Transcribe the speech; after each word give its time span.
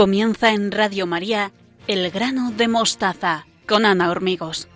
Comienza 0.00 0.54
en 0.54 0.72
Radio 0.72 1.06
María 1.06 1.52
El 1.86 2.10
grano 2.10 2.52
de 2.52 2.68
mostaza 2.68 3.44
con 3.68 3.84
Ana 3.84 4.10
Hormigos. 4.10 4.66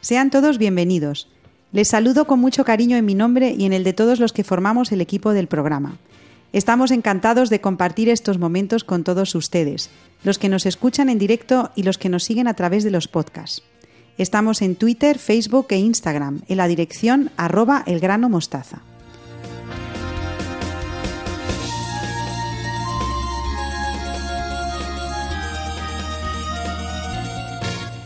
Sean 0.00 0.30
todos 0.30 0.58
bienvenidos. 0.58 1.26
Les 1.72 1.88
saludo 1.88 2.28
con 2.28 2.38
mucho 2.38 2.64
cariño 2.64 2.96
en 2.96 3.04
mi 3.04 3.16
nombre 3.16 3.52
y 3.58 3.64
en 3.64 3.72
el 3.72 3.82
de 3.82 3.94
todos 3.94 4.20
los 4.20 4.32
que 4.32 4.44
formamos 4.44 4.92
el 4.92 5.00
equipo 5.00 5.32
del 5.32 5.48
programa. 5.48 5.96
Estamos 6.52 6.90
encantados 6.90 7.50
de 7.50 7.60
compartir 7.60 8.08
estos 8.08 8.38
momentos 8.38 8.84
con 8.84 9.04
todos 9.04 9.34
ustedes, 9.34 9.90
los 10.24 10.38
que 10.38 10.48
nos 10.48 10.66
escuchan 10.66 11.08
en 11.08 11.18
directo 11.18 11.70
y 11.74 11.82
los 11.82 11.98
que 11.98 12.08
nos 12.08 12.24
siguen 12.24 12.48
a 12.48 12.54
través 12.54 12.84
de 12.84 12.90
los 12.90 13.08
podcasts. 13.08 13.62
Estamos 14.18 14.62
en 14.62 14.76
Twitter, 14.76 15.18
Facebook 15.18 15.66
e 15.70 15.76
Instagram 15.76 16.42
en 16.48 16.56
la 16.56 16.68
dirección 16.68 17.30
arroba 17.36 17.82
elgranomostaza. 17.86 18.80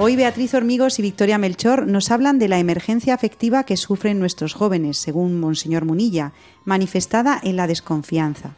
Hoy 0.02 0.16
Beatriz 0.16 0.54
Hormigos 0.54 0.98
y 0.98 1.02
Victoria 1.02 1.36
Melchor 1.36 1.86
nos 1.86 2.10
hablan 2.10 2.38
de 2.38 2.48
la 2.48 2.58
emergencia 2.58 3.12
afectiva 3.12 3.64
que 3.64 3.76
sufren 3.76 4.18
nuestros 4.18 4.54
jóvenes, 4.54 4.96
según 4.96 5.38
Monseñor 5.38 5.84
Munilla, 5.84 6.32
manifestada 6.64 7.38
en 7.42 7.56
la 7.56 7.66
desconfianza. 7.66 8.54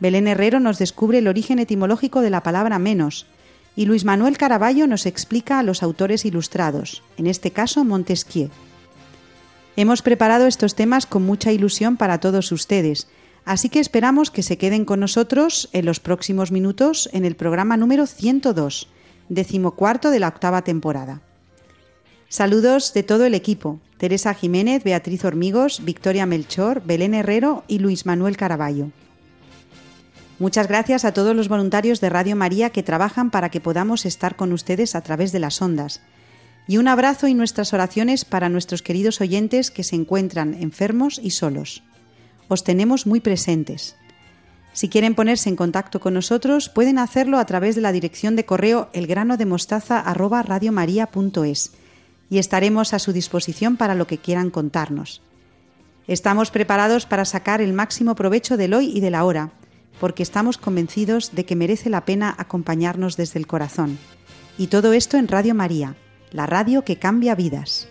Belén 0.00 0.26
Herrero 0.26 0.58
nos 0.58 0.80
descubre 0.80 1.18
el 1.18 1.28
origen 1.28 1.60
etimológico 1.60 2.22
de 2.22 2.30
la 2.30 2.42
palabra 2.42 2.80
menos, 2.80 3.28
y 3.76 3.86
Luis 3.86 4.04
Manuel 4.04 4.36
Caraballo 4.36 4.88
nos 4.88 5.06
explica 5.06 5.60
a 5.60 5.62
los 5.62 5.84
autores 5.84 6.24
ilustrados, 6.24 7.04
en 7.18 7.28
este 7.28 7.52
caso 7.52 7.84
Montesquieu. 7.84 8.50
Hemos 9.76 10.02
preparado 10.02 10.48
estos 10.48 10.74
temas 10.74 11.06
con 11.06 11.22
mucha 11.22 11.52
ilusión 11.52 11.96
para 11.96 12.18
todos 12.18 12.50
ustedes, 12.50 13.06
así 13.44 13.68
que 13.68 13.78
esperamos 13.78 14.32
que 14.32 14.42
se 14.42 14.58
queden 14.58 14.84
con 14.84 14.98
nosotros 14.98 15.68
en 15.72 15.84
los 15.84 16.00
próximos 16.00 16.50
minutos 16.50 17.08
en 17.12 17.24
el 17.24 17.36
programa 17.36 17.76
número 17.76 18.08
102 18.08 18.88
decimocuarto 19.28 20.10
de 20.10 20.20
la 20.20 20.28
octava 20.28 20.62
temporada. 20.62 21.20
Saludos 22.28 22.92
de 22.94 23.02
todo 23.02 23.26
el 23.26 23.34
equipo, 23.34 23.80
Teresa 23.96 24.34
Jiménez, 24.34 24.82
Beatriz 24.82 25.24
Hormigos, 25.24 25.84
Victoria 25.84 26.26
Melchor, 26.26 26.82
Belén 26.84 27.14
Herrero 27.14 27.64
y 27.68 27.78
Luis 27.78 28.06
Manuel 28.06 28.36
Caraballo. 28.36 28.90
Muchas 30.38 30.66
gracias 30.66 31.04
a 31.04 31.12
todos 31.12 31.36
los 31.36 31.48
voluntarios 31.48 32.00
de 32.00 32.10
Radio 32.10 32.34
María 32.34 32.70
que 32.70 32.82
trabajan 32.82 33.30
para 33.30 33.50
que 33.50 33.60
podamos 33.60 34.04
estar 34.04 34.34
con 34.34 34.52
ustedes 34.52 34.96
a 34.96 35.00
través 35.00 35.30
de 35.30 35.38
las 35.38 35.62
ondas. 35.62 36.00
Y 36.66 36.78
un 36.78 36.88
abrazo 36.88 37.28
y 37.28 37.34
nuestras 37.34 37.72
oraciones 37.72 38.24
para 38.24 38.48
nuestros 38.48 38.82
queridos 38.82 39.20
oyentes 39.20 39.70
que 39.70 39.84
se 39.84 39.96
encuentran 39.96 40.54
enfermos 40.54 41.20
y 41.22 41.30
solos. 41.30 41.84
Os 42.48 42.64
tenemos 42.64 43.06
muy 43.06 43.20
presentes. 43.20 43.96
Si 44.74 44.88
quieren 44.88 45.14
ponerse 45.14 45.48
en 45.48 45.56
contacto 45.56 46.00
con 46.00 46.14
nosotros, 46.14 46.68
pueden 46.68 46.98
hacerlo 46.98 47.38
a 47.38 47.46
través 47.46 47.76
de 47.76 47.80
la 47.80 47.92
dirección 47.92 48.34
de 48.34 48.44
correo 48.44 48.90
elgranodemostaza@radiomaria.es 48.92 51.70
y 52.28 52.38
estaremos 52.38 52.92
a 52.92 52.98
su 52.98 53.12
disposición 53.12 53.76
para 53.76 53.94
lo 53.94 54.08
que 54.08 54.18
quieran 54.18 54.50
contarnos. 54.50 55.22
Estamos 56.08 56.50
preparados 56.50 57.06
para 57.06 57.24
sacar 57.24 57.60
el 57.60 57.72
máximo 57.72 58.16
provecho 58.16 58.56
del 58.56 58.74
hoy 58.74 58.90
y 58.92 58.98
de 59.00 59.12
la 59.12 59.24
hora, 59.24 59.52
porque 60.00 60.24
estamos 60.24 60.58
convencidos 60.58 61.36
de 61.36 61.46
que 61.46 61.54
merece 61.54 61.88
la 61.88 62.04
pena 62.04 62.34
acompañarnos 62.36 63.16
desde 63.16 63.38
el 63.38 63.46
corazón. 63.46 63.96
Y 64.58 64.66
todo 64.66 64.92
esto 64.92 65.16
en 65.16 65.28
Radio 65.28 65.54
María, 65.54 65.94
la 66.32 66.46
radio 66.46 66.82
que 66.82 66.96
cambia 66.96 67.36
vidas. 67.36 67.86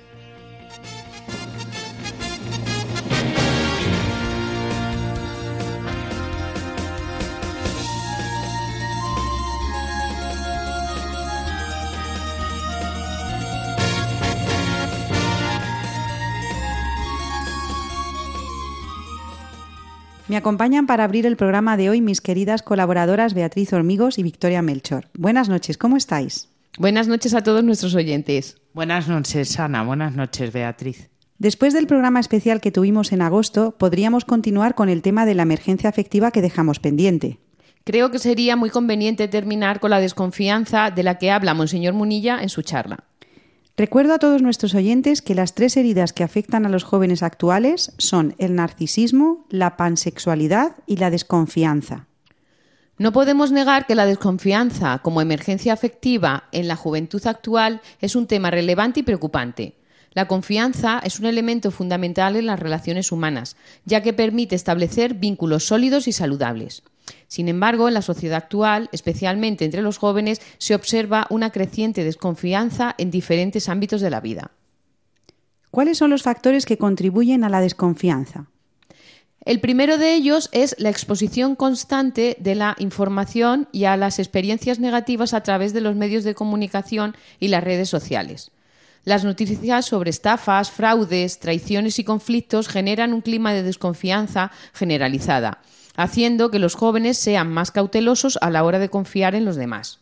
Me 20.33 20.37
acompañan 20.37 20.87
para 20.87 21.03
abrir 21.03 21.27
el 21.27 21.37
programa 21.37 21.77
de 21.77 21.91
hoy 21.91 22.01
mis 22.01 22.19
queridas 22.19 22.63
colaboradoras 22.63 23.35
Beatriz 23.35 23.71
Hormigos 23.71 24.17
y 24.17 24.23
Victoria 24.23 24.63
Melchor. 24.63 25.07
Buenas 25.13 25.47
noches, 25.47 25.77
¿cómo 25.77 25.95
estáis? 25.95 26.49
Buenas 26.79 27.07
noches 27.07 27.35
a 27.35 27.43
todos 27.43 27.63
nuestros 27.63 27.93
oyentes. 27.93 28.57
Buenas 28.73 29.07
noches, 29.07 29.59
Ana. 29.59 29.83
Buenas 29.83 30.15
noches, 30.15 30.51
Beatriz. 30.51 31.11
Después 31.37 31.75
del 31.75 31.85
programa 31.85 32.19
especial 32.19 32.61
que 32.61 32.71
tuvimos 32.71 33.11
en 33.11 33.21
agosto, 33.21 33.75
podríamos 33.77 34.25
continuar 34.25 34.73
con 34.73 34.89
el 34.89 35.03
tema 35.03 35.27
de 35.27 35.35
la 35.35 35.43
emergencia 35.43 35.87
afectiva 35.87 36.31
que 36.31 36.41
dejamos 36.41 36.79
pendiente. 36.79 37.37
Creo 37.83 38.09
que 38.09 38.17
sería 38.17 38.55
muy 38.55 38.71
conveniente 38.71 39.27
terminar 39.27 39.79
con 39.79 39.91
la 39.91 39.99
desconfianza 39.99 40.89
de 40.89 41.03
la 41.03 41.19
que 41.19 41.29
habla 41.29 41.53
Monseñor 41.53 41.93
Munilla 41.93 42.41
en 42.41 42.49
su 42.49 42.63
charla. 42.63 43.03
Recuerdo 43.75 44.13
a 44.13 44.19
todos 44.19 44.43
nuestros 44.43 44.75
oyentes 44.75 45.23
que 45.23 45.33
las 45.33 45.55
tres 45.55 45.77
heridas 45.77 46.13
que 46.13 46.23
afectan 46.23 46.67
a 46.67 46.69
los 46.69 46.83
jóvenes 46.83 47.23
actuales 47.23 47.91
son 47.97 48.35
el 48.37 48.53
narcisismo, 48.53 49.47
la 49.49 49.77
pansexualidad 49.77 50.75
y 50.85 50.97
la 50.97 51.09
desconfianza. 51.09 52.05
No 52.99 53.11
podemos 53.11 53.51
negar 53.51 53.87
que 53.87 53.95
la 53.95 54.05
desconfianza 54.05 54.99
como 54.99 55.21
emergencia 55.21 55.73
afectiva 55.73 56.43
en 56.51 56.67
la 56.67 56.75
juventud 56.75 57.25
actual 57.25 57.81
es 57.99 58.15
un 58.15 58.27
tema 58.27 58.51
relevante 58.51 58.99
y 58.99 59.03
preocupante. 59.03 59.73
La 60.11 60.27
confianza 60.27 60.99
es 61.03 61.19
un 61.19 61.25
elemento 61.25 61.71
fundamental 61.71 62.35
en 62.35 62.45
las 62.45 62.59
relaciones 62.59 63.11
humanas, 63.11 63.57
ya 63.85 64.03
que 64.03 64.13
permite 64.13 64.53
establecer 64.53 65.15
vínculos 65.15 65.65
sólidos 65.65 66.07
y 66.07 66.11
saludables. 66.11 66.83
Sin 67.33 67.49
embargo, 67.49 67.87
en 67.87 67.95
la 67.95 68.03
sociedad 68.03 68.37
actual, 68.37 68.89
especialmente 68.91 69.65
entre 69.65 69.81
los 69.81 69.97
jóvenes, 69.97 70.39
se 70.59 70.75
observa 70.75 71.25
una 71.31 71.49
creciente 71.49 72.03
desconfianza 72.03 72.93
en 72.99 73.09
diferentes 73.09 73.69
ámbitos 73.69 74.01
de 74.01 74.11
la 74.11 74.21
vida. 74.21 74.51
¿Cuáles 75.71 75.97
son 75.97 76.11
los 76.11 76.21
factores 76.21 76.67
que 76.67 76.77
contribuyen 76.77 77.43
a 77.43 77.49
la 77.49 77.59
desconfianza? 77.59 78.51
El 79.43 79.59
primero 79.61 79.97
de 79.97 80.13
ellos 80.13 80.47
es 80.51 80.75
la 80.77 80.91
exposición 80.91 81.55
constante 81.55 82.37
de 82.39 82.53
la 82.53 82.75
información 82.77 83.67
y 83.71 83.85
a 83.85 83.97
las 83.97 84.19
experiencias 84.19 84.77
negativas 84.77 85.33
a 85.33 85.41
través 85.41 85.73
de 85.73 85.81
los 85.81 85.95
medios 85.95 86.23
de 86.23 86.35
comunicación 86.35 87.17
y 87.39 87.47
las 87.47 87.63
redes 87.63 87.89
sociales. 87.89 88.51
Las 89.05 89.23
noticias 89.23 89.87
sobre 89.87 90.11
estafas, 90.11 90.69
fraudes, 90.69 91.39
traiciones 91.39 91.97
y 91.97 92.03
conflictos 92.03 92.67
generan 92.67 93.11
un 93.11 93.21
clima 93.21 93.53
de 93.53 93.63
desconfianza 93.63 94.51
generalizada 94.71 95.61
haciendo 95.95 96.51
que 96.51 96.59
los 96.59 96.75
jóvenes 96.75 97.17
sean 97.17 97.51
más 97.51 97.71
cautelosos 97.71 98.37
a 98.41 98.49
la 98.49 98.63
hora 98.63 98.79
de 98.79 98.89
confiar 98.89 99.35
en 99.35 99.45
los 99.45 99.55
demás. 99.55 99.99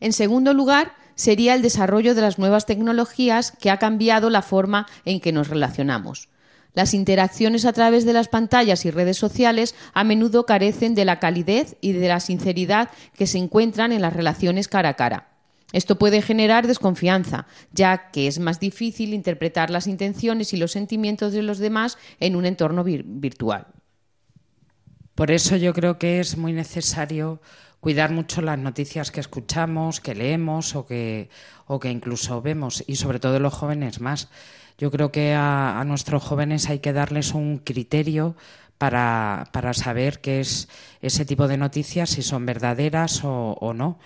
En 0.00 0.12
segundo 0.12 0.52
lugar, 0.54 0.92
sería 1.14 1.54
el 1.54 1.62
desarrollo 1.62 2.14
de 2.14 2.20
las 2.20 2.38
nuevas 2.38 2.66
tecnologías 2.66 3.50
que 3.50 3.70
ha 3.70 3.78
cambiado 3.78 4.30
la 4.30 4.42
forma 4.42 4.86
en 5.04 5.20
que 5.20 5.32
nos 5.32 5.48
relacionamos. 5.48 6.28
Las 6.74 6.92
interacciones 6.92 7.64
a 7.64 7.72
través 7.72 8.04
de 8.04 8.12
las 8.12 8.28
pantallas 8.28 8.84
y 8.84 8.90
redes 8.90 9.16
sociales 9.16 9.74
a 9.94 10.04
menudo 10.04 10.44
carecen 10.44 10.94
de 10.94 11.06
la 11.06 11.18
calidez 11.18 11.76
y 11.80 11.92
de 11.92 12.06
la 12.06 12.20
sinceridad 12.20 12.90
que 13.16 13.26
se 13.26 13.38
encuentran 13.38 13.92
en 13.92 14.02
las 14.02 14.12
relaciones 14.12 14.68
cara 14.68 14.90
a 14.90 14.94
cara. 14.94 15.30
Esto 15.72 15.98
puede 15.98 16.20
generar 16.20 16.66
desconfianza, 16.66 17.46
ya 17.72 18.10
que 18.10 18.26
es 18.26 18.38
más 18.38 18.60
difícil 18.60 19.14
interpretar 19.14 19.70
las 19.70 19.86
intenciones 19.86 20.52
y 20.52 20.58
los 20.58 20.72
sentimientos 20.72 21.32
de 21.32 21.42
los 21.42 21.58
demás 21.58 21.96
en 22.20 22.36
un 22.36 22.44
entorno 22.44 22.84
virtual. 22.84 23.66
Por 25.16 25.30
eso 25.30 25.56
yo 25.56 25.72
creo 25.72 25.98
que 25.98 26.20
es 26.20 26.36
muy 26.36 26.52
necesario 26.52 27.40
cuidar 27.80 28.12
mucho 28.12 28.42
las 28.42 28.58
noticias 28.58 29.10
que 29.10 29.20
escuchamos, 29.20 30.02
que 30.02 30.14
leemos 30.14 30.76
o 30.76 30.86
que, 30.86 31.30
o 31.66 31.80
que 31.80 31.90
incluso 31.90 32.42
vemos, 32.42 32.84
y 32.86 32.96
sobre 32.96 33.18
todo 33.18 33.40
los 33.40 33.54
jóvenes 33.54 34.02
más. 34.02 34.28
Yo 34.76 34.90
creo 34.90 35.12
que 35.12 35.32
a, 35.34 35.82
nuestros 35.86 36.22
jóvenes 36.22 36.68
hay 36.68 36.80
que 36.80 36.92
darles 36.92 37.32
un 37.32 37.56
criterio 37.56 38.36
para, 38.76 39.48
para, 39.52 39.72
saber 39.72 40.20
qué 40.20 40.40
es 40.40 40.68
ese 41.00 41.24
tipo 41.24 41.48
de 41.48 41.56
noticias, 41.56 42.10
si 42.10 42.20
son 42.20 42.44
verdaderas 42.44 43.24
o, 43.24 43.56
o 43.58 43.72
no. 43.72 43.98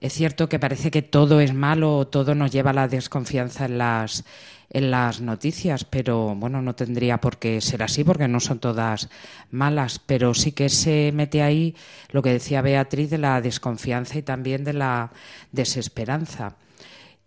Es 0.00 0.12
cierto 0.12 0.48
que 0.48 0.58
parece 0.58 0.90
que 0.90 1.02
todo 1.02 1.40
es 1.40 1.54
malo 1.54 2.06
todo 2.06 2.34
nos 2.34 2.50
lleva 2.50 2.70
a 2.70 2.74
la 2.74 2.88
desconfianza 2.88 3.64
en 3.64 3.78
las, 3.78 4.24
en 4.68 4.90
las 4.90 5.22
noticias, 5.22 5.84
pero 5.84 6.34
bueno, 6.34 6.60
no 6.60 6.74
tendría 6.74 7.18
por 7.18 7.38
qué 7.38 7.60
ser 7.62 7.82
así 7.82 8.04
porque 8.04 8.28
no 8.28 8.40
son 8.40 8.58
todas 8.58 9.08
malas, 9.50 9.98
pero 10.04 10.34
sí 10.34 10.52
que 10.52 10.68
se 10.68 11.12
mete 11.14 11.42
ahí 11.42 11.74
lo 12.10 12.22
que 12.22 12.32
decía 12.32 12.60
Beatriz 12.60 13.08
de 13.08 13.18
la 13.18 13.40
desconfianza 13.40 14.18
y 14.18 14.22
también 14.22 14.64
de 14.64 14.74
la 14.74 15.12
desesperanza. 15.52 16.56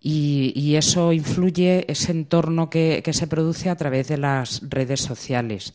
Y, 0.01 0.75
eso 0.75 1.11
influye, 1.11 1.85
ese 1.91 2.13
entorno 2.13 2.69
que, 2.69 3.01
que 3.03 3.11
se 3.11 3.27
produce 3.27 3.69
a 3.69 3.75
través 3.75 4.07
de 4.07 4.17
las 4.17 4.61
redes 4.69 5.01
sociales 5.01 5.73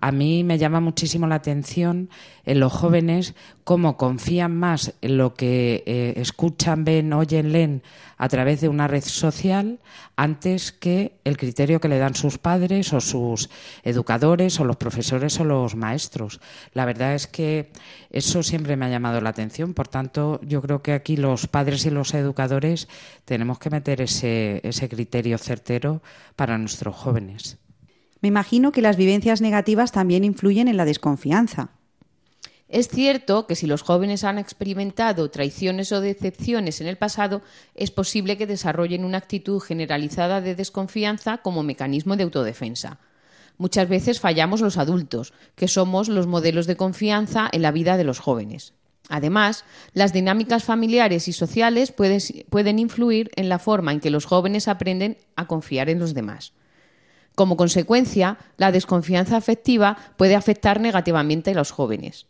a 0.00 0.12
mí 0.12 0.44
me 0.44 0.58
llama 0.58 0.80
muchísimo 0.80 1.26
la 1.26 1.34
atención 1.36 2.08
en 2.44 2.58
los 2.58 2.72
jóvenes 2.72 3.34
cómo 3.64 3.96
confían 3.96 4.56
más 4.56 4.94
en 5.02 5.18
lo 5.18 5.34
que 5.34 5.84
eh, 5.86 6.14
escuchan, 6.16 6.84
ven, 6.84 7.12
oyen, 7.12 7.52
leen 7.52 7.82
a 8.16 8.28
través 8.28 8.60
de 8.60 8.68
una 8.68 8.88
red 8.88 9.04
social 9.04 9.78
antes 10.16 10.72
que 10.72 11.20
el 11.24 11.36
criterio 11.36 11.80
que 11.80 11.88
le 11.88 11.98
dan 11.98 12.14
sus 12.14 12.38
padres 12.38 12.92
o 12.92 13.00
sus 13.00 13.50
educadores 13.82 14.58
o 14.58 14.64
los 14.64 14.76
profesores 14.76 15.38
o 15.38 15.44
los 15.44 15.76
maestros. 15.76 16.40
La 16.72 16.86
verdad 16.86 17.14
es 17.14 17.26
que 17.26 17.70
eso 18.10 18.42
siempre 18.42 18.76
me 18.76 18.86
ha 18.86 18.90
llamado 18.90 19.20
la 19.20 19.30
atención. 19.30 19.74
Por 19.74 19.88
tanto, 19.88 20.40
yo 20.42 20.62
creo 20.62 20.82
que 20.82 20.92
aquí 20.92 21.16
los 21.16 21.46
padres 21.46 21.84
y 21.86 21.90
los 21.90 22.14
educadores 22.14 22.88
tenemos 23.26 23.58
que 23.58 23.70
meter 23.70 24.00
ese, 24.00 24.60
ese 24.64 24.88
criterio 24.88 25.38
certero 25.38 26.02
para 26.36 26.58
nuestros 26.58 26.96
jóvenes. 26.96 27.59
Me 28.20 28.28
imagino 28.28 28.72
que 28.72 28.82
las 28.82 28.96
vivencias 28.96 29.40
negativas 29.40 29.92
también 29.92 30.24
influyen 30.24 30.68
en 30.68 30.76
la 30.76 30.84
desconfianza. 30.84 31.70
Es 32.68 32.88
cierto 32.88 33.48
que 33.48 33.56
si 33.56 33.66
los 33.66 33.82
jóvenes 33.82 34.22
han 34.22 34.38
experimentado 34.38 35.28
traiciones 35.30 35.90
o 35.90 36.00
decepciones 36.00 36.80
en 36.80 36.86
el 36.86 36.96
pasado, 36.96 37.42
es 37.74 37.90
posible 37.90 38.36
que 38.36 38.46
desarrollen 38.46 39.04
una 39.04 39.18
actitud 39.18 39.58
generalizada 39.58 40.40
de 40.40 40.54
desconfianza 40.54 41.38
como 41.38 41.64
mecanismo 41.64 42.16
de 42.16 42.22
autodefensa. 42.22 43.00
Muchas 43.58 43.88
veces 43.88 44.20
fallamos 44.20 44.60
los 44.60 44.78
adultos, 44.78 45.32
que 45.56 45.66
somos 45.66 46.08
los 46.08 46.28
modelos 46.28 46.68
de 46.68 46.76
confianza 46.76 47.48
en 47.50 47.62
la 47.62 47.72
vida 47.72 47.96
de 47.96 48.04
los 48.04 48.20
jóvenes. 48.20 48.74
Además, 49.08 49.64
las 49.92 50.12
dinámicas 50.12 50.62
familiares 50.62 51.26
y 51.26 51.32
sociales 51.32 51.92
pueden 51.92 52.78
influir 52.78 53.32
en 53.34 53.48
la 53.48 53.58
forma 53.58 53.92
en 53.92 53.98
que 53.98 54.10
los 54.10 54.26
jóvenes 54.26 54.68
aprenden 54.68 55.18
a 55.34 55.48
confiar 55.48 55.90
en 55.90 55.98
los 55.98 56.14
demás. 56.14 56.52
Como 57.34 57.56
consecuencia, 57.56 58.38
la 58.56 58.72
desconfianza 58.72 59.36
afectiva 59.36 59.96
puede 60.16 60.34
afectar 60.34 60.80
negativamente 60.80 61.52
a 61.52 61.54
los 61.54 61.70
jóvenes 61.70 62.26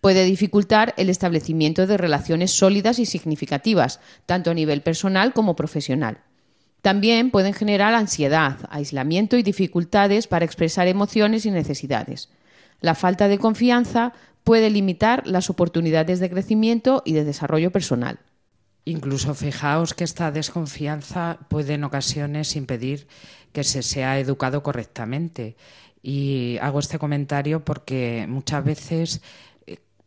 puede 0.00 0.24
dificultar 0.24 0.94
el 0.96 1.10
establecimiento 1.10 1.86
de 1.86 1.96
relaciones 1.96 2.52
sólidas 2.52 2.98
y 2.98 3.06
significativas, 3.06 4.00
tanto 4.26 4.50
a 4.50 4.54
nivel 4.54 4.82
personal 4.82 5.32
como 5.32 5.56
profesional. 5.56 6.18
También 6.82 7.30
pueden 7.30 7.54
generar 7.54 7.94
ansiedad, 7.94 8.58
aislamiento 8.70 9.36
y 9.36 9.42
dificultades 9.42 10.28
para 10.28 10.44
expresar 10.44 10.86
emociones 10.86 11.44
y 11.44 11.50
necesidades. 11.50 12.28
La 12.80 12.94
falta 12.94 13.26
de 13.26 13.38
confianza 13.38 14.12
puede 14.44 14.70
limitar 14.70 15.26
las 15.26 15.50
oportunidades 15.50 16.20
de 16.20 16.30
crecimiento 16.30 17.02
y 17.04 17.14
de 17.14 17.24
desarrollo 17.24 17.72
personal. 17.72 18.20
Incluso 18.84 19.34
fijaos 19.34 19.92
que 19.92 20.04
esta 20.04 20.30
desconfianza 20.30 21.40
puede 21.48 21.74
en 21.74 21.84
ocasiones 21.84 22.56
impedir 22.56 23.08
que 23.52 23.64
se 23.64 23.82
sea 23.82 24.18
educado 24.18 24.62
correctamente. 24.62 25.56
Y 26.02 26.58
hago 26.60 26.78
este 26.78 26.98
comentario 26.98 27.64
porque 27.64 28.26
muchas 28.28 28.64
veces 28.64 29.20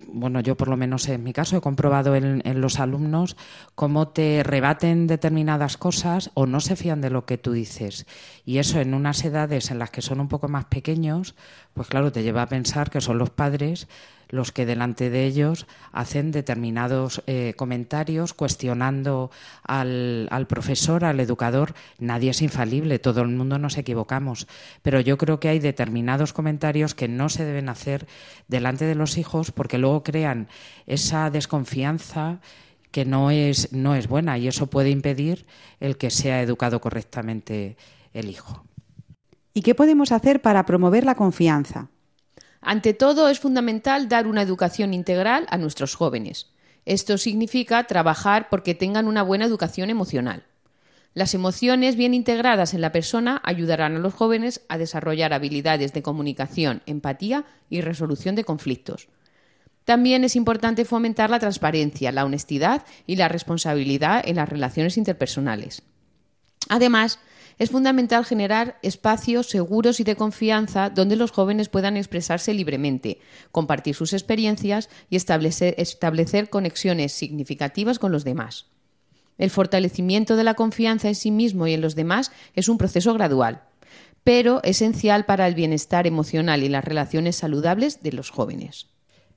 bueno, 0.08 0.40
yo 0.40 0.56
por 0.56 0.68
lo 0.68 0.78
menos 0.78 1.08
en 1.08 1.24
mi 1.24 1.34
caso 1.34 1.58
he 1.58 1.62
comprobado 1.62 2.16
en, 2.16 2.62
los 2.62 2.80
alumnos 2.80 3.38
cómo 3.76 4.10
te 4.10 4.44
rebaten 4.44 5.08
determinadas 5.08 5.78
cosas 5.78 6.32
o 6.34 6.46
no 6.46 6.60
se 6.60 6.76
fían 6.76 7.02
de 7.02 7.10
lo 7.10 7.26
que 7.26 7.38
tú 7.38 7.52
dices. 7.52 8.06
Y 8.46 8.58
eso 8.58 8.80
en 8.80 8.94
unas 8.94 9.24
edades 9.24 9.72
en 9.72 9.80
las 9.80 9.92
que 9.92 10.02
son 10.02 10.20
un 10.20 10.28
poco 10.28 10.48
más 10.48 10.66
pequeños, 10.66 11.36
pues 11.74 11.88
claro, 11.88 12.12
te 12.12 12.24
lleva 12.24 12.44
a 12.44 12.50
pensar 12.50 12.90
que 12.90 13.02
son 13.02 13.18
los 13.18 13.30
padres 13.30 13.88
los 14.32 14.52
que 14.52 14.66
delante 14.66 15.10
de 15.10 15.26
ellos 15.26 15.68
hacen 15.92 16.32
determinados 16.32 17.22
eh, 17.28 17.54
comentarios 17.56 18.34
cuestionando 18.34 19.30
al, 19.64 20.28
al, 20.32 20.48
profesor, 20.48 21.06
al 21.06 21.20
educador. 21.20 21.76
Nadie 22.00 22.32
es 22.32 22.42
infalible, 22.42 22.98
todo 22.98 23.22
el 23.22 23.28
mundo 23.28 23.60
nos 23.60 23.78
equivocamos, 23.78 24.48
pero 24.82 25.00
yo 25.00 25.18
creo 25.18 25.40
que 25.40 25.50
hay 25.50 25.60
determinados 25.60 26.34
comentarios 26.34 26.96
que 26.96 27.08
no 27.08 27.30
se 27.30 27.46
deben 27.46 27.70
hacer 27.70 28.08
delante 28.48 28.86
de 28.86 28.96
los 28.96 29.18
hijos 29.18 29.52
porque 29.52 29.78
luego 29.78 30.04
crean 30.04 30.48
esa 30.88 31.30
desconfianza 31.30 32.40
que 32.92 33.06
no 33.06 33.32
es, 33.32 33.72
no 33.72 33.96
es 33.96 34.08
buena 34.08 34.38
y 34.38 34.48
eso 34.48 34.68
puede 34.68 34.90
impedir 34.90 35.46
el 35.80 35.98
que 35.98 36.10
sea 36.10 36.42
educado 36.42 36.82
correctamente 36.82 37.78
el 38.14 38.30
hijo. 38.30 38.66
¿Y 39.54 39.62
qué 39.62 39.76
podemos 39.76 40.12
hacer 40.12 40.42
para 40.42 40.66
promover 40.66 41.06
la 41.06 41.16
confianza? 41.16 41.90
Ante 42.62 42.94
todo, 42.94 43.28
es 43.28 43.40
fundamental 43.40 44.08
dar 44.08 44.28
una 44.28 44.44
educación 44.44 44.94
integral 44.94 45.48
a 45.50 45.58
nuestros 45.58 45.96
jóvenes. 45.96 46.52
Esto 46.86 47.18
significa 47.18 47.84
trabajar 47.86 48.50
porque 48.50 48.76
tengan 48.76 49.08
una 49.08 49.24
buena 49.24 49.46
educación 49.46 49.90
emocional. 49.90 50.46
Las 51.14 51.34
emociones 51.34 51.98
bien 51.98 52.14
integradas 52.14 52.74
en 52.74 52.82
la 52.82 52.92
persona 52.92 53.42
ayudarán 53.44 53.96
a 53.96 54.00
los 54.00 54.14
jóvenes 54.14 54.62
a 54.70 54.78
desarrollar 54.78 55.34
habilidades 55.34 55.92
de 55.92 56.02
comunicación, 56.02 56.82
empatía 56.86 57.44
y 57.70 57.82
resolución 57.82 58.36
de 58.36 58.46
conflictos. 58.46 59.10
También 59.84 60.24
es 60.24 60.36
importante 60.36 60.86
fomentar 60.86 61.30
la 61.30 61.40
transparencia, 61.40 62.12
la 62.12 62.24
honestidad 62.24 62.86
y 63.08 63.18
la 63.18 63.28
responsabilidad 63.28 64.24
en 64.26 64.38
las 64.38 64.48
relaciones 64.48 64.96
interpersonales. 64.98 65.82
Además, 66.70 67.20
es 67.62 67.70
fundamental 67.70 68.26
generar 68.26 68.80
espacios 68.82 69.48
seguros 69.48 70.00
y 70.00 70.04
de 70.04 70.16
confianza 70.16 70.90
donde 70.90 71.16
los 71.16 71.30
jóvenes 71.30 71.70
puedan 71.70 71.96
expresarse 71.96 72.56
libremente, 72.56 73.20
compartir 73.52 73.94
sus 73.94 74.14
experiencias 74.14 74.90
y 75.12 75.16
establecer, 75.16 76.50
conexiones 76.50 77.12
significativas 77.12 78.00
con 78.00 78.12
los 78.12 78.24
demás. 78.24 78.66
El 79.38 79.52
fortalecimiento 79.52 80.38
de 80.38 80.44
la 80.44 80.56
confianza 80.56 81.08
en 81.08 81.14
sí 81.14 81.30
mismo 81.30 81.68
y 81.68 81.74
en 81.74 81.82
los 81.82 81.94
demás 81.94 82.32
es 82.56 82.68
un 82.68 82.80
proceso 82.80 83.14
gradual, 83.14 83.62
pero 84.24 84.64
esencial 84.64 85.26
para 85.26 85.46
el 85.46 85.54
bienestar 85.54 86.08
emocional 86.08 86.64
y 86.64 86.70
las 86.70 86.84
relaciones 86.84 87.36
saludables 87.36 88.02
de 88.02 88.14
los 88.14 88.32
jóvenes. 88.32 88.88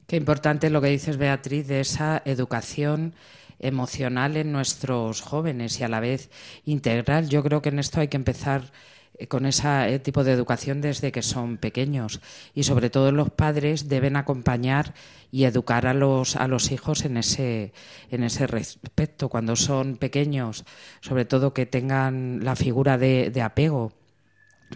Qué 0.06 0.16
importante 0.16 0.70
lo 0.70 0.80
que 0.80 0.88
dices, 0.88 1.18
Beatriz, 1.18 1.68
de 1.68 1.80
esa 1.80 2.22
educación 2.24 3.12
emocional 3.58 4.36
en 4.36 4.52
nuestros 4.52 5.20
jóvenes 5.20 5.80
y 5.80 5.84
a 5.84 5.88
la 5.88 6.00
vez 6.00 6.30
integral. 6.64 7.28
Yo 7.28 7.42
creo 7.42 7.62
que 7.62 7.70
en 7.70 7.78
esto 7.78 8.00
hay 8.00 8.08
que 8.08 8.16
empezar 8.16 8.72
eh, 9.18 9.26
con 9.26 9.46
ese 9.46 9.98
tipo 10.00 10.24
de 10.24 10.32
educación 10.32 10.80
desde 10.80 11.12
que 11.12 11.22
son 11.22 11.56
pequeños 11.58 12.20
y 12.54 12.64
sobre 12.64 12.90
todo 12.90 13.12
los 13.12 13.30
padres 13.30 13.88
deben 13.88 14.16
acompañar 14.16 14.94
y 15.30 15.44
educar 15.44 15.86
a 15.86 15.94
los 15.94 16.36
a 16.36 16.48
los 16.48 16.72
hijos 16.72 17.04
en 17.04 17.16
ese 17.16 17.72
en 18.10 18.24
ese 18.24 18.46
respecto 18.46 19.28
cuando 19.28 19.56
son 19.56 19.96
pequeños 19.96 20.64
sobre 21.00 21.24
todo 21.24 21.54
que 21.54 21.66
tengan 21.66 22.44
la 22.44 22.56
figura 22.56 22.98
de 22.98 23.42
apego 23.42 23.92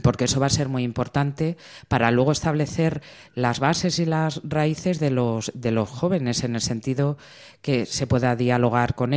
porque 0.03 0.25
eso 0.25 0.41
va 0.41 0.47
a 0.47 0.51
ser 0.51 0.69
muy 0.69 0.83
importante 0.83 1.57
para 1.89 2.11
luego 2.11 2.33
establecer 2.33 3.03
las 3.35 3.61
bases 3.61 3.99
y 3.99 4.07
las 4.07 4.41
raíces 4.45 4.99
de 4.99 5.11
los, 5.11 5.53
de 5.55 5.71
los 5.71 5.89
jóvenes, 5.89 6.45
en 6.45 6.55
el 6.55 6.61
sentido 6.61 7.19
que 7.63 7.87
se 7.87 8.07
pueda 8.07 8.37
dialogar 8.37 8.95
con, 8.95 9.13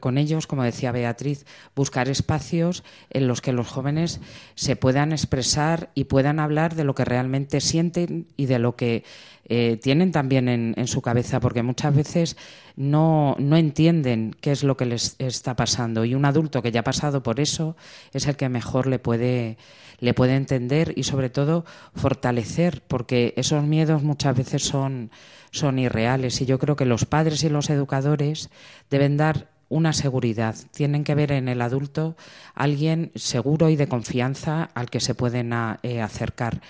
con, 0.00 0.18
ellos, 0.18 0.46
como 0.46 0.62
decía 0.62 0.92
Beatriz, 0.92 1.46
buscar 1.74 2.08
espacios 2.08 2.84
en 3.10 3.28
los 3.28 3.40
que 3.40 3.52
los 3.52 3.68
jóvenes 3.68 4.20
se 4.54 4.76
puedan 4.76 5.12
expresar 5.12 5.90
y 5.94 6.04
puedan 6.04 6.40
hablar 6.40 6.74
de 6.74 6.84
lo 6.84 6.94
que 6.94 7.04
realmente 7.04 7.60
sienten 7.60 8.26
y 8.36 8.46
de 8.46 8.58
lo 8.58 8.76
que 8.76 9.04
eh, 9.48 9.78
tienen 9.82 10.12
también 10.12 10.48
en, 10.48 10.74
en, 10.76 10.86
su 10.86 11.00
cabeza, 11.02 11.40
porque 11.40 11.62
muchas 11.62 11.94
veces 11.94 12.36
no, 12.76 13.36
no 13.38 13.56
entienden 13.56 14.36
qué 14.40 14.52
es 14.52 14.62
lo 14.62 14.76
que 14.76 14.86
les 14.86 15.16
está 15.18 15.56
pasando. 15.56 16.04
Y 16.04 16.14
un 16.14 16.24
adulto 16.24 16.62
que 16.62 16.72
ya 16.72 16.80
ha 16.80 16.84
pasado 16.84 17.22
por 17.22 17.40
eso 17.40 17.76
es 18.12 18.26
el 18.26 18.36
que 18.36 18.48
mejor 18.48 18.86
le 18.86 18.98
puede 18.98 19.56
le 20.00 20.14
puede 20.14 20.36
entender 20.36 20.92
y 20.96 21.02
sobre 21.04 21.30
todo 21.30 21.64
fortalecer, 21.94 22.82
porque 22.86 23.34
esos 23.36 23.64
miedos 23.64 24.02
muchas 24.02 24.36
veces 24.36 24.62
son, 24.62 25.10
son 25.50 25.78
irreales 25.78 26.40
y 26.40 26.46
yo 26.46 26.58
creo 26.58 26.76
que 26.76 26.84
los 26.84 27.04
padres 27.04 27.42
y 27.42 27.48
los 27.48 27.70
educadores 27.70 28.50
deben 28.90 29.16
dar 29.16 29.48
una 29.68 29.92
seguridad. 29.92 30.56
Tienen 30.72 31.04
que 31.04 31.14
ver 31.14 31.32
en 31.32 31.48
el 31.48 31.60
adulto 31.60 32.16
alguien 32.54 33.12
seguro 33.14 33.68
y 33.68 33.76
de 33.76 33.88
confianza 33.88 34.70
al 34.74 34.88
que 34.88 35.00
se 35.00 35.14
pueden 35.14 35.52
eh, 35.82 36.00
acercar. 36.00 36.60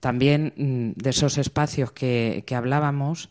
También 0.00 0.52
mm, 0.56 1.00
de 1.00 1.10
esos 1.10 1.38
espacios 1.38 1.92
que, 1.92 2.44
que 2.46 2.54
hablábamos, 2.54 3.30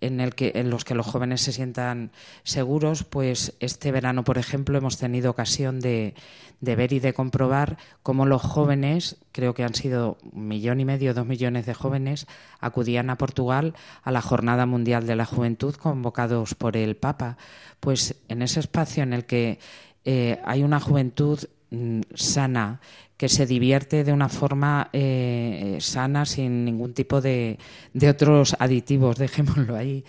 en, 0.00 0.20
el 0.20 0.34
que, 0.34 0.52
en 0.56 0.68
los 0.68 0.84
que 0.84 0.94
los 0.94 1.06
jóvenes 1.06 1.40
se 1.40 1.52
sientan 1.52 2.10
seguros, 2.42 3.04
pues 3.04 3.54
este 3.60 3.92
verano, 3.92 4.24
por 4.24 4.36
ejemplo, 4.36 4.76
hemos 4.76 4.98
tenido 4.98 5.30
ocasión 5.30 5.80
de, 5.80 6.14
de 6.60 6.76
ver 6.76 6.92
y 6.92 7.00
de 7.00 7.14
comprobar 7.14 7.78
cómo 8.02 8.26
los 8.26 8.42
jóvenes, 8.42 9.16
creo 9.32 9.54
que 9.54 9.64
han 9.64 9.74
sido 9.74 10.18
un 10.32 10.48
millón 10.48 10.80
y 10.80 10.84
medio, 10.84 11.14
dos 11.14 11.26
millones 11.26 11.66
de 11.66 11.74
jóvenes, 11.74 12.26
acudían 12.60 13.10
a 13.10 13.18
Portugal 13.18 13.74
a 14.02 14.10
la 14.10 14.22
Jornada 14.22 14.66
Mundial 14.66 15.06
de 15.06 15.16
la 15.16 15.24
Juventud 15.24 15.74
convocados 15.74 16.54
por 16.54 16.76
el 16.76 16.96
Papa. 16.96 17.36
Pues 17.80 18.16
en 18.28 18.42
ese 18.42 18.60
espacio 18.60 19.02
en 19.02 19.12
el 19.12 19.24
que 19.24 19.58
eh, 20.04 20.40
hay 20.44 20.62
una 20.62 20.80
juventud 20.80 21.38
mm, 21.70 22.00
sana, 22.14 22.80
que 23.22 23.28
se 23.28 23.46
divierte 23.46 24.02
de 24.02 24.12
una 24.12 24.28
forma 24.28 24.90
eh, 24.92 25.76
sana, 25.78 26.26
sin 26.26 26.64
ningún 26.64 26.92
tipo 26.92 27.20
de, 27.20 27.56
de 27.94 28.08
otros 28.08 28.56
aditivos, 28.58 29.16
dejémoslo 29.24 29.76
ahí 29.76 30.02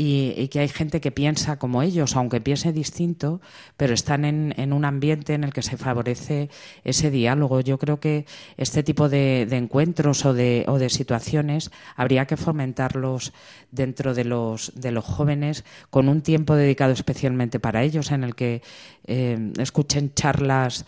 y, 0.00 0.46
que 0.48 0.60
hay 0.60 0.68
gente 0.68 1.00
que 1.00 1.10
piensa 1.10 1.58
como 1.58 1.82
ellos, 1.82 2.14
aunque 2.14 2.40
piense 2.40 2.72
distinto, 2.72 3.40
pero 3.76 3.94
están 3.94 4.24
en, 4.24 4.72
un 4.72 4.84
ambiente 4.84 5.34
en 5.34 5.42
el 5.42 5.52
que 5.52 5.62
se 5.62 5.76
favorece 5.76 6.50
ese 6.84 7.10
diálogo. 7.10 7.60
Yo 7.62 7.78
creo 7.78 7.98
que 7.98 8.24
este 8.56 8.84
tipo 8.84 9.08
de, 9.08 9.42
encuentros 9.50 10.24
o 10.24 10.34
de, 10.34 10.64
o 10.68 10.78
de, 10.78 10.88
situaciones 10.88 11.72
habría 11.96 12.26
que 12.26 12.36
fomentarlos 12.36 13.32
dentro 13.72 14.14
de 14.14 14.24
los, 14.24 14.72
de 14.76 14.92
los 14.92 15.04
jóvenes 15.04 15.64
con 15.90 16.08
un 16.08 16.22
tiempo 16.22 16.54
dedicado 16.54 16.92
especialmente 16.92 17.58
para 17.58 17.82
ellos, 17.82 18.12
en 18.12 18.22
el 18.22 18.36
que 18.36 18.62
eh, 19.04 19.52
escuchen 19.58 20.14
charlas 20.14 20.86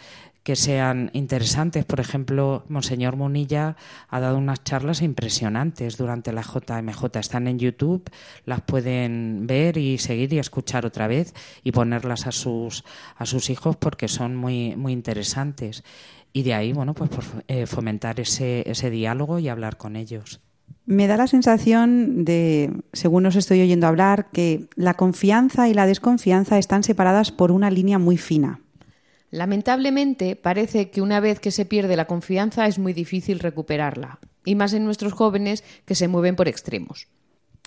que 0.50 0.56
sean 0.56 1.12
interesantes. 1.12 1.84
Por 1.84 2.00
ejemplo, 2.00 2.64
Monseñor 2.68 3.14
Munilla 3.14 3.76
ha 4.08 4.18
dado 4.18 4.36
unas 4.36 4.64
charlas 4.64 5.00
impresionantes 5.00 5.96
durante 5.96 6.32
la 6.32 6.42
JMJ. 6.42 7.04
Están 7.20 7.46
en 7.46 7.60
YouTube, 7.60 8.10
las 8.46 8.60
pueden 8.60 9.46
ver 9.46 9.76
y 9.76 9.98
seguir 9.98 10.32
y 10.32 10.40
escuchar 10.40 10.86
otra 10.86 11.06
vez 11.06 11.34
y 11.62 11.70
ponerlas 11.70 12.26
a 12.26 12.32
sus, 12.32 12.82
a 13.14 13.26
sus 13.26 13.48
hijos 13.48 13.76
porque 13.76 14.08
son 14.08 14.34
muy, 14.34 14.74
muy 14.74 14.92
interesantes. 14.92 15.84
Y 16.32 16.42
de 16.42 16.54
ahí, 16.54 16.72
bueno, 16.72 16.94
pues 16.94 17.10
eh, 17.46 17.66
fomentar 17.66 18.18
ese, 18.18 18.68
ese 18.68 18.90
diálogo 18.90 19.38
y 19.38 19.48
hablar 19.48 19.76
con 19.76 19.94
ellos. 19.94 20.40
Me 20.84 21.06
da 21.06 21.16
la 21.16 21.28
sensación 21.28 22.24
de, 22.24 22.72
según 22.92 23.24
os 23.24 23.36
estoy 23.36 23.60
oyendo 23.60 23.86
hablar, 23.86 24.30
que 24.32 24.66
la 24.74 24.94
confianza 24.94 25.68
y 25.68 25.74
la 25.74 25.86
desconfianza 25.86 26.58
están 26.58 26.82
separadas 26.82 27.30
por 27.30 27.52
una 27.52 27.70
línea 27.70 28.00
muy 28.00 28.16
fina. 28.16 28.58
Lamentablemente, 29.30 30.34
parece 30.34 30.90
que 30.90 31.00
una 31.00 31.20
vez 31.20 31.38
que 31.38 31.52
se 31.52 31.64
pierde 31.64 31.96
la 31.96 32.06
confianza 32.06 32.66
es 32.66 32.78
muy 32.78 32.92
difícil 32.92 33.38
recuperarla, 33.38 34.18
y 34.44 34.54
más 34.56 34.72
en 34.72 34.84
nuestros 34.84 35.12
jóvenes 35.12 35.62
que 35.84 35.94
se 35.94 36.08
mueven 36.08 36.36
por 36.36 36.48
extremos. 36.48 37.06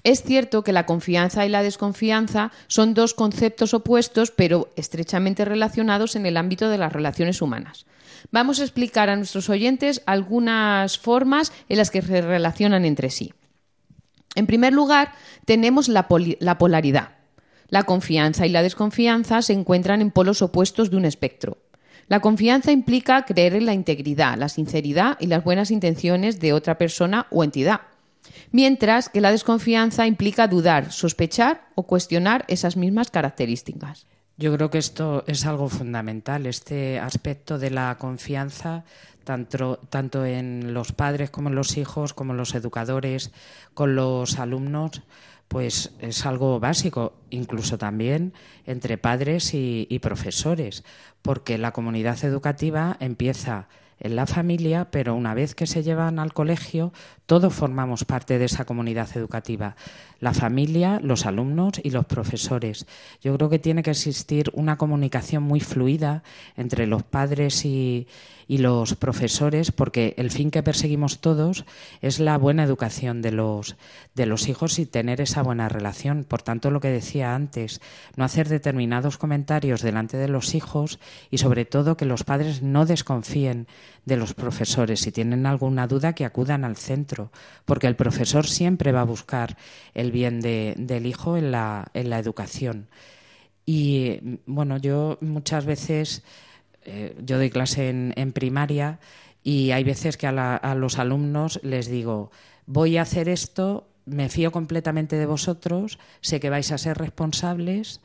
Es 0.03 0.21
cierto 0.23 0.63
que 0.63 0.73
la 0.73 0.85
confianza 0.85 1.45
y 1.45 1.49
la 1.49 1.63
desconfianza 1.63 2.51
son 2.67 2.93
dos 2.93 3.13
conceptos 3.13 3.73
opuestos, 3.73 4.31
pero 4.31 4.69
estrechamente 4.75 5.45
relacionados 5.45 6.17
en 6.17 6.25
el 6.25 6.35
ámbito 6.35 6.67
de 6.67 6.77
las 6.77 6.91
relaciones 6.91 7.41
humanas. 7.41 7.85
Vamos 8.31 8.59
a 8.59 8.63
explicar 8.63 9.09
a 9.09 9.15
nuestros 9.15 9.49
oyentes 9.49 10.01
algunas 10.05 10.97
formas 10.97 11.53
en 11.69 11.77
las 11.77 11.89
que 11.89 12.01
se 12.01 12.21
relacionan 12.21 12.83
entre 12.83 13.09
sí. 13.09 13.33
En 14.35 14.45
primer 14.45 14.73
lugar, 14.73 15.13
tenemos 15.45 15.87
la, 15.87 16.07
la 16.39 16.57
polaridad. 16.57 17.22
La 17.73 17.85
confianza 17.85 18.45
y 18.45 18.49
la 18.49 18.61
desconfianza 18.61 19.41
se 19.41 19.51
encuentran 19.51 19.99
en 19.99 20.11
polos 20.11 20.43
opuestos 20.43 20.91
de 20.91 20.97
un 20.97 21.05
espectro. 21.05 21.57
La 22.07 22.19
confianza 22.19 22.71
implica 22.71 23.25
creer 23.25 23.55
en 23.55 23.65
la 23.65 23.73
integridad, 23.73 24.37
la 24.37 24.47
sinceridad 24.47 25.17
y 25.19 25.25
las 25.25 25.43
buenas 25.43 25.71
intenciones 25.71 26.39
de 26.39 26.53
otra 26.53 26.77
persona 26.77 27.25
o 27.31 27.43
entidad, 27.43 27.81
mientras 28.51 29.09
que 29.09 29.21
la 29.21 29.31
desconfianza 29.31 30.05
implica 30.05 30.47
dudar, 30.47 30.91
sospechar 30.91 31.65
o 31.73 31.81
cuestionar 31.81 32.45
esas 32.47 32.77
mismas 32.77 33.09
características. 33.09 34.05
Yo 34.37 34.53
creo 34.53 34.69
que 34.69 34.77
esto 34.77 35.23
es 35.25 35.43
algo 35.47 35.67
fundamental, 35.67 36.45
este 36.45 36.99
aspecto 36.99 37.57
de 37.57 37.71
la 37.71 37.97
confianza, 37.97 38.83
tanto, 39.23 39.79
tanto 39.89 40.25
en 40.25 40.75
los 40.75 40.91
padres 40.91 41.31
como 41.31 41.49
en 41.49 41.55
los 41.55 41.75
hijos, 41.77 42.13
como 42.13 42.33
en 42.33 42.37
los 42.37 42.53
educadores, 42.53 43.31
con 43.73 43.95
los 43.95 44.37
alumnos 44.37 45.01
pues 45.47 45.93
es 45.99 46.25
algo 46.25 46.59
básico, 46.59 47.13
incluso 47.29 47.77
también 47.77 48.33
entre 48.65 48.97
padres 48.97 49.53
y, 49.53 49.99
profesores, 50.01 50.83
porque 51.21 51.57
la 51.57 51.71
comunidad 51.71 52.23
educativa 52.25 52.97
empieza 52.99 53.67
en 53.99 54.15
la 54.15 54.25
familia, 54.25 54.89
pero 54.91 55.15
una 55.15 55.33
vez 55.33 55.55
que 55.55 55.67
se 55.67 55.83
llevan 55.83 56.19
al 56.19 56.33
colegio, 56.33 56.91
todos 57.33 57.51
formamos 57.51 58.05
parte 58.05 58.37
de 58.37 58.45
esa 58.45 58.63
comunidad 58.63 59.09
educativa, 59.17 59.75
la 60.19 60.35
familia, 60.35 60.99
los 61.01 61.25
alumnos 61.25 61.81
y 61.83 61.89
los 61.89 62.05
profesores. 62.05 62.85
Yo 63.23 63.35
creo 63.35 63.49
que 63.49 63.57
tiene 63.57 63.81
que 63.81 63.89
existir 63.89 64.51
una 64.53 64.77
comunicación 64.77 65.41
muy 65.41 65.59
fluida 65.59 66.21
entre 66.55 66.85
los 66.85 67.01
padres 67.01 67.65
y, 67.65 68.07
los 68.47 68.93
profesores, 68.93 69.71
porque 69.71 70.13
el 70.17 70.29
fin 70.29 70.51
que 70.51 70.61
perseguimos 70.61 71.21
todos 71.21 71.65
es 72.01 72.19
la 72.19 72.37
buena 72.37 72.63
educación 72.63 73.23
de 73.23 73.31
los, 73.31 73.77
de 74.13 74.27
los 74.27 74.47
hijos 74.47 74.77
y 74.77 74.85
tener 74.85 75.21
esa 75.21 75.41
buena 75.41 75.69
relación. 75.69 76.23
Por 76.23 76.43
tanto, 76.43 76.69
lo 76.69 76.79
que 76.79 76.89
decía 76.89 77.33
antes, 77.33 77.81
no 78.15 78.23
hacer 78.23 78.49
determinados 78.49 79.17
comentarios 79.17 79.81
delante 79.81 80.17
de 80.17 80.27
los 80.27 80.53
hijos 80.53 80.99
y 81.31 81.39
sobre 81.39 81.65
todo 81.65 81.97
que 81.97 82.05
los 82.05 82.23
padres 82.23 82.61
no 82.61 82.85
desconfíen 82.85 83.65
de 84.05 84.17
los 84.17 84.35
profesores. 84.35 84.99
Si 84.99 85.11
tienen 85.11 85.47
alguna 85.47 85.87
duda, 85.87 86.13
que 86.13 86.25
acudan 86.25 86.63
al 86.63 86.77
centro, 86.77 87.22
porque 87.65 87.87
el 87.87 87.95
profesor 87.95 88.47
siempre 88.47 88.91
va 88.91 89.01
a 89.01 89.05
buscar 89.05 89.57
el 89.93 90.11
bien 90.11 90.41
del 90.41 91.05
hijo 91.05 91.37
en 91.37 91.51
la, 91.51 91.87
en 91.93 92.09
la 92.09 92.19
educación. 92.19 92.87
Y 93.65 94.39
bueno, 94.45 94.77
yo 94.77 95.17
muchas 95.21 95.65
veces 95.65 96.23
eh, 96.85 97.15
yo 97.23 97.37
doy 97.37 97.49
clase 97.49 97.89
en, 97.89 98.31
primaria 98.33 98.99
y 99.43 99.71
hay 99.71 99.83
veces 99.83 100.17
que 100.17 100.27
a, 100.27 100.75
los 100.75 100.99
alumnos 100.99 101.59
les 101.63 101.87
digo, 101.87 102.31
voy 102.65 102.97
a 102.97 103.03
hacer 103.03 103.29
esto, 103.29 103.87
me 104.05 104.29
fío 104.29 104.51
completamente 104.51 105.15
de 105.15 105.25
vosotros, 105.25 105.99
sé 106.21 106.39
que 106.39 106.49
vais 106.49 106.71
a 106.71 106.77
ser 106.77 106.97
responsables 106.97 108.01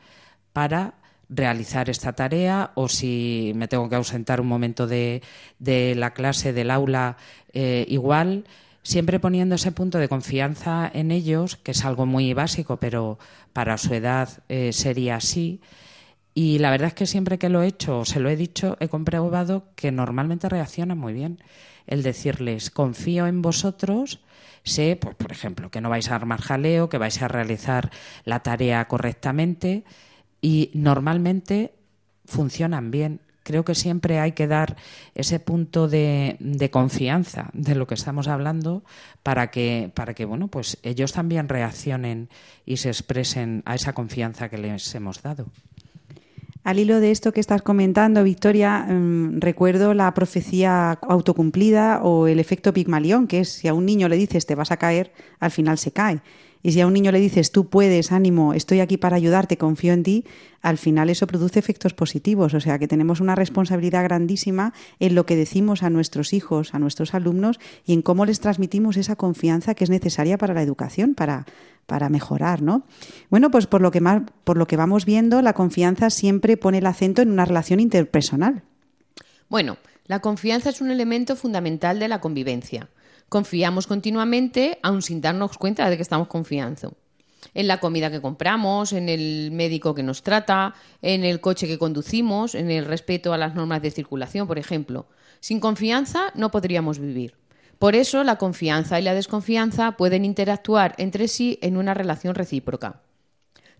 para 0.53 0.95
realizar 1.29 1.91
esta 1.91 2.15
tarea 2.15 2.71
o 2.75 2.89
si 2.89 3.53
me 3.55 3.69
tengo 3.69 3.89
que 3.89 3.97
ausentar 3.97 4.41
un 4.41 4.47
momento 4.47 4.87
de, 4.87 5.23
la 5.59 6.15
clase, 6.15 6.53
del 6.53 6.71
aula, 6.71 7.17
eh, 7.53 7.85
igual, 7.89 8.45
siempre 8.89 9.21
poniendo 9.21 9.57
ese 9.57 9.71
punto 9.71 9.99
de 9.99 10.09
confianza 10.09 10.91
en 10.91 11.11
ellos, 11.11 11.57
que 11.57 11.73
es 11.73 11.85
algo 11.85 12.07
muy 12.07 12.33
básico, 12.33 12.79
pero 12.79 13.19
para 13.53 13.77
su 13.77 13.93
edad 13.93 14.43
eh, 14.49 14.73
sería 14.73 15.17
así. 15.17 15.61
Y 16.33 16.59
la 16.59 16.71
verdad 16.71 16.89
es 16.89 16.95
que 16.95 17.07
siempre 17.07 17.39
que 17.39 17.51
lo 17.51 17.61
he 17.61 17.67
hecho 17.67 17.99
o 17.99 18.05
se 18.07 18.19
lo 18.19 18.31
he 18.31 18.37
dicho, 18.37 18.79
he 18.81 18.89
comprobado 18.89 19.65
que 19.77 19.93
normalmente 19.93 20.49
reaccionan 20.49 20.97
muy 20.97 21.13
bien. 21.13 21.39
El 21.87 22.03
decirles, 22.03 22.71
confío 22.71 23.27
en 23.27 23.43
vosotros, 23.43 24.21
sé, 24.63 24.97
pues, 24.99 25.15
por 25.17 25.33
ejemplo, 25.33 25.71
que 25.71 25.83
no 25.83 25.91
vais 25.91 26.11
a 26.11 26.15
armar 26.15 26.41
jaleo, 26.41 26.89
que 26.89 26.97
vais 26.97 27.21
a 27.21 27.29
realizar 27.29 27.91
la 28.25 28.41
tarea 28.41 28.89
correctamente 28.89 29.85
y 30.41 30.71
normalmente 30.73 31.75
funcionan 32.25 32.91
bien. 32.91 33.21
Creo 33.49 33.65
que 33.65 33.75
siempre 33.75 34.21
hay 34.21 34.33
que 34.33 34.47
dar 34.47 34.77
ese 35.15 35.41
punto 35.41 35.89
de, 35.89 36.37
de, 36.39 36.71
confianza 36.71 37.49
de 37.55 37.75
lo 37.75 37.87
que 37.87 37.95
estamos 37.95 38.29
hablando 38.29 38.85
para 39.23 39.51
que, 39.51 39.91
para 39.95 40.13
que 40.13 40.27
bueno, 40.27 40.49
pues 40.49 40.77
ellos 40.83 41.15
también 41.15 41.49
reaccionen 41.49 42.29
y 42.67 42.77
se 42.77 42.91
expresen 42.91 43.63
a 43.65 43.75
esa 43.75 43.95
confianza 43.95 44.51
que 44.51 44.59
les 44.59 44.95
hemos 44.95 45.23
dado. 45.23 45.47
Al 46.63 46.79
hilo 46.79 47.01
de 47.01 47.11
esto 47.11 47.33
que 47.33 47.41
estás 47.41 47.63
comentando, 47.63 48.23
Victoria, 48.23 48.81
mm, 48.81 49.41
recuerdo 49.41 49.95
la 49.95 50.13
profecía 50.13 50.91
autocumplida 51.01 52.03
o 52.03 52.27
el 52.27 52.41
efecto 52.41 52.75
Pigmalión, 52.75 53.29
que 53.29 53.41
es 53.41 53.49
si 53.49 53.69
a 53.69 53.73
un 53.73 53.87
niño 53.87 54.11
le 54.11 54.17
dices 54.17 54.45
te 54.45 54.55
vas 54.55 54.73
a 54.73 54.77
caer, 54.77 55.11
al 55.41 55.53
final 55.53 55.79
se 55.79 55.93
cae. 55.93 56.21
Y 56.63 56.73
si 56.73 56.81
a 56.81 56.87
un 56.87 56.93
niño 56.93 57.13
le 57.13 57.21
dices, 57.21 57.53
tú 57.53 57.69
puedes, 57.69 58.13
ánimo, 58.13 58.55
estoy 58.55 58.81
aquí 58.81 58.97
para 58.97 59.17
ayudarte, 59.17 59.57
confío 59.57 59.93
en 59.93 60.03
ti, 60.03 60.25
al 60.61 60.79
final 60.79 61.09
eso 61.11 61.27
produce 61.27 61.59
efectos 61.59 61.95
positivos. 61.95 62.55
O 62.55 62.61
sea 62.61 62.79
que 62.79 62.89
tenemos 62.89 63.21
una 63.21 63.35
responsabilidad 63.35 64.05
grandísima 64.05 64.73
en 64.99 65.15
lo 65.15 65.27
que 65.27 65.37
decimos 65.37 65.83
a 65.83 65.91
nuestros 65.91 66.33
hijos, 66.33 66.75
a 66.75 66.79
nuestros 66.79 67.15
alumnos 67.15 67.61
y 67.85 67.93
en 67.93 68.03
cómo 68.03 68.25
les 68.25 68.41
transmitimos 68.41 68.97
esa 68.97 69.17
confianza 69.17 69.75
que 69.75 69.85
es 69.85 69.91
necesaria 69.91 70.39
para 70.39 70.55
la 70.55 70.63
educación, 70.63 71.15
para, 71.15 71.47
para 71.87 72.09
mejorar, 72.09 72.61
¿no? 72.61 72.83
Bueno, 73.31 73.51
pues 73.51 73.67
por 73.67 73.81
lo 73.81 73.91
que 73.91 74.01
más, 74.01 74.23
por 74.45 74.57
lo 74.57 74.67
que 74.67 74.77
vamos 74.77 75.05
viendo, 75.05 75.43
la 75.43 75.55
confianza 75.55 76.11
siempre 76.11 76.57
pone 76.57 76.79
el 76.79 76.87
acento 76.87 77.23
en 77.23 77.31
una 77.31 77.45
relación 77.45 77.81
interpersonal. 77.81 78.63
Bueno, 79.49 79.79
la 80.07 80.21
confianza 80.21 80.71
es 80.71 80.81
un 80.81 80.91
elemento 80.91 81.37
fundamental 81.37 81.99
de 81.99 82.09
la 82.09 82.21
convivencia. 82.21 82.89
Confiamos 83.29 83.87
continuamente, 83.87 84.79
aun 84.83 85.03
sin 85.03 85.21
darnos 85.21 85.59
cuenta 85.59 85.91
de 85.91 85.97
que 85.97 86.03
estamos 86.03 86.29
confiando. 86.29 86.95
En 87.53 87.67
la 87.67 87.79
comida 87.79 88.11
que 88.11 88.23
compramos, 88.23 88.93
en 88.93 89.09
el 89.09 89.51
médico 89.53 89.95
que 89.95 90.03
nos 90.03 90.23
trata, 90.23 90.75
en 91.03 91.25
el 91.25 91.41
coche 91.41 91.67
que 91.67 91.79
conducimos, 91.79 92.55
en 92.55 92.71
el 92.71 92.87
respeto 92.87 93.33
a 93.33 93.39
las 93.39 93.55
normas 93.55 93.83
de 93.83 93.91
circulación, 93.91 94.47
por 94.47 94.59
ejemplo. 94.59 95.07
Sin 95.41 95.61
confianza 95.61 96.33
no 96.35 96.51
podríamos 96.51 96.99
vivir. 96.99 97.35
Por 97.79 97.95
eso 97.95 98.25
la 98.25 98.37
confianza 98.37 98.99
y 98.99 99.03
la 99.03 99.15
desconfianza 99.15 99.93
pueden 99.93 100.25
interactuar 100.25 100.95
entre 100.99 101.29
sí 101.29 101.59
en 101.63 101.77
una 101.77 101.95
relación 101.95 102.35
recíproca. 102.35 103.03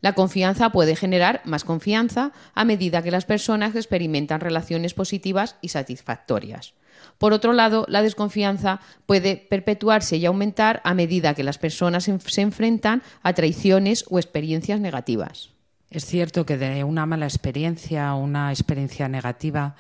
La 0.01 0.13
confianza 0.13 0.71
puede 0.71 0.95
generar 0.95 1.41
más 1.45 1.65
confianza 1.65 2.33
a 2.55 2.65
medida 2.65 3.03
que 3.03 3.11
las 3.11 3.25
personas 3.25 3.75
experimentan 3.75 4.41
relaciones 4.41 4.95
positivas 4.95 5.57
y 5.61 5.71
satisfactorias. 5.71 6.75
Por 7.19 7.33
otro 7.33 7.53
lado, 7.53 7.85
la 7.89 8.03
desconfianza 8.03 8.81
puede 9.07 9.37
perpetuarse 9.37 10.17
y 10.17 10.27
aumentar 10.27 10.81
a 10.85 10.95
medida 10.95 11.35
que 11.35 11.43
las 11.43 11.59
personas 11.59 12.05
se 12.05 12.41
enfrentan 12.41 13.03
a 13.23 13.33
traiciones 13.33 14.05
o 14.09 14.19
experiencias 14.19 14.81
negativas. 14.81 15.51
Es 15.91 16.05
cierto 16.05 16.45
que 16.47 16.59
de 16.59 16.85
una 16.85 17.07
mala 17.07 17.27
experiencia 17.27 18.15
o 18.15 18.23
una 18.23 18.53
experiencia 18.53 19.09
negativa, 19.09 19.75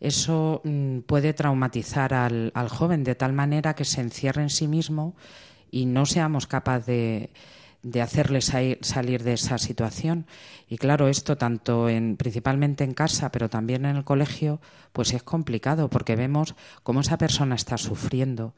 eso 0.00 0.62
mm, 0.64 1.00
puede 1.00 1.34
traumatizar 1.34 2.14
al, 2.14 2.52
joven 2.70 3.04
de 3.04 3.14
tal 3.14 3.34
manera 3.34 3.74
que 3.74 3.84
se 3.84 4.00
encierre 4.00 4.42
en 4.42 4.50
sí 4.50 4.66
mismo 4.66 5.14
y 5.70 5.84
no 5.84 6.06
seamos 6.06 6.46
capaces 6.46 6.86
de, 6.86 7.30
de 7.82 8.02
hacerles 8.02 8.52
salir 8.80 9.22
de 9.22 9.32
esa 9.32 9.58
situación. 9.58 10.26
Y 10.68 10.78
claro, 10.78 11.08
esto 11.08 11.36
tanto 11.36 11.88
en, 11.88 12.16
principalmente 12.16 12.84
en 12.84 12.94
casa, 12.94 13.30
pero 13.32 13.48
también 13.48 13.84
en 13.84 13.96
el 13.96 14.04
colegio, 14.04 14.60
pues 14.92 15.12
es 15.12 15.22
complicado 15.22 15.88
porque 15.88 16.16
vemos 16.16 16.54
cómo 16.82 17.00
esa 17.00 17.18
persona 17.18 17.54
está 17.54 17.78
sufriendo. 17.78 18.54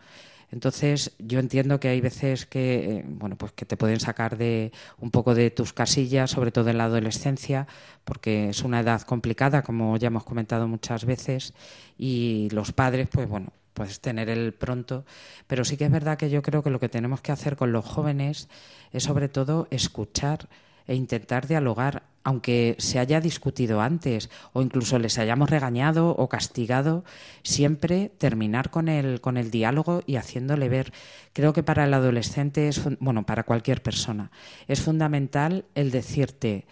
Entonces, 0.51 1.13
yo 1.19 1.41
entiendo 1.41 1.81
que 1.81 1.89
hay 1.89 2.03
veces 2.03 2.45
que, 2.45 2.99
eh, 2.99 3.05
bueno, 3.07 3.37
pues 3.37 3.53
que 3.53 3.65
te 3.65 3.79
pueden 3.79 4.01
sacar 4.01 4.37
de 4.37 4.71
un 4.99 5.11
poco 5.11 5.35
de 5.35 5.51
tus 5.51 5.73
casillas, 5.73 6.31
sobre 6.31 6.53
todo 6.53 6.69
en 6.69 6.77
la 6.77 6.85
adolescencia, 6.85 7.67
porque 8.05 8.51
es 8.51 8.63
una 8.63 8.81
edad 8.81 9.01
complicada, 9.01 9.63
como 9.63 9.97
ya 9.97 10.09
hemos 10.09 10.25
comentado 10.25 10.69
muchas 10.69 11.07
veces, 11.07 11.55
y 11.97 12.51
los 12.53 12.73
padres, 12.73 13.09
pues 13.11 13.27
bueno, 13.27 13.51
puedes 13.75 14.01
tener 14.01 14.29
el 14.29 14.53
pronto, 14.53 15.05
pero 15.47 15.65
sí 15.65 15.77
que 15.77 15.85
es 15.85 15.91
verdad 15.91 16.19
que 16.19 16.31
yo 16.31 16.43
creo 16.43 16.63
que 16.63 16.71
lo 16.71 16.81
que 16.81 16.89
tenemos 16.89 17.21
que 17.21 17.33
hacer 17.33 17.57
con 17.57 17.73
los 17.73 17.85
jóvenes 17.85 18.49
es 18.93 19.05
sobre 19.05 19.29
todo 19.29 19.69
escuchar 19.71 20.49
e 20.87 20.95
intentar 20.95 21.47
dialogar, 21.47 22.03
aunque 22.25 22.77
se 22.79 22.99
haya 22.99 23.21
discutido 23.21 23.81
antes 23.81 24.31
o 24.53 24.63
incluso 24.63 24.99
les 24.99 25.19
hayamos 25.19 25.51
regañado 25.51 26.11
o 26.11 26.29
castigado, 26.29 27.05
siempre 27.43 28.11
terminar 28.19 28.71
con 28.71 28.89
el, 28.89 29.21
con 29.21 29.37
el 29.37 29.51
diálogo 29.51 30.03
y 30.07 30.17
haciéndole 30.17 30.69
ver. 30.69 30.93
Creo 31.33 31.53
que 31.53 31.63
para 31.63 31.85
el 31.85 31.95
adolescente 31.95 32.69
es, 32.69 32.83
bueno, 33.01 33.25
para 33.25 33.45
cualquier 33.45 33.83
persona, 33.83 34.31
es 34.69 34.81
fundamental 34.81 35.65
el 35.75 35.91
decirte, 35.91 36.67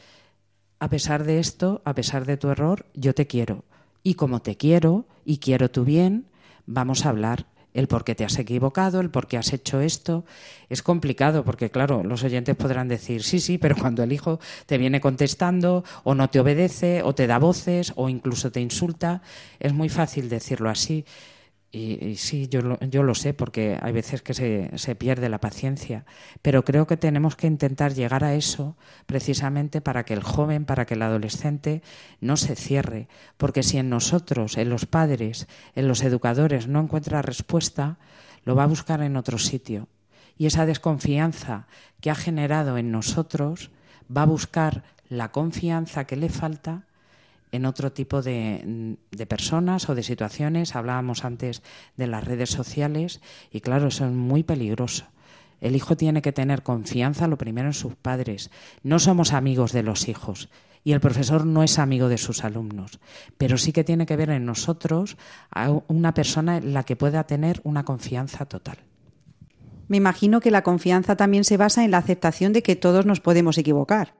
a 0.78 0.88
pesar 0.88 1.24
de 1.24 1.38
esto, 1.38 1.82
a 1.84 1.94
pesar 1.94 2.24
de 2.24 2.36
tu 2.36 2.48
error, 2.48 2.86
yo 2.94 3.14
te 3.14 3.26
quiero. 3.26 3.64
Y 4.02 4.14
como 4.14 4.40
te 4.40 4.56
quiero 4.56 5.04
y 5.26 5.38
quiero 5.38 5.70
tu 5.70 5.84
bien, 5.84 6.24
vamos 6.66 7.04
a 7.04 7.10
hablar 7.10 7.46
el 7.74 7.86
por 7.86 8.04
qué 8.04 8.14
te 8.14 8.24
has 8.24 8.38
equivocado, 8.38 9.00
el 9.00 9.10
por 9.10 9.26
qué 9.26 9.38
has 9.38 9.52
hecho 9.52 9.80
esto. 9.80 10.24
Es 10.68 10.82
complicado 10.82 11.44
porque, 11.44 11.70
claro, 11.70 12.02
los 12.02 12.24
oyentes 12.24 12.56
podrán 12.56 12.88
decir, 12.88 13.22
sí, 13.22 13.40
sí, 13.40 13.58
pero 13.58 13.76
cuando 13.76 14.02
el 14.02 14.12
hijo 14.12 14.40
te 14.66 14.78
viene 14.78 15.00
contestando 15.00 15.84
o 16.04 16.14
no 16.14 16.28
te 16.30 16.40
obedece 16.40 17.02
o 17.02 17.14
te 17.14 17.26
da 17.26 17.38
voces 17.38 17.92
o 17.96 18.08
incluso 18.08 18.50
te 18.50 18.60
insulta, 18.60 19.22
es 19.58 19.72
muy 19.72 19.88
fácil 19.88 20.28
decirlo 20.28 20.68
así. 20.70 21.04
Y, 21.72 22.16
sí, 22.16 22.48
yo 22.48 22.62
lo, 22.62 22.80
yo 22.80 23.04
lo 23.04 23.14
sé 23.14 23.32
porque 23.32 23.78
hay 23.80 23.92
veces 23.92 24.22
que 24.22 24.34
se, 24.34 24.76
se, 24.76 24.96
pierde 24.96 25.28
la 25.28 25.38
paciencia, 25.38 26.04
pero 26.42 26.64
creo 26.64 26.88
que 26.88 26.96
tenemos 26.96 27.36
que 27.36 27.46
intentar 27.46 27.94
llegar 27.94 28.24
a 28.24 28.34
eso 28.34 28.76
precisamente 29.06 29.80
para 29.80 30.04
que 30.04 30.14
el 30.14 30.24
joven, 30.24 30.64
para 30.64 30.84
que 30.84 30.94
el 30.94 31.02
adolescente 31.02 31.82
no 32.20 32.36
se 32.36 32.56
cierre, 32.56 33.06
porque 33.36 33.62
si 33.62 33.78
en 33.78 33.88
nosotros, 33.88 34.56
en 34.56 34.68
los 34.68 34.86
padres, 34.86 35.46
en 35.76 35.86
los 35.86 36.02
educadores 36.02 36.66
no 36.66 36.80
encuentra 36.80 37.22
respuesta, 37.22 37.98
lo 38.44 38.56
va 38.56 38.64
a 38.64 38.68
buscar 38.68 39.00
en 39.02 39.16
otro 39.16 39.38
sitio. 39.38 39.86
Y 40.36 40.46
esa 40.46 40.66
desconfianza 40.66 41.68
que 42.00 42.10
ha 42.10 42.16
generado 42.16 42.78
en 42.78 42.90
nosotros 42.90 43.70
va 44.14 44.22
a 44.22 44.26
buscar 44.26 44.82
la 45.08 45.30
confianza 45.30 46.04
que 46.04 46.16
le 46.16 46.30
falta 46.30 46.86
en 47.52 47.66
otro 47.66 47.92
tipo 47.92 48.22
de, 48.22 48.96
personas 49.28 49.88
o 49.88 49.94
de 49.94 50.02
situaciones. 50.02 50.76
Hablábamos 50.76 51.24
antes 51.24 51.62
de 51.96 52.06
las 52.06 52.24
redes 52.24 52.50
sociales 52.50 53.20
y 53.50 53.60
claro, 53.60 53.88
eso 53.88 54.06
es 54.06 54.12
muy 54.12 54.42
peligroso. 54.42 55.06
El 55.60 55.76
hijo 55.76 55.96
tiene 55.96 56.22
que 56.22 56.32
tener 56.32 56.62
confianza 56.62 57.28
lo 57.28 57.36
primero 57.36 57.68
en 57.68 57.74
sus 57.74 57.94
padres. 57.94 58.50
No 58.82 58.98
somos 58.98 59.32
amigos 59.32 59.72
de 59.72 59.82
los 59.82 60.08
hijos 60.08 60.48
y 60.84 60.92
el 60.92 61.00
profesor 61.00 61.44
no 61.44 61.62
es 61.62 61.78
amigo 61.78 62.08
de 62.08 62.18
sus 62.18 62.44
alumnos, 62.44 62.98
pero 63.36 63.58
sí 63.58 63.72
que 63.72 63.84
tiene 63.84 64.06
que 64.06 64.16
ver 64.16 64.30
en 64.30 64.46
nosotros 64.46 65.18
a 65.50 65.70
una 65.88 66.14
persona 66.14 66.56
en 66.56 66.72
la 66.72 66.84
que 66.84 66.96
pueda 66.96 67.24
tener 67.24 67.60
una 67.64 67.84
confianza 67.84 68.46
total. 68.46 68.78
Me 69.88 69.96
imagino 69.96 70.40
que 70.40 70.50
la 70.50 70.62
confianza 70.62 71.16
también 71.16 71.44
se 71.44 71.56
basa 71.56 71.84
en 71.84 71.90
la 71.90 71.98
aceptación 71.98 72.52
de 72.52 72.62
que 72.62 72.76
todos 72.76 73.04
nos 73.06 73.20
podemos 73.20 73.58
equivocar. 73.58 74.14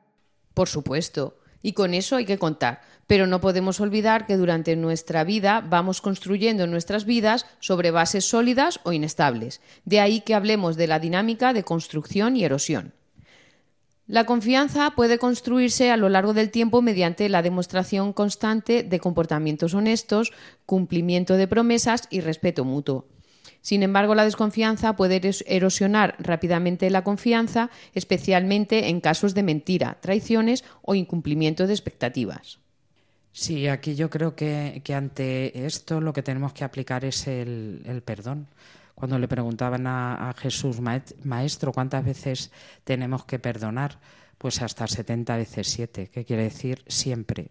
Por 0.53 0.69
supuesto, 0.69 1.40
y 1.62 1.73
con 1.73 1.95
eso 1.95 2.17
hay 2.17 2.25
que 2.25 2.38
contar. 2.38 2.81
Pero 3.07 3.26
no 3.26 3.40
podemos 3.40 3.81
olvidar 3.81 4.26
que 4.26 4.37
durante 4.37 4.76
nuestra 4.76 5.25
vida 5.25 5.64
vamos 5.69 6.00
construyendo 6.00 6.67
nuestras 6.67 7.05
vidas 7.05 7.47
sobre 7.58 7.91
bases 7.91 8.25
sólidas 8.25 8.80
o 8.85 8.93
inestables. 8.93 9.61
De 9.85 10.00
ahí 10.00 10.21
que 10.21 10.35
hablemos 10.35 10.76
de 10.76 10.87
la 10.87 10.99
dinámica 11.00 11.52
de 11.52 11.65
construcción 11.65 12.37
y 12.37 12.45
erosión. 12.45 12.93
La 14.06 14.26
confianza 14.26 14.91
puede 14.97 15.19
construirse 15.19 15.93
a 15.93 15.97
lo 15.97 16.08
largo 16.08 16.35
del 16.35 16.50
tiempo 16.50 16.82
mediante 16.82 17.28
la 17.28 17.43
demostración 17.43 18.13
constante 18.13 18.82
de 18.82 18.99
comportamientos 18.99 19.73
honestos, 19.73 20.32
cumplimiento 20.67 21.37
de 21.37 21.47
promesas 21.47 22.08
y 22.11 22.21
respeto 22.21 22.65
mutuo. 22.65 23.06
Sin 23.63 23.83
embargo, 23.83 24.15
la 24.15 24.25
desconfianza 24.25 24.97
puede 24.97 25.21
erosionar 25.47 26.17
rápidamente 26.19 26.89
la 26.91 27.05
confianza, 27.05 27.71
especialmente 27.95 28.89
en 28.89 29.01
casos 29.01 29.35
de 29.35 29.43
mentira, 29.43 29.99
traiciones 30.01 30.65
o 30.83 30.95
incumplimiento 30.95 31.67
de 31.67 31.75
expectativas. 31.75 32.59
Sí, 33.33 33.69
aquí 33.69 33.95
yo 33.95 34.11
creo 34.11 34.35
que, 34.35 34.83
ante 34.95 35.67
esto 35.67 36.01
lo 36.01 36.13
que 36.13 36.23
tenemos 36.23 36.53
que 36.53 36.65
aplicar 36.65 37.05
es 37.05 37.27
el, 37.27 38.03
perdón. 38.05 38.49
Cuando 38.95 39.19
le 39.19 39.29
preguntaban 39.29 39.87
a, 39.87 40.31
a 40.31 40.35
Jesús, 40.35 40.79
Maestro, 40.81 41.73
¿cuántas 41.73 42.05
veces 42.05 42.51
tenemos 42.85 43.25
que 43.25 43.39
perdonar? 43.39 43.99
Pues 44.37 44.61
hasta 44.63 44.87
70 44.87 45.37
veces 45.37 45.69
7, 45.69 46.11
¿Qué 46.13 46.25
quiere 46.25 46.45
decir 46.45 46.83
siempre. 46.87 47.51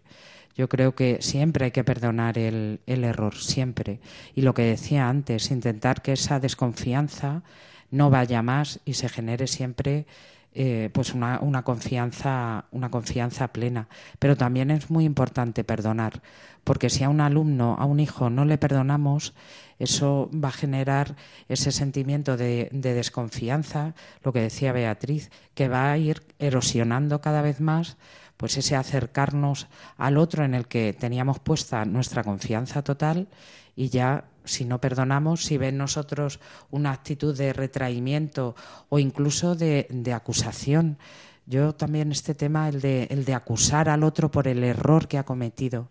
Yo 0.56 0.68
creo 0.68 0.94
que 0.94 1.18
siempre 1.20 1.66
hay 1.66 1.70
que 1.70 1.84
perdonar 1.84 2.38
el, 2.38 2.80
error, 2.86 3.36
siempre. 3.36 4.00
Y 4.34 4.42
lo 4.42 4.54
que 4.54 4.62
decía 4.62 5.08
antes, 5.08 5.50
intentar 5.50 6.02
que 6.02 6.12
esa 6.12 6.40
desconfianza 6.40 7.42
no 7.90 8.10
vaya 8.10 8.42
más 8.42 8.80
y 8.84 8.94
se 8.94 9.08
genere 9.08 9.46
siempre 9.46 10.06
eh, 10.52 10.90
pues 10.92 11.14
una, 11.14 11.62
confianza, 11.62 12.66
una 12.72 12.90
confianza 12.90 13.48
plena. 13.52 13.88
Pero 14.18 14.36
también 14.36 14.70
es 14.70 14.90
muy 14.90 15.04
importante 15.04 15.64
perdonar, 15.64 16.22
porque 16.64 16.90
si 16.90 17.04
a 17.04 17.08
un 17.08 17.20
alumno, 17.20 17.76
a 17.78 17.84
un 17.84 18.00
hijo 18.00 18.30
no 18.30 18.44
le 18.44 18.58
perdonamos, 18.58 19.34
eso 19.78 20.28
va 20.32 20.48
a 20.48 20.52
generar 20.52 21.16
ese 21.48 21.72
sentimiento 21.72 22.36
de 22.36 22.68
desconfianza, 22.72 23.94
lo 24.24 24.32
que 24.32 24.40
decía 24.40 24.72
Beatriz, 24.72 25.30
que 25.54 25.68
va 25.68 25.92
a 25.92 25.98
ir 25.98 26.22
erosionando 26.38 27.20
cada 27.20 27.40
vez 27.40 27.60
más 27.60 27.96
pues 28.40 28.56
ese 28.56 28.74
acercarnos 28.74 29.66
al 29.98 30.16
otro 30.16 30.46
en 30.46 30.54
el 30.54 30.66
que 30.66 30.94
teníamos 30.94 31.38
puesta 31.40 31.84
nuestra 31.84 32.24
confianza 32.24 32.80
total 32.80 33.28
y 33.76 33.90
ya 33.90 34.24
si 34.44 34.64
no 34.64 34.80
perdonamos, 34.80 35.44
si 35.44 35.58
ven 35.58 35.76
nosotros 35.76 36.40
una 36.70 36.92
actitud 36.92 37.36
de 37.36 37.52
retraimiento 37.52 38.56
o 38.88 38.98
incluso 38.98 39.56
de, 39.56 39.86
acusación. 40.14 40.96
Yo 41.44 41.74
también 41.74 42.12
este 42.12 42.34
tema, 42.34 42.70
el 42.70 42.80
de, 42.80 43.08
el 43.10 43.26
de 43.26 43.34
acusar 43.34 43.90
al 43.90 44.04
otro 44.04 44.30
por 44.30 44.48
el 44.48 44.64
error 44.64 45.06
que 45.06 45.18
ha 45.18 45.24
cometido, 45.24 45.88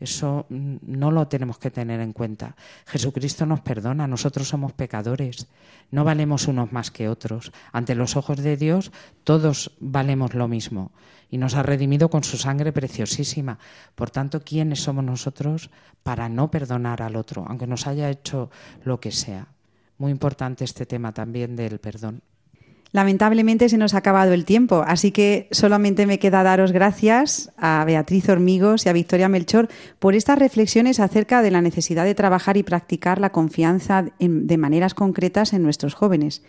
eso 0.00 0.46
mm, 0.48 0.76
no 0.82 1.10
lo 1.10 1.28
tenemos 1.28 1.58
que 1.58 1.70
tener 1.70 2.00
en 2.00 2.12
cuenta. 2.12 2.56
Jesucristo 2.86 3.46
nos 3.46 3.60
perdona, 3.60 4.06
nosotros 4.06 4.48
somos 4.48 4.72
pecadores, 4.72 5.48
no 5.90 6.04
valemos 6.04 6.48
unos 6.48 6.72
más 6.72 6.90
que 6.90 7.08
otros. 7.08 7.52
Ante 7.72 7.94
los 7.94 8.16
ojos 8.16 8.38
de 8.38 8.56
Dios 8.56 8.92
todos 9.24 9.72
valemos 9.80 10.34
lo 10.34 10.48
mismo 10.48 10.92
y 11.30 11.38
nos 11.38 11.54
ha 11.54 11.62
redimido 11.62 12.08
con 12.08 12.24
su 12.24 12.38
sangre 12.38 12.72
preciosísima. 12.72 13.58
Por 13.94 14.10
tanto, 14.10 14.42
¿quiénes 14.42 14.80
somos 14.80 15.04
nosotros 15.04 15.70
para 16.02 16.28
no 16.28 16.50
perdonar 16.50 17.02
al 17.02 17.16
otro, 17.16 17.44
aunque 17.48 17.66
nos 17.66 17.86
haya 17.86 18.10
hecho 18.10 18.50
lo 18.84 19.00
que 19.00 19.12
sea? 19.12 19.48
Muy 19.98 20.12
importante 20.12 20.64
este 20.64 20.86
tema 20.86 21.12
también 21.12 21.56
del 21.56 21.80
perdón. 21.80 22.22
Lamentablemente 22.90 23.68
se 23.68 23.76
nos 23.76 23.92
ha 23.92 23.98
acabado 23.98 24.32
el 24.32 24.46
tiempo, 24.46 24.82
así 24.86 25.10
que 25.10 25.48
solamente 25.50 26.06
me 26.06 26.18
queda 26.18 26.42
daros 26.42 26.72
gracias 26.72 27.52
a 27.58 27.84
Beatriz 27.84 28.28
Hormigos 28.28 28.86
y 28.86 28.88
a 28.88 28.94
Victoria 28.94 29.28
Melchor 29.28 29.68
por 29.98 30.14
estas 30.14 30.38
reflexiones 30.38 30.98
acerca 30.98 31.42
de 31.42 31.50
la 31.50 31.60
necesidad 31.60 32.04
de 32.04 32.14
trabajar 32.14 32.56
y 32.56 32.62
practicar 32.62 33.20
la 33.20 33.30
confianza 33.30 34.06
de 34.18 34.56
maneras 34.56 34.94
concretas 34.94 35.52
en 35.52 35.62
nuestros 35.62 35.94
jóvenes. 35.94 36.42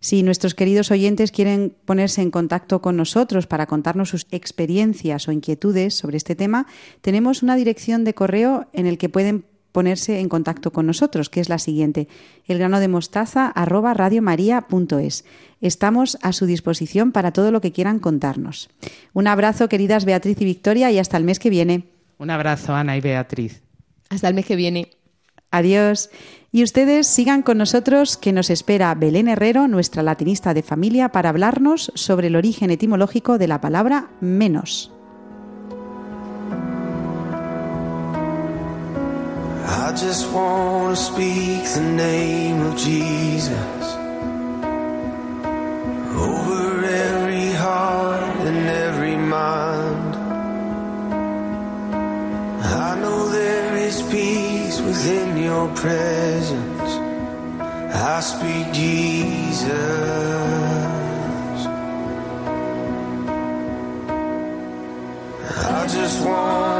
Si 0.00 0.22
nuestros 0.22 0.54
queridos 0.54 0.90
oyentes 0.90 1.32
quieren 1.32 1.74
ponerse 1.84 2.20
en 2.20 2.30
contacto 2.30 2.82
con 2.82 2.96
nosotros 2.96 3.46
para 3.46 3.66
contarnos 3.66 4.10
sus 4.10 4.26
experiencias 4.30 5.26
o 5.26 5.32
inquietudes 5.32 5.94
sobre 5.94 6.16
este 6.16 6.34
tema, 6.34 6.66
tenemos 7.00 7.42
una 7.42 7.56
dirección 7.56 8.04
de 8.04 8.14
correo 8.14 8.66
en 8.72 8.86
el 8.86 8.98
que 8.98 9.08
pueden 9.08 9.44
ponerse 9.76 10.20
en 10.20 10.30
contacto 10.30 10.72
con 10.72 10.86
nosotros, 10.86 11.28
que 11.28 11.40
es 11.40 11.50
la 11.50 11.58
siguiente, 11.58 12.08
elgranodemostaza@radiomaria.es. 12.46 15.26
Estamos 15.60 16.16
a 16.22 16.32
su 16.32 16.46
disposición 16.46 17.12
para 17.12 17.30
todo 17.30 17.50
lo 17.50 17.60
que 17.60 17.72
quieran 17.72 17.98
contarnos. 17.98 18.70
Un 19.12 19.26
abrazo, 19.26 19.68
queridas 19.68 20.06
Beatriz 20.06 20.40
y 20.40 20.46
Victoria, 20.46 20.90
y 20.90 20.98
hasta 20.98 21.18
el 21.18 21.24
mes 21.24 21.38
que 21.38 21.50
viene. 21.50 21.84
Un 22.16 22.30
abrazo, 22.30 22.74
Ana 22.74 22.96
y 22.96 23.02
Beatriz. 23.02 23.60
Hasta 24.08 24.28
el 24.28 24.34
mes 24.34 24.46
que 24.46 24.56
viene. 24.56 24.92
Adiós. 25.50 26.08
Y 26.52 26.62
ustedes 26.62 27.06
sigan 27.06 27.42
con 27.42 27.58
nosotros, 27.58 28.16
que 28.16 28.32
nos 28.32 28.48
espera 28.48 28.94
Belén 28.94 29.28
Herrero, 29.28 29.68
nuestra 29.68 30.02
latinista 30.02 30.54
de 30.54 30.62
familia, 30.62 31.10
para 31.10 31.28
hablarnos 31.28 31.92
sobre 31.94 32.28
el 32.28 32.36
origen 32.36 32.70
etimológico 32.70 33.36
de 33.36 33.48
la 33.48 33.60
palabra 33.60 34.08
menos. 34.22 34.90
I 39.68 39.92
just 39.92 40.30
want 40.30 40.96
to 40.96 41.02
speak 41.02 41.64
the 41.74 41.80
name 41.80 42.60
of 42.62 42.76
Jesus 42.76 43.84
over 46.14 46.84
every 46.84 47.50
heart 47.52 48.46
and 48.46 48.68
every 48.68 49.16
mind. 49.16 50.14
I 52.64 53.00
know 53.00 53.28
there 53.28 53.76
is 53.76 54.02
peace 54.02 54.80
within 54.80 55.36
your 55.36 55.68
presence. 55.74 56.92
I 57.92 58.20
speak 58.20 58.72
Jesus. 58.72 59.66
I 65.68 65.86
just 65.88 66.24
want 66.24 66.75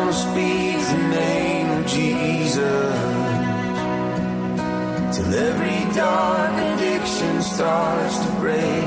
dark 5.97 6.53
addiction 6.53 7.41
starts 7.41 8.19
to 8.19 8.31
break. 8.43 8.85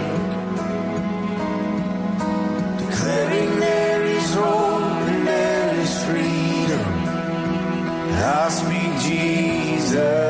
Declaring 2.84 3.60
there 3.60 4.04
is 4.04 4.34
hope 4.36 5.08
and 5.12 5.28
there 5.28 5.76
is 5.84 6.04
freedom. 6.06 6.86
I 8.22 8.50
speak 8.50 8.92
Jesus. 9.08 10.29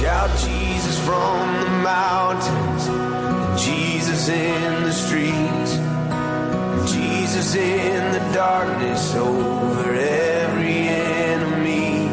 Shout 0.00 0.30
Jesus 0.38 0.98
from 1.04 1.60
the 1.60 1.70
mountains. 1.84 2.84
Jesus 3.62 4.30
in 4.30 4.82
the 4.82 4.92
streets. 4.92 5.72
Jesus 6.90 7.54
in 7.54 8.12
the 8.12 8.32
darkness 8.32 9.14
over 9.14 9.92
every 9.92 10.88
enemy. 10.88 12.08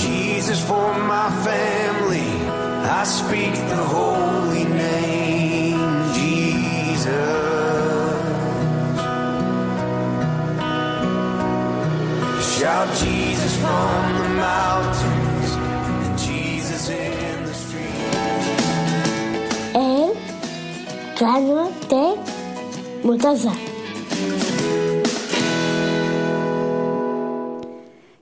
Jesus 0.00 0.66
for 0.66 0.94
my 1.00 1.28
family. 1.44 2.32
I 2.88 3.04
speak 3.04 3.52
the 3.68 3.84
holy 3.84 4.64
name, 4.64 6.14
Jesus. 6.14 7.04
Shout 12.58 12.88
Jesus 12.96 13.54
from 13.58 14.14
the 14.16 14.28
mountains 14.30 15.13
grano 21.24 21.70
de 21.88 22.14
mostaza. 23.02 23.52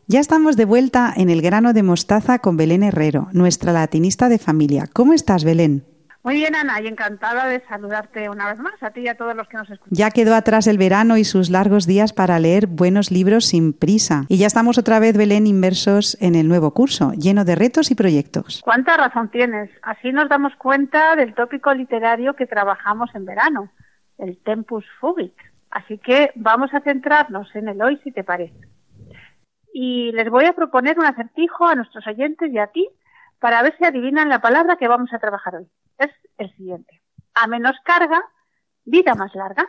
Ya 0.07 0.21
estamos 0.21 0.57
de 0.57 0.65
vuelta 0.67 1.13
en 1.17 1.29
el 1.29 1.43
grano 1.43 1.73
de 1.73 1.83
mostaza 1.83 2.39
con 2.39 2.57
Belén 2.57 2.85
Herrero, 2.85 3.27
nuestra 3.33 3.73
latinista 3.73 4.29
de 4.29 4.39
familia. 4.39 4.89
¿Cómo 4.93 5.15
estás, 5.15 5.43
Belén? 5.43 5.85
Muy 6.25 6.37
bien, 6.37 6.55
Ana, 6.55 6.81
y 6.81 6.87
encantada 6.87 7.49
de 7.49 7.61
saludarte 7.67 8.29
una 8.29 8.47
vez 8.47 8.59
más, 8.61 8.81
a 8.81 8.93
ti 8.93 9.01
y 9.01 9.09
a 9.09 9.17
todos 9.17 9.35
los 9.35 9.49
que 9.49 9.57
nos 9.57 9.69
escuchan. 9.69 9.91
Ya 9.91 10.11
quedó 10.13 10.37
atrás 10.37 10.69
el 10.69 10.79
verano 10.79 11.17
y 11.17 11.25
sus 11.25 11.51
largos 11.51 11.85
días 11.85 12.13
para 12.13 12.39
leer 12.39 12.69
buenos 12.69 13.11
libros 13.11 13.47
sin 13.47 13.73
prisa. 13.73 14.23
Y 14.29 14.39
ya 14.39 14.47
estamos 14.47 14.79
otra 14.79 15.01
vez, 15.01 15.17
Belén, 15.17 15.49
inmersos 15.49 16.17
en 16.21 16.37
el 16.37 16.47
nuevo 16.47 16.73
curso, 16.75 17.13
lleno 17.15 17.45
de 17.45 17.57
retos 17.57 17.91
y 17.91 17.97
proyectos. 17.97 18.61
¿Cuánta 18.63 18.97
razón 18.97 19.31
tienes? 19.31 19.69
Así 19.83 20.13
nos 20.13 20.29
damos 20.29 20.55
cuenta 20.55 21.17
del 21.17 21.35
tópico 21.35 21.75
literario 21.75 22.37
que 22.37 22.47
trabajamos 22.47 23.13
en 23.17 23.25
verano, 23.25 23.73
el 24.19 24.39
tempus 24.39 24.85
fugit. 25.01 25.35
Así 25.73 25.99
que 25.99 26.31
vamos 26.37 26.73
a 26.73 26.83
centrarnos 26.83 27.53
en 27.57 27.67
el 27.67 27.83
hoy, 27.83 27.99
si 28.05 28.13
te 28.13 28.23
parece. 28.23 28.55
Y 29.75 30.13
les 30.13 30.31
voy 30.31 30.45
a 30.45 30.53
proponer 30.53 31.01
un 31.01 31.07
acertijo 31.07 31.67
a 31.67 31.75
nuestros 31.75 32.07
oyentes 32.07 32.53
y 32.53 32.59
a 32.59 32.69
ti 32.69 32.89
para 33.43 33.61
ver 33.61 33.77
si 33.77 33.85
adivinan 33.85 34.29
la 34.29 34.41
palabra 34.41 34.77
que 34.77 34.87
vamos 34.87 35.13
a 35.13 35.19
trabajar 35.19 35.57
hoy. 35.57 35.67
Es 35.99 36.11
el 36.39 36.55
siguiente. 36.57 37.03
A 37.35 37.49
menos 37.49 37.75
carga, 37.85 38.23
vida 38.85 39.17
más 39.17 39.35
larga. 39.35 39.67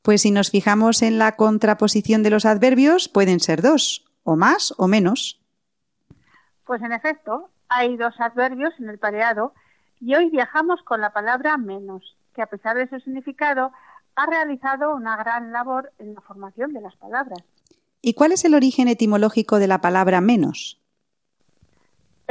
Pues 0.00 0.22
si 0.22 0.30
nos 0.30 0.50
fijamos 0.50 1.02
en 1.02 1.18
la 1.18 1.36
contraposición 1.36 2.22
de 2.22 2.30
los 2.30 2.46
adverbios, 2.46 3.10
pueden 3.10 3.38
ser 3.38 3.60
dos, 3.60 4.06
o 4.24 4.34
más 4.34 4.72
o 4.78 4.88
menos. 4.88 5.42
Pues 6.64 6.80
en 6.80 6.92
efecto, 6.92 7.50
hay 7.68 7.98
dos 7.98 8.14
adverbios 8.18 8.72
en 8.78 8.88
el 8.88 8.98
pareado 8.98 9.52
y 10.00 10.14
hoy 10.14 10.30
viajamos 10.30 10.82
con 10.82 11.02
la 11.02 11.12
palabra 11.12 11.58
menos, 11.58 12.16
que 12.34 12.40
a 12.40 12.46
pesar 12.46 12.78
de 12.78 12.88
su 12.88 12.98
significado 13.00 13.72
ha 14.16 14.26
realizado 14.26 14.96
una 14.96 15.18
gran 15.18 15.52
labor 15.52 15.92
en 15.98 16.14
la 16.14 16.22
formación 16.22 16.72
de 16.72 16.80
las 16.80 16.96
palabras. 16.96 17.40
¿Y 18.00 18.14
cuál 18.14 18.32
es 18.32 18.46
el 18.46 18.54
origen 18.54 18.88
etimológico 18.88 19.58
de 19.58 19.66
la 19.66 19.82
palabra 19.82 20.22
menos? 20.22 20.81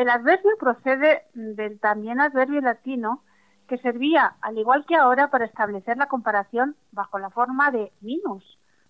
El 0.02 0.10
adverbio 0.10 0.58
procede 0.60 1.26
del 1.36 1.80
también 1.80 2.20
adverbio 2.20 2.60
latino 2.60 3.24
que 3.68 3.78
servía, 3.78 4.36
al 4.42 4.58
igual 4.58 4.84
que 4.88 4.96
ahora, 4.96 5.30
para 5.30 5.46
establecer 5.46 5.96
la 5.96 6.08
comparación 6.08 6.76
bajo 6.92 7.20
la 7.20 7.30
forma 7.30 7.70
de 7.70 7.92
minus, 8.02 8.44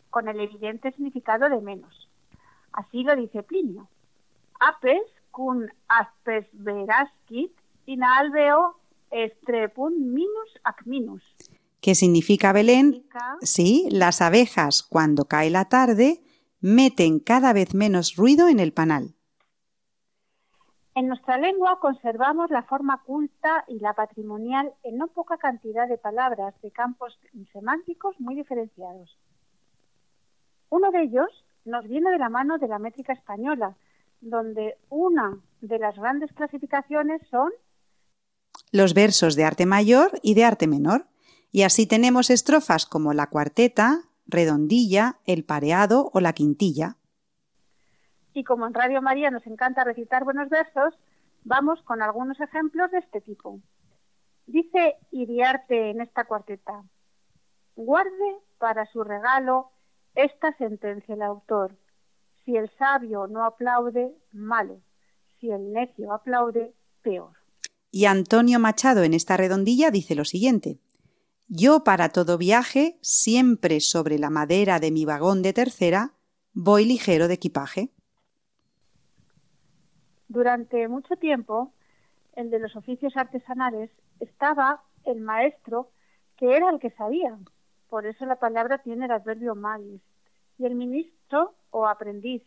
con 0.10 0.30
el 0.30 0.40
evidente 0.40 0.90
significado 0.94 1.50
de 1.50 1.60
menos. 1.60 2.10
Así 2.72 3.04
lo 3.04 3.14
dice 3.18 3.44
Plinio. 3.44 3.90
Apes 4.62 5.02
cum 5.32 5.66
aspes 5.90 6.46
verascit 6.54 7.52
in 7.88 8.04
albeo 8.06 8.80
estrepunt 9.10 9.98
minus 9.98 10.50
ac 10.64 10.82
minus. 10.86 11.24
¿Qué 11.82 11.94
significa 11.94 12.54
Belén? 12.54 12.94
Significa- 12.94 13.38
Sí, 13.42 13.90
las 13.92 14.22
abejas, 14.22 14.82
cuando 14.82 15.26
cae 15.26 15.50
la 15.50 15.66
tarde, 15.66 16.22
meten 16.62 17.20
cada 17.20 17.52
vez 17.52 17.74
menos 17.76 18.16
ruido 18.16 18.48
en 18.48 18.62
el 18.62 18.72
panal. 18.72 19.16
En 20.94 21.08
nuestra 21.08 21.38
lengua 21.38 21.80
conservamos 21.80 22.52
la 22.52 22.64
forma 22.64 23.02
culta 23.04 23.64
y 23.68 23.80
la 23.80 23.94
patrimonial 23.94 24.74
en 24.84 24.98
no 24.98 25.08
poca 25.08 25.38
cantidad 25.38 25.88
de 25.88 25.98
palabras 25.98 26.54
de 26.62 26.72
campos 26.72 27.18
semánticos 27.54 28.20
muy 28.20 28.36
diferenciados. 28.36 29.18
Uno 30.70 30.92
de 30.92 31.04
ellos 31.04 31.46
nos 31.64 31.88
viene 31.88 32.12
de 32.12 32.18
la 32.18 32.30
mano 32.30 32.58
de 32.58 32.68
la 32.68 32.80
métrica 32.80 33.14
española, 33.14 33.76
donde 34.20 34.78
una 34.90 35.38
de 35.62 35.80
las 35.80 35.96
grandes 35.96 36.32
clasificaciones 36.34 37.22
son 37.30 37.52
Los 38.72 38.94
versos 38.94 39.36
de 39.36 39.46
arte 39.46 39.66
mayor 39.66 40.12
y 40.22 40.34
de 40.34 40.44
arte 40.44 40.68
menor. 40.68 41.06
Y 41.52 41.64
así 41.64 41.88
tenemos 41.88 42.30
estrofas 42.30 42.86
como 42.86 43.14
la 43.14 43.28
cuarteta, 43.28 44.02
redondilla, 44.28 45.20
el 45.26 45.44
pareado 45.44 46.10
o 46.14 46.20
la 46.22 46.34
quintilla. 46.34 46.96
Y 48.34 48.44
como 48.44 48.66
en 48.68 48.74
Radio 48.74 49.02
María 49.02 49.32
nos 49.32 49.46
encanta 49.46 49.84
recitar 49.84 50.24
buenos 50.24 50.50
versos, 50.50 50.94
vamos 51.44 51.82
con 51.84 52.02
algunos 52.02 52.40
ejemplos 52.40 52.92
de 52.92 53.00
este 53.00 53.22
tipo. 53.22 53.60
Dice 54.46 54.96
Iriarte 55.12 55.92
en 55.92 56.02
esta 56.02 56.26
cuarteta, 56.26 56.84
guarde 57.76 58.38
para 58.58 58.86
su 58.86 59.04
regalo 59.04 59.72
esta 60.16 60.56
sentencia 60.58 61.16
el 61.16 61.22
autor. 61.22 61.78
Si 62.46 62.56
el 62.56 62.70
sabio 62.78 63.28
no 63.28 63.46
aplaude, 63.46 64.14
malo. 64.32 64.82
Si 65.40 65.50
el 65.50 65.72
necio 65.72 66.12
aplaude, 66.12 66.74
peor. 67.02 67.34
Y 67.92 68.06
Antonio 68.06 68.60
Machado 68.60 69.04
en 69.04 69.14
esta 69.14 69.38
redondilla 69.38 69.92
dice 69.92 70.16
lo 70.16 70.26
siguiente. 70.26 70.80
Yo 71.48 71.84
para 71.84 72.10
todo 72.10 72.38
viaje, 72.38 72.98
siempre 73.02 73.82
sobre 73.82 74.18
la 74.18 74.30
madera 74.30 74.80
de 74.80 74.92
mi 74.92 75.04
vagón 75.04 75.42
de 75.42 75.52
tercera, 75.52 76.14
voy 76.54 76.86
ligero 76.86 77.28
de 77.28 77.34
equipaje. 77.34 77.92
Durante 80.32 80.88
mucho 80.88 81.18
tiempo, 81.18 81.74
el 82.38 82.52
de 82.52 82.60
los 82.60 82.78
oficios 82.78 83.18
artesanales 83.18 83.90
estaba 84.22 84.82
el 85.04 85.20
maestro 85.20 85.92
que 86.38 86.56
era 86.56 86.70
el 86.70 86.80
que 86.80 86.90
sabía. 86.92 87.38
Por 87.90 88.06
eso 88.06 88.26
la 88.26 88.38
palabra 88.38 88.78
tiene 88.78 89.08
el 89.08 89.12
adverbio 89.12 89.56
magis. 89.56 90.00
Y 90.58 90.66
el 90.66 90.76
ministro 90.76 91.54
o 91.70 91.86
aprendiz. 91.86 92.44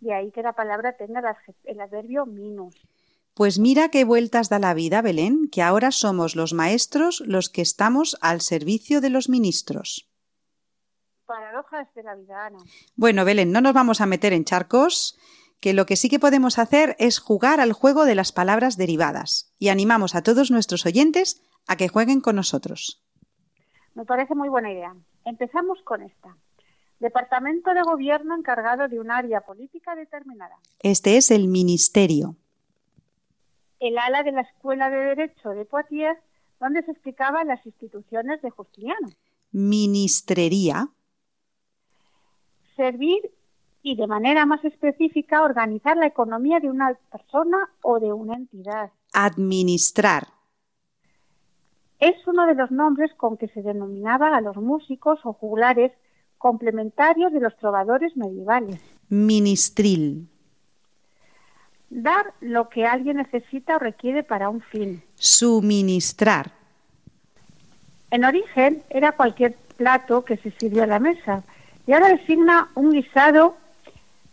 De 0.00 0.12
ahí 0.12 0.32
que 0.32 0.42
la 0.42 0.54
palabra 0.54 0.96
tenga 0.96 1.22
el 1.62 1.80
adverbio 1.80 2.26
minus. 2.26 2.74
Pues 3.34 3.60
mira 3.60 3.90
qué 3.90 4.04
vueltas 4.04 4.48
da 4.48 4.58
la 4.58 4.74
vida, 4.74 5.00
Belén, 5.00 5.48
que 5.52 5.62
ahora 5.62 5.92
somos 5.92 6.34
los 6.34 6.52
maestros 6.52 7.22
los 7.24 7.48
que 7.48 7.62
estamos 7.62 8.18
al 8.22 8.40
servicio 8.40 9.00
de 9.00 9.10
los 9.10 9.28
ministros. 9.28 10.10
Paradojas 11.26 11.94
de 11.94 12.02
la 12.02 12.16
vida, 12.16 12.46
Ana. 12.46 12.58
Bueno, 12.96 13.24
Belén, 13.24 13.52
no 13.52 13.60
nos 13.60 13.72
vamos 13.72 14.00
a 14.00 14.06
meter 14.06 14.32
en 14.32 14.44
charcos, 14.44 15.16
que 15.60 15.74
lo 15.74 15.86
que 15.86 15.96
sí 15.96 16.08
que 16.08 16.18
podemos 16.18 16.58
hacer 16.58 16.96
es 16.98 17.18
jugar 17.18 17.60
al 17.60 17.72
juego 17.72 18.04
de 18.04 18.14
las 18.14 18.32
palabras 18.32 18.76
derivadas. 18.76 19.54
Y 19.58 19.68
animamos 19.68 20.14
a 20.14 20.22
todos 20.22 20.50
nuestros 20.50 20.86
oyentes 20.86 21.42
a 21.68 21.76
que 21.76 21.88
jueguen 21.88 22.20
con 22.20 22.36
nosotros. 22.36 23.02
Me 23.94 24.04
parece 24.04 24.34
muy 24.34 24.48
buena 24.48 24.72
idea. 24.72 24.94
Empezamos 25.24 25.78
con 25.82 26.02
esta. 26.02 26.36
Departamento 26.98 27.72
de 27.74 27.82
Gobierno 27.82 28.36
encargado 28.36 28.88
de 28.88 29.00
un 29.00 29.10
área 29.10 29.42
política 29.42 29.94
determinada. 29.94 30.56
Este 30.80 31.16
es 31.16 31.30
el 31.30 31.48
ministerio. 31.48 32.36
El 33.78 33.98
ala 33.98 34.22
de 34.22 34.32
la 34.32 34.42
Escuela 34.42 34.90
de 34.90 35.14
Derecho 35.14 35.50
de 35.50 35.64
Poitiers, 35.64 36.18
donde 36.58 36.82
se 36.82 36.90
explicaban 36.90 37.48
las 37.48 37.64
instituciones 37.64 38.42
de 38.42 38.50
Justiniano. 38.50 39.08
Ministrería. 39.50 40.88
Servir 42.76 43.30
y, 43.82 43.96
de 43.96 44.06
manera 44.06 44.46
más 44.46 44.64
específica, 44.64 45.42
organizar 45.42 45.96
la 45.96 46.06
economía 46.06 46.60
de 46.60 46.70
una 46.70 46.94
persona 47.10 47.68
o 47.82 47.98
de 47.98 48.12
una 48.12 48.34
entidad. 48.34 48.90
Administrar. 49.12 50.26
Es 51.98 52.16
uno 52.26 52.46
de 52.46 52.54
los 52.54 52.70
nombres 52.70 53.12
con 53.14 53.36
que 53.36 53.48
se 53.48 53.62
denominaba 53.62 54.34
a 54.36 54.40
los 54.40 54.56
músicos 54.56 55.20
o 55.24 55.32
juglares 55.32 55.92
complementarios 56.38 57.32
de 57.32 57.40
los 57.40 57.56
trovadores 57.58 58.16
medievales. 58.16 58.80
Ministril. 59.10 60.28
Dar 61.90 62.32
lo 62.40 62.68
que 62.68 62.86
alguien 62.86 63.18
necesita 63.18 63.76
o 63.76 63.78
requiere 63.78 64.22
para 64.22 64.48
un 64.48 64.62
fin. 64.62 65.02
Suministrar. 65.16 66.52
En 68.10 68.24
origen 68.24 68.82
era 68.88 69.12
cualquier 69.12 69.54
plato 69.76 70.24
que 70.24 70.36
se 70.38 70.50
sirvió 70.52 70.84
a 70.84 70.86
la 70.86 70.98
mesa 70.98 71.44
y 71.86 71.92
ahora 71.92 72.08
designa 72.08 72.70
un 72.74 72.92
guisado 72.92 73.56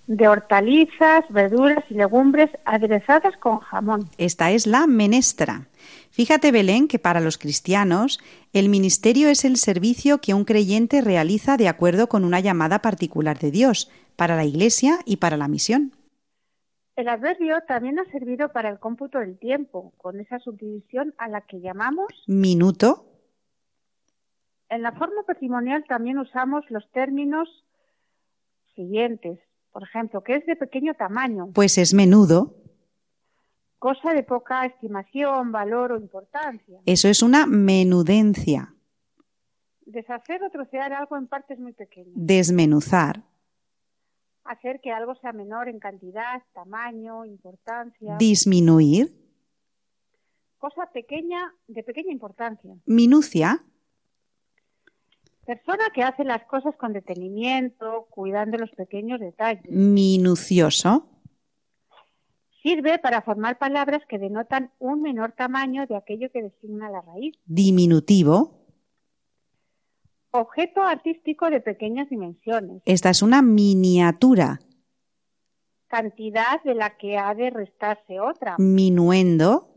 de 0.07 0.27
hortalizas, 0.27 1.25
verduras 1.29 1.83
y 1.89 1.95
legumbres 1.95 2.49
aderezadas 2.65 3.35
con 3.37 3.59
jamón. 3.59 4.09
Esta 4.17 4.51
es 4.51 4.65
la 4.65 4.87
menestra. 4.87 5.67
Fíjate, 6.11 6.51
Belén, 6.51 6.87
que 6.87 6.97
para 6.97 7.19
los 7.19 7.37
cristianos 7.37 8.19
el 8.53 8.69
ministerio 8.69 9.29
es 9.29 9.45
el 9.45 9.57
servicio 9.57 10.19
que 10.19 10.33
un 10.33 10.45
creyente 10.45 11.01
realiza 11.01 11.57
de 11.57 11.67
acuerdo 11.67 12.07
con 12.07 12.23
una 12.23 12.39
llamada 12.39 12.79
particular 12.81 13.37
de 13.37 13.51
Dios, 13.51 13.91
para 14.15 14.35
la 14.35 14.45
Iglesia 14.45 14.99
y 15.05 15.17
para 15.17 15.37
la 15.37 15.47
misión. 15.47 15.91
El 16.95 17.07
adverbio 17.07 17.61
también 17.67 17.99
ha 17.99 18.05
servido 18.05 18.49
para 18.51 18.69
el 18.69 18.79
cómputo 18.79 19.19
del 19.19 19.37
tiempo, 19.37 19.93
con 19.97 20.19
esa 20.19 20.39
subdivisión 20.39 21.13
a 21.19 21.27
la 21.27 21.41
que 21.41 21.59
llamamos. 21.59 22.07
Minuto, 22.25 23.05
En 24.69 24.81
la 24.81 24.91
forma 24.93 25.23
patrimonial 25.23 25.85
también 25.87 26.17
usamos 26.17 26.65
los 26.69 26.89
términos 26.91 27.47
siguientes. 28.75 29.39
Por 29.77 29.83
ejemplo, 29.83 30.23
que 30.23 30.33
es 30.33 30.45
de 30.47 30.55
pequeño 30.55 30.95
tamaño, 30.95 31.51
pues 31.53 31.77
es 31.77 31.93
menudo. 31.93 32.55
cosa 33.77 34.11
de 34.11 34.23
poca 34.23 34.65
estimación, 34.65 35.51
valor 35.51 35.91
o 35.91 35.97
importancia. 35.99 36.79
Eso 36.87 37.07
es 37.07 37.21
una 37.21 37.45
menudencia. 37.45 38.73
Deshacer 39.85 40.41
o 40.41 40.49
trocear 40.49 40.93
algo 40.93 41.15
en 41.15 41.27
partes 41.27 41.59
muy 41.59 41.73
pequeñas. 41.73 42.11
Desmenuzar. 42.15 43.21
Hacer 44.45 44.81
que 44.81 44.91
algo 44.91 45.13
sea 45.13 45.31
menor 45.31 45.69
en 45.69 45.77
cantidad, 45.77 46.41
tamaño, 46.55 47.23
importancia. 47.23 48.15
Disminuir. 48.17 49.13
Cosa 50.57 50.89
pequeña, 50.91 51.53
de 51.67 51.83
pequeña 51.83 52.11
importancia. 52.11 52.73
Minucia. 52.87 53.63
Persona 55.47 55.85
que 55.95 56.03
hace 56.03 56.25
las 56.25 56.43
cosas 56.43 56.75
con 56.75 56.91
detenimiento, 56.91 58.07
cuidando 58.09 58.57
los 58.57 58.69
pequeños 58.71 59.21
detalles. 59.21 59.63
Minucioso. 59.71 61.07
Sirve 62.61 62.99
para 62.99 63.21
formar 63.21 63.57
palabras 63.57 64.01
que 64.09 64.19
denotan 64.19 64.73
un 64.77 65.01
menor 65.01 65.31
tamaño 65.31 65.87
de 65.87 65.95
aquello 65.95 66.29
que 66.33 66.43
designa 66.43 66.89
la 66.89 66.99
raíz. 66.99 67.37
Diminutivo. 67.45 68.65
Objeto 70.31 70.81
artístico 70.81 71.49
de 71.49 71.61
pequeñas 71.61 72.09
dimensiones. 72.09 72.81
Esta 72.83 73.09
es 73.09 73.21
una 73.21 73.41
miniatura. 73.41 74.59
Cantidad 75.87 76.61
de 76.63 76.75
la 76.75 76.97
que 76.97 77.17
ha 77.17 77.33
de 77.33 77.51
restarse 77.51 78.19
otra. 78.19 78.57
Minuendo. 78.57 79.69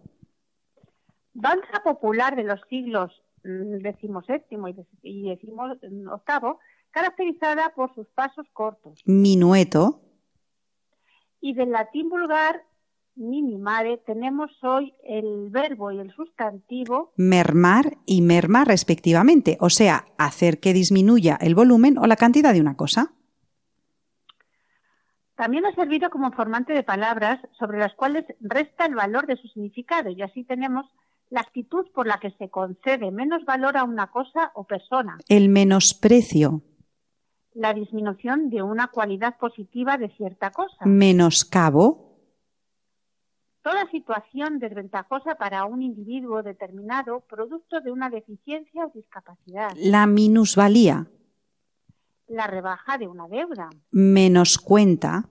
Danza 1.33 1.85
popular 1.85 2.35
de 2.35 2.43
los 2.43 2.61
siglos 2.69 3.20
XVII 3.43 4.87
y 5.03 5.37
XVIII, 5.37 6.57
caracterizada 6.91 7.73
por 7.75 7.95
sus 7.95 8.07
pasos 8.09 8.47
cortos. 8.53 9.01
Minueto. 9.05 10.01
Y 11.41 11.55
del 11.55 11.71
latín 11.71 12.09
vulgar 12.09 12.63
minimare 13.17 13.99
tenemos 13.99 14.51
hoy 14.63 14.95
el 15.05 15.51
verbo 15.51 15.91
y 15.93 15.99
el 15.99 16.13
sustantivo 16.13 17.13
Mermar 17.17 17.99
y 18.07 18.23
merma 18.23 18.65
respectivamente, 18.65 19.59
o 19.61 19.71
sea, 19.71 20.07
hacer 20.19 20.61
que 20.61 20.73
disminuya 20.73 21.37
el 21.41 21.55
volumen 21.55 21.99
o 21.99 22.07
la 22.07 22.17
cantidad 22.17 22.53
de 22.53 22.61
una 22.61 22.77
cosa. 22.77 23.13
También 25.35 25.65
ha 25.65 25.75
servido 25.75 26.11
como 26.11 26.33
formante 26.33 26.75
de 26.75 26.83
palabras 26.83 27.41
sobre 27.59 27.79
las 27.79 27.95
cuales 27.95 28.27
resta 28.41 28.85
el 28.85 28.95
valor 28.95 29.27
de 29.27 29.37
su 29.37 29.49
significado 29.49 30.11
y 30.11 30.21
así 30.21 30.45
tenemos 30.45 30.87
la 31.31 31.41
actitud 31.41 31.87
por 31.95 32.07
la 32.07 32.19
que 32.19 32.33
se 32.33 32.51
concede 32.51 33.11
menos 33.11 33.45
valor 33.45 33.77
a 33.77 33.85
una 33.85 34.11
cosa 34.11 34.51
o 34.55 34.65
persona, 34.65 35.17
El 35.29 35.49
menosprecio. 35.49 36.63
la 37.55 37.73
disminución 37.75 38.51
de 38.51 38.63
una 38.63 38.89
cualidad 38.89 39.39
positiva 39.39 39.97
de 39.97 40.09
cierta 40.11 40.51
cosa, 40.51 40.85
Menoscabo. 40.85 42.19
toda 43.63 43.89
situación 43.91 44.59
desventajosa 44.59 45.35
para 45.37 45.65
un 45.67 45.83
individuo 45.83 46.43
determinado 46.43 47.21
producto 47.21 47.81
de 47.81 47.93
una 47.93 48.09
deficiencia 48.11 48.87
o 48.87 48.91
discapacidad, 48.95 49.71
La 49.77 50.07
minusvalía. 50.07 51.07
la 52.27 52.47
rebaja 52.47 52.97
de 52.99 53.09
una 53.09 53.27
deuda. 53.29 53.69
Menos 53.91 54.57
cuenta. 54.59 55.29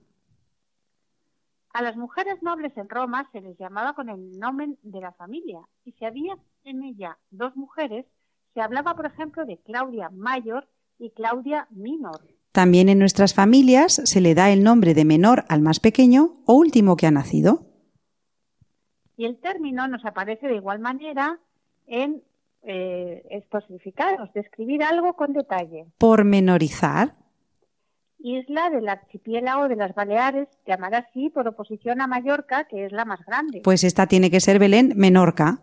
A 1.72 1.82
las 1.82 1.96
mujeres 1.96 2.42
nobles 2.42 2.76
en 2.76 2.88
Roma 2.88 3.28
se 3.32 3.40
les 3.40 3.56
llamaba 3.58 3.94
con 3.94 4.08
el 4.08 4.38
nomen 4.38 4.78
de 4.82 5.00
la 5.00 5.12
familia 5.12 5.60
y 5.84 5.92
si 5.92 6.04
había 6.04 6.36
en 6.64 6.82
ella 6.82 7.16
dos 7.30 7.54
mujeres, 7.56 8.06
se 8.54 8.60
hablaba, 8.60 8.94
por 8.94 9.06
ejemplo, 9.06 9.46
de 9.46 9.58
Claudia 9.58 10.10
Mayor 10.10 10.68
y 10.98 11.10
Claudia 11.10 11.68
Minor. 11.70 12.20
También 12.52 12.88
en 12.88 12.98
nuestras 12.98 13.34
familias 13.34 14.02
se 14.04 14.20
le 14.20 14.34
da 14.34 14.50
el 14.50 14.64
nombre 14.64 14.94
de 14.94 15.04
menor 15.04 15.44
al 15.48 15.62
más 15.62 15.78
pequeño 15.78 16.42
o 16.46 16.54
último 16.54 16.96
que 16.96 17.06
ha 17.06 17.12
nacido. 17.12 17.66
Y 19.16 19.24
el 19.24 19.38
término 19.38 19.86
nos 19.86 20.04
aparece 20.04 20.48
de 20.48 20.56
igual 20.56 20.80
manera 20.80 21.38
en 21.86 22.22
eh, 22.62 23.44
describir 24.34 24.82
algo 24.82 25.14
con 25.14 25.32
detalle. 25.32 25.86
Pormenorizar. 25.98 27.14
Isla 28.22 28.70
del 28.70 28.88
archipiélago 28.88 29.68
de 29.68 29.76
las 29.76 29.94
Baleares, 29.94 30.48
llamada 30.66 30.98
así 30.98 31.30
por 31.30 31.48
oposición 31.48 32.00
a 32.00 32.06
Mallorca, 32.06 32.64
que 32.64 32.84
es 32.84 32.92
la 32.92 33.04
más 33.04 33.24
grande. 33.24 33.62
Pues 33.64 33.84
esta 33.84 34.06
tiene 34.06 34.30
que 34.30 34.40
ser 34.40 34.58
Belén 34.58 34.92
Menorca. 34.96 35.62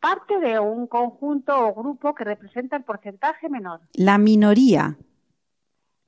Parte 0.00 0.38
de 0.40 0.58
un 0.58 0.86
conjunto 0.86 1.68
o 1.68 1.74
grupo 1.74 2.14
que 2.14 2.24
representa 2.24 2.76
el 2.76 2.84
porcentaje 2.84 3.50
menor. 3.50 3.80
La 3.92 4.16
minoría. 4.16 4.96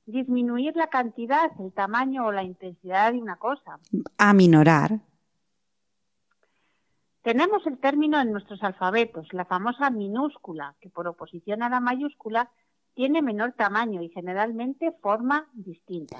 disminuir 0.05 0.75
la 0.75 0.87
cantidad, 0.87 1.51
el 1.59 1.71
tamaño 1.71 2.25
o 2.25 2.31
la 2.31 2.43
intensidad 2.43 3.13
de 3.13 3.21
una 3.21 3.37
cosa. 3.37 3.79
Aminorar. 4.17 4.99
Tenemos 7.21 7.65
el 7.67 7.77
término 7.77 8.19
en 8.19 8.33
nuestros 8.33 8.61
alfabetos, 8.63 9.31
la 9.31 9.45
famosa 9.45 9.89
minúscula, 9.89 10.75
que 10.81 10.89
por 10.89 11.07
oposición 11.07 11.63
a 11.63 11.69
la 11.69 11.79
mayúscula 11.79 12.49
tiene 12.95 13.21
menor 13.21 13.53
tamaño 13.53 14.01
y 14.01 14.09
generalmente 14.09 14.91
forma 15.01 15.49
distinta. 15.53 16.17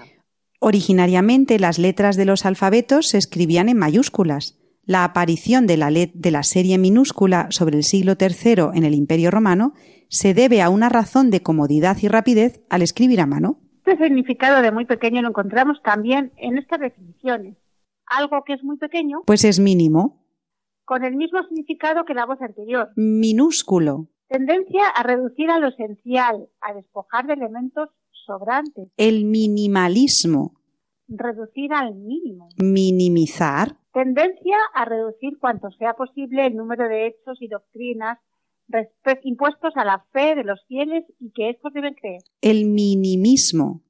Originariamente 0.60 1.60
las 1.60 1.78
letras 1.78 2.16
de 2.16 2.26
los 2.26 2.46
alfabetos 2.46 3.10
se 3.10 3.18
escribían 3.18 3.70
en 3.70 3.78
mayúsculas. 3.78 4.60
La 4.86 5.04
aparición 5.04 5.68
de 5.68 5.78
la, 5.78 5.90
de 5.90 6.32
la 6.32 6.44
serie 6.44 6.78
minúscula 6.78 7.48
sobre 7.52 7.78
el 7.78 7.84
siglo 7.84 8.14
III 8.20 8.70
en 8.74 8.84
el 8.84 8.94
Imperio 8.94 9.32
Romano 9.32 9.74
se 10.10 10.34
debe 10.34 10.62
a 10.62 10.70
una 10.70 10.90
razón 10.90 11.32
de 11.32 11.42
comodidad 11.42 11.98
y 12.02 12.08
rapidez 12.08 12.62
al 12.70 12.82
escribir 12.82 13.20
a 13.22 13.26
mano. 13.26 13.60
Este 13.86 13.98
significado 13.98 14.62
de 14.62 14.72
muy 14.72 14.86
pequeño 14.86 15.22
lo 15.22 15.30
encontramos 15.30 15.82
también 15.84 16.32
en 16.38 16.58
estas 16.58 16.80
definiciones. 16.80 17.58
Algo 18.06 18.44
que 18.46 18.54
es 18.54 18.64
muy 18.64 18.78
pequeño. 18.78 19.24
Pues 19.26 19.44
es 19.44 19.60
mínimo. 19.60 20.26
Con 20.86 21.04
el 21.04 21.16
mismo 21.16 21.42
significado 21.44 22.06
que 22.06 22.14
la 22.14 22.26
voz 22.26 22.42
anterior. 22.42 22.90
Minúsculo. 22.96 24.08
Tendencia 24.34 24.88
a 24.88 25.04
reducir 25.04 25.52
a 25.52 25.60
lo 25.60 25.67
esencial, 25.67 26.50
a 26.60 26.74
despojar 26.74 27.28
de 27.28 27.34
elementos 27.34 27.89
sobrantes. 28.26 28.89
El 28.98 29.26
minimalismo. 29.26 30.60
Reducir 31.08 31.72
al 31.72 31.93
mínimo. 31.93 32.50
Minimizar. 32.58 33.78
Tendencia 33.93 34.58
a 34.74 34.86
reducir 34.86 35.38
cuanto 35.38 35.69
sea 35.78 35.93
posible 35.93 36.48
el 36.48 36.56
número 36.56 36.89
de 36.89 37.06
hechos 37.06 37.39
y 37.41 37.48
doctrinas 37.48 38.17
impuestos 39.22 39.78
a 39.78 39.86
la 39.86 40.04
fe 40.12 40.34
de 40.34 40.43
los 40.43 40.65
fieles 40.65 41.06
y 41.19 41.32
que 41.32 41.52
estos 41.52 41.72
deben 41.72 41.93
creer. 41.93 42.24
El 42.41 42.65
minimismo. 42.65 43.84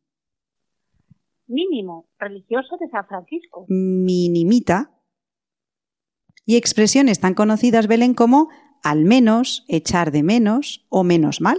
Mínimo, 1.47 2.09
religioso 2.19 2.75
de 2.81 2.89
San 2.89 3.07
Francisco. 3.07 3.63
Minimita. 3.69 4.91
Y 6.45 6.57
expresiones 6.57 7.21
tan 7.21 7.33
conocidas, 7.33 7.87
Belén, 7.87 8.13
como 8.13 8.49
al 8.83 9.05
menos, 9.05 9.65
echar 9.67 10.11
de 10.11 10.23
menos 10.23 10.85
o 10.89 11.03
menos 11.03 11.41
mal. 11.41 11.57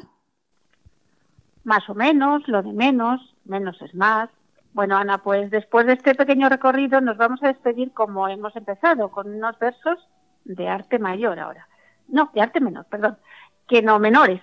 Más 1.64 1.88
o 1.88 1.94
menos, 1.94 2.46
lo 2.46 2.62
de 2.62 2.72
menos, 2.72 3.34
menos 3.44 3.80
es 3.82 3.94
más. 3.94 4.28
Bueno, 4.74 4.96
Ana, 4.96 5.18
pues 5.18 5.50
después 5.50 5.86
de 5.86 5.94
este 5.94 6.14
pequeño 6.14 6.48
recorrido 6.48 7.00
nos 7.00 7.16
vamos 7.16 7.42
a 7.42 7.48
despedir 7.48 7.92
como 7.92 8.28
hemos 8.28 8.54
empezado, 8.56 9.10
con 9.10 9.34
unos 9.34 9.58
versos 9.58 9.98
de 10.44 10.68
arte 10.68 10.98
mayor 10.98 11.38
ahora 11.38 11.66
no, 12.08 12.30
de 12.34 12.40
arte 12.40 12.60
menor, 12.60 12.86
perdón, 12.86 13.18
que 13.68 13.82
no 13.82 13.98
menores, 13.98 14.40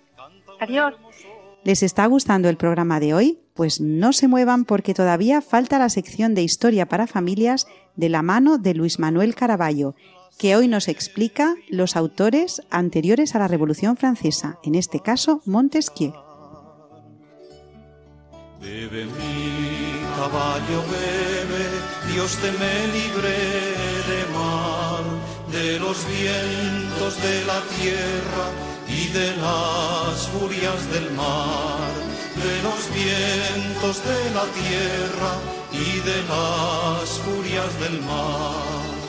Adiós. 0.61 0.95
¿Les 1.63 1.83
está 1.83 2.07
gustando 2.07 2.49
el 2.49 2.57
programa 2.57 3.01
de 3.01 3.13
hoy? 3.13 3.41
Pues 3.55 3.81
no 3.81 4.15
se 4.15 4.29
muevan 4.29 4.65
porque 4.65 4.95
todavía 4.95 5.43
falta 5.43 5.79
la 5.79 5.91
sección 5.91 6.35
de 6.35 6.43
historia 6.43 6.87
para 6.87 7.07
familias 7.07 7.67
de 7.97 8.09
la 8.09 8.23
mano 8.23 8.57
de 8.57 8.73
Luis 8.75 8.99
Manuel 8.99 9.35
Caraballo, 9.35 9.95
que 10.39 10.57
hoy 10.57 10.69
nos 10.69 10.89
explica 10.89 11.55
los 11.69 11.97
autores 11.97 12.63
anteriores 12.71 13.35
a 13.35 13.41
la 13.41 13.49
Revolución 13.49 13.99
Francesa, 13.99 14.59
en 14.65 14.75
este 14.75 15.01
caso 15.01 15.43
Montesquieu. 15.45 16.15
Bebe 18.59 19.05
mi 19.05 20.01
caballo, 20.17 20.83
bebe, 20.91 22.13
Dios 22.13 22.37
te 22.37 22.53
me 22.53 22.87
libre 22.89 23.37
de 24.11 24.21
mal, 24.33 25.05
de 25.53 25.79
los 25.79 26.07
vientos 26.07 27.23
de 27.23 27.45
la 27.45 27.61
tierra 27.77 28.47
y 28.89 29.09
de 29.13 29.37
las 29.37 29.90
furias 30.33 30.91
del 30.93 31.11
mar, 31.13 31.91
de 32.45 32.63
los 32.63 32.81
vientos 32.95 34.03
de 34.05 34.31
la 34.37 34.45
tierra 34.61 35.33
y 35.73 36.01
de 36.09 36.23
las 36.33 37.09
furias 37.25 37.81
del 37.81 38.01
mar. 38.03 39.01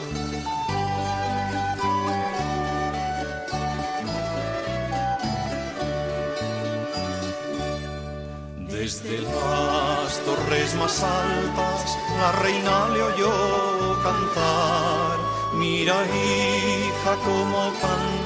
Desde 8.67 9.21
las 9.21 10.19
torres 10.25 10.73
más 10.75 11.03
altas 11.03 11.97
la 12.19 12.31
reina 12.43 12.89
le 12.89 13.01
oyó 13.03 14.03
cantar. 14.03 15.17
Mira 15.53 16.03
hija 16.05 17.15
cómo 17.23 17.71
canta 17.79 18.20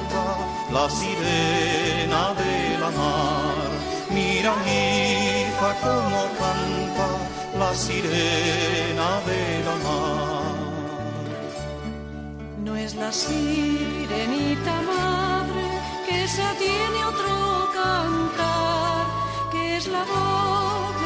la 0.75 0.89
sirena 0.89 2.23
de 2.41 2.55
la 2.81 2.89
mar. 2.99 3.67
Mira 4.17 4.53
hija 4.75 5.69
cómo 5.85 6.21
canta 6.41 7.07
la 7.61 7.71
sirena 7.85 9.09
de 9.29 9.41
la 9.67 9.75
mar. 9.87 10.55
No 12.65 12.75
es 12.75 12.91
la 12.95 13.11
sirenita 13.23 14.75
madre 14.93 15.65
que 16.05 16.15
esa 16.27 16.47
tiene 16.65 16.99
otro 17.11 17.33
cantar, 17.79 19.05
que 19.53 19.77
es 19.77 19.87
la 19.95 20.03
voz 20.13 21.04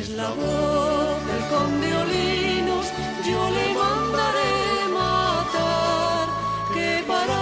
Es 0.00 0.08
la 0.08 0.28
voz 0.28 1.26
del 1.28 1.44
conde 1.54 1.96
Olinos, 2.02 2.86
yo 3.24 3.50
le 3.56 3.66
mandaré 3.74 4.88
matar, 4.92 6.26
que 6.74 7.04
para 7.06 7.40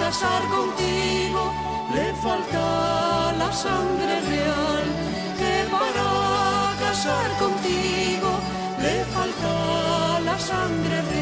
casar 0.00 0.42
contigo 0.56 1.52
le 1.94 2.14
falta 2.24 3.32
la 3.36 3.52
sangre 3.52 4.20
real, 4.32 4.84
que 5.40 5.54
para 5.70 6.06
casar 6.80 7.28
contigo 7.38 8.30
le 8.80 9.04
falta 9.14 10.20
la 10.20 10.38
sangre 10.38 11.02
real. 11.02 11.15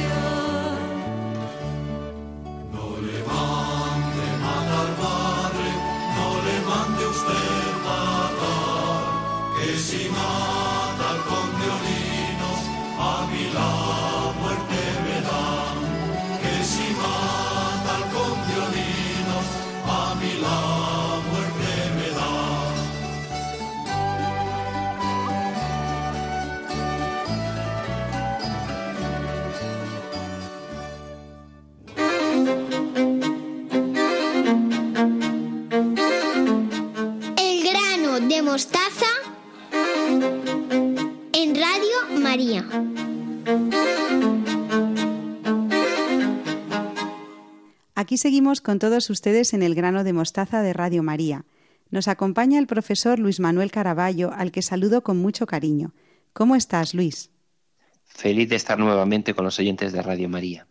Aquí 48.14 48.18
seguimos 48.18 48.60
con 48.60 48.78
todos 48.78 49.10
ustedes 49.10 49.54
en 49.54 49.64
el 49.64 49.74
grano 49.74 50.04
de 50.04 50.12
mostaza 50.12 50.62
de 50.62 50.72
Radio 50.72 51.02
María. 51.02 51.46
Nos 51.90 52.06
acompaña 52.06 52.60
el 52.60 52.68
profesor 52.68 53.18
Luis 53.18 53.40
Manuel 53.40 53.72
Caraballo, 53.72 54.30
al 54.32 54.52
que 54.52 54.62
saludo 54.62 55.02
con 55.02 55.18
mucho 55.18 55.46
cariño. 55.46 55.94
¿Cómo 56.32 56.54
estás, 56.54 56.94
Luis? 56.94 57.32
Feliz 58.04 58.48
de 58.48 58.54
estar 58.54 58.78
nuevamente 58.78 59.34
con 59.34 59.44
los 59.44 59.58
oyentes 59.58 59.92
de 59.92 60.00
Radio 60.00 60.28
María. 60.28 60.68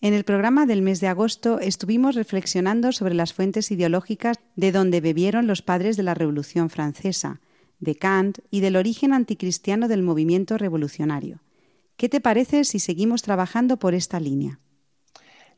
En 0.00 0.14
el 0.14 0.22
programa 0.22 0.66
del 0.66 0.82
mes 0.82 1.00
de 1.00 1.08
agosto 1.08 1.58
estuvimos 1.58 2.14
reflexionando 2.14 2.92
sobre 2.92 3.14
las 3.14 3.32
fuentes 3.32 3.72
ideológicas 3.72 4.38
de 4.54 4.70
donde 4.70 5.00
bebieron 5.00 5.48
los 5.48 5.62
padres 5.62 5.96
de 5.96 6.04
la 6.04 6.14
Revolución 6.14 6.70
Francesa, 6.70 7.40
de 7.80 7.96
Kant 7.96 8.38
y 8.52 8.60
del 8.60 8.76
origen 8.76 9.12
anticristiano 9.12 9.88
del 9.88 10.04
movimiento 10.04 10.58
revolucionario. 10.58 11.40
¿Qué 11.96 12.08
te 12.08 12.20
parece 12.20 12.62
si 12.62 12.78
seguimos 12.78 13.22
trabajando 13.22 13.80
por 13.80 13.94
esta 13.94 14.20
línea? 14.20 14.60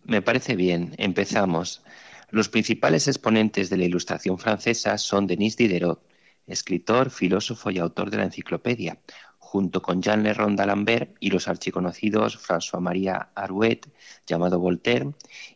Me 0.07 0.23
parece 0.23 0.55
bien, 0.55 0.95
empezamos. 0.99 1.83
Los 2.31 2.49
principales 2.49 3.09
exponentes 3.09 3.71
de 3.71 3.77
la 3.77 3.87
Ilustración 3.87 4.39
francesa 4.39 4.99
son 4.99 5.27
Denis 5.27 5.57
Diderot, 5.57 6.01
escritor, 6.47 7.11
filósofo 7.11 7.73
y 7.73 7.79
autor 7.81 8.11
de 8.11 8.19
la 8.19 8.23
enciclopedia, 8.23 9.01
junto 9.41 9.83
con 9.83 10.03
Jean 10.03 10.23
Le 10.23 10.33
Ron 10.33 10.55
d'Alembert 10.55 11.17
y 11.19 11.31
los 11.31 11.49
archiconocidos 11.49 12.39
François-Marie 12.39 13.19
Arouet, 13.35 13.81
llamado 14.29 14.61
Voltaire, 14.61 15.11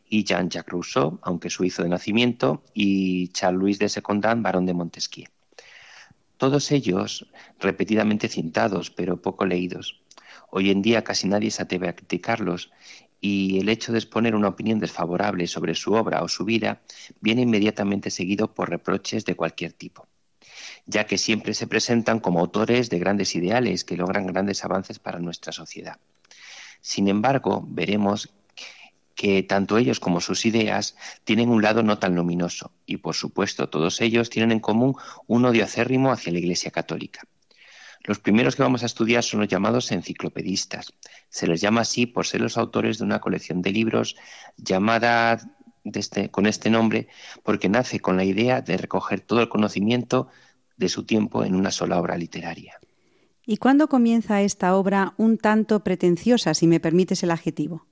y 0.08 0.24
Jean-Jacques 0.24 0.72
Rousseau, 0.72 1.20
aunque 1.22 1.48
suizo 1.48 1.84
de 1.84 1.90
nacimiento, 1.90 2.64
y 2.74 3.28
Charles-Louis 3.28 3.78
de 3.78 3.88
Secondat, 3.88 4.42
barón 4.42 4.66
de 4.66 4.74
Montesquieu. 4.74 5.28
Todos 6.38 6.72
ellos 6.72 7.28
repetidamente 7.60 8.26
cintados, 8.26 8.90
pero 8.90 9.22
poco 9.22 9.46
leídos. 9.46 10.02
Hoy 10.50 10.70
en 10.70 10.82
día 10.82 11.04
casi 11.04 11.28
nadie 11.28 11.52
se 11.52 11.62
atreve 11.62 11.88
a 11.88 11.94
criticarlos 11.94 12.72
y 13.20 13.58
el 13.58 13.68
hecho 13.68 13.92
de 13.92 13.98
exponer 13.98 14.34
una 14.34 14.48
opinión 14.48 14.78
desfavorable 14.78 15.46
sobre 15.46 15.74
su 15.74 15.92
obra 15.92 16.22
o 16.22 16.28
su 16.28 16.44
vida 16.44 16.80
viene 17.20 17.42
inmediatamente 17.42 18.10
seguido 18.10 18.52
por 18.52 18.70
reproches 18.70 19.24
de 19.24 19.36
cualquier 19.36 19.72
tipo 19.72 20.08
ya 20.86 21.06
que 21.06 21.18
siempre 21.18 21.54
se 21.54 21.66
presentan 21.66 22.20
como 22.20 22.40
autores 22.40 22.90
de 22.90 22.98
grandes 22.98 23.34
ideales 23.36 23.84
que 23.84 23.96
logran 23.96 24.26
grandes 24.26 24.64
avances 24.64 24.98
para 24.98 25.18
nuestra 25.18 25.52
sociedad. 25.52 25.98
Sin 26.80 27.08
embargo, 27.08 27.64
veremos 27.66 28.30
que 29.14 29.42
tanto 29.42 29.76
ellos 29.76 30.00
como 30.00 30.20
sus 30.20 30.46
ideas 30.46 30.96
tienen 31.24 31.50
un 31.50 31.62
lado 31.62 31.82
no 31.82 31.98
tan 31.98 32.14
luminoso 32.14 32.72
y, 32.86 32.96
por 32.96 33.14
supuesto, 33.14 33.68
todos 33.68 34.00
ellos 34.00 34.30
tienen 34.30 34.52
en 34.52 34.60
común 34.60 34.96
un 35.26 35.44
odio 35.44 35.64
acérrimo 35.64 36.10
hacia 36.10 36.32
la 36.32 36.38
Iglesia 36.38 36.70
Católica. 36.70 37.22
Los 38.04 38.18
primeros 38.18 38.56
que 38.56 38.62
vamos 38.62 38.82
a 38.82 38.86
estudiar 38.86 39.22
son 39.22 39.40
los 39.40 39.48
llamados 39.48 39.92
enciclopedistas. 39.92 40.92
Se 41.28 41.46
les 41.46 41.60
llama 41.60 41.82
así 41.82 42.06
por 42.06 42.26
ser 42.26 42.40
los 42.40 42.56
autores 42.56 42.98
de 42.98 43.04
una 43.04 43.20
colección 43.20 43.60
de 43.62 43.72
libros 43.72 44.16
llamada 44.56 45.38
este, 45.84 46.30
con 46.30 46.46
este 46.46 46.70
nombre 46.70 47.08
porque 47.42 47.68
nace 47.68 48.00
con 48.00 48.16
la 48.16 48.24
idea 48.24 48.62
de 48.62 48.76
recoger 48.76 49.20
todo 49.20 49.40
el 49.42 49.48
conocimiento 49.48 50.28
de 50.76 50.88
su 50.88 51.04
tiempo 51.04 51.44
en 51.44 51.54
una 51.54 51.70
sola 51.70 52.00
obra 52.00 52.16
literaria. 52.16 52.78
¿Y 53.46 53.58
cuándo 53.58 53.88
comienza 53.88 54.42
esta 54.42 54.76
obra 54.76 55.14
un 55.16 55.36
tanto 55.36 55.80
pretenciosa, 55.80 56.54
si 56.54 56.66
me 56.66 56.80
permites 56.80 57.22
el 57.22 57.30
adjetivo? 57.30 57.86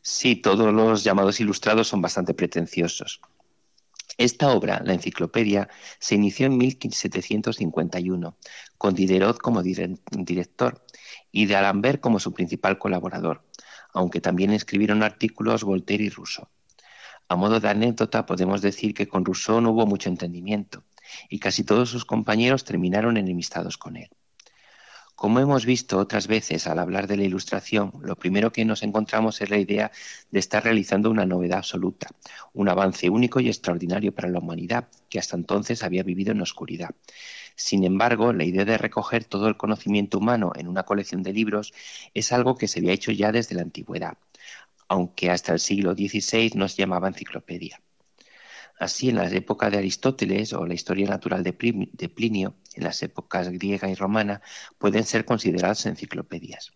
Sí, 0.00 0.36
todos 0.36 0.72
los 0.72 1.04
llamados 1.04 1.40
ilustrados 1.40 1.88
son 1.88 2.02
bastante 2.02 2.34
pretenciosos. 2.34 3.20
Esta 4.16 4.50
obra, 4.50 4.80
la 4.84 4.94
enciclopedia, 4.94 5.68
se 5.98 6.14
inició 6.14 6.46
en 6.46 6.56
1751, 6.56 8.36
con 8.78 8.94
Diderot 8.94 9.38
como 9.38 9.62
director 9.62 10.84
y 11.32 11.46
de 11.46 11.56
Alembert 11.56 12.00
como 12.00 12.20
su 12.20 12.32
principal 12.32 12.78
colaborador, 12.78 13.44
aunque 13.92 14.20
también 14.20 14.52
escribieron 14.52 15.02
artículos 15.02 15.64
Voltaire 15.64 16.04
y 16.04 16.10
Rousseau. 16.10 16.48
A 17.28 17.36
modo 17.36 17.58
de 17.58 17.68
anécdota, 17.68 18.26
podemos 18.26 18.62
decir 18.62 18.94
que 18.94 19.08
con 19.08 19.24
Rousseau 19.24 19.60
no 19.60 19.70
hubo 19.72 19.86
mucho 19.86 20.08
entendimiento, 20.08 20.84
y 21.28 21.38
casi 21.38 21.64
todos 21.64 21.90
sus 21.90 22.04
compañeros 22.04 22.64
terminaron 22.64 23.16
enemistados 23.16 23.78
con 23.78 23.96
él. 23.96 24.10
Como 25.14 25.38
hemos 25.38 25.64
visto 25.64 25.98
otras 25.98 26.26
veces 26.26 26.66
al 26.66 26.80
hablar 26.80 27.06
de 27.06 27.16
la 27.16 27.22
Ilustración, 27.22 27.92
lo 28.02 28.16
primero 28.16 28.50
que 28.50 28.64
nos 28.64 28.82
encontramos 28.82 29.40
es 29.40 29.48
la 29.48 29.58
idea 29.58 29.92
de 30.30 30.40
estar 30.40 30.64
realizando 30.64 31.08
una 31.08 31.24
novedad 31.24 31.58
absoluta, 31.58 32.08
un 32.52 32.68
avance 32.68 33.08
único 33.08 33.38
y 33.38 33.48
extraordinario 33.48 34.12
para 34.12 34.28
la 34.28 34.40
humanidad, 34.40 34.88
que 35.08 35.20
hasta 35.20 35.36
entonces 35.36 35.84
había 35.84 36.02
vivido 36.02 36.32
en 36.32 36.40
oscuridad. 36.40 36.90
Sin 37.54 37.84
embargo, 37.84 38.32
la 38.32 38.44
idea 38.44 38.64
de 38.64 38.76
recoger 38.76 39.24
todo 39.24 39.46
el 39.46 39.56
conocimiento 39.56 40.18
humano 40.18 40.52
en 40.56 40.66
una 40.66 40.82
colección 40.82 41.22
de 41.22 41.32
libros 41.32 41.72
es 42.12 42.32
algo 42.32 42.56
que 42.56 42.66
se 42.66 42.80
había 42.80 42.92
hecho 42.92 43.12
ya 43.12 43.30
desde 43.30 43.54
la 43.54 43.62
antigüedad, 43.62 44.18
aunque 44.88 45.30
hasta 45.30 45.52
el 45.52 45.60
siglo 45.60 45.94
XVI 45.94 46.52
no 46.56 46.68
se 46.68 46.78
llamaba 46.78 47.08
enciclopedia. 47.08 47.80
Así, 48.78 49.08
en 49.08 49.16
la 49.16 49.28
época 49.28 49.70
de 49.70 49.78
Aristóteles 49.78 50.52
o 50.52 50.66
la 50.66 50.74
historia 50.74 51.08
natural 51.08 51.42
de, 51.42 51.52
Plinio, 51.52 52.54
en 52.74 52.84
las 52.84 53.02
épocas 53.02 53.48
griega 53.48 53.88
y 53.88 53.94
romana, 53.94 54.42
pueden 54.78 55.04
ser 55.04 55.24
consideradas 55.24 55.86
enciclopedias. 55.86 56.72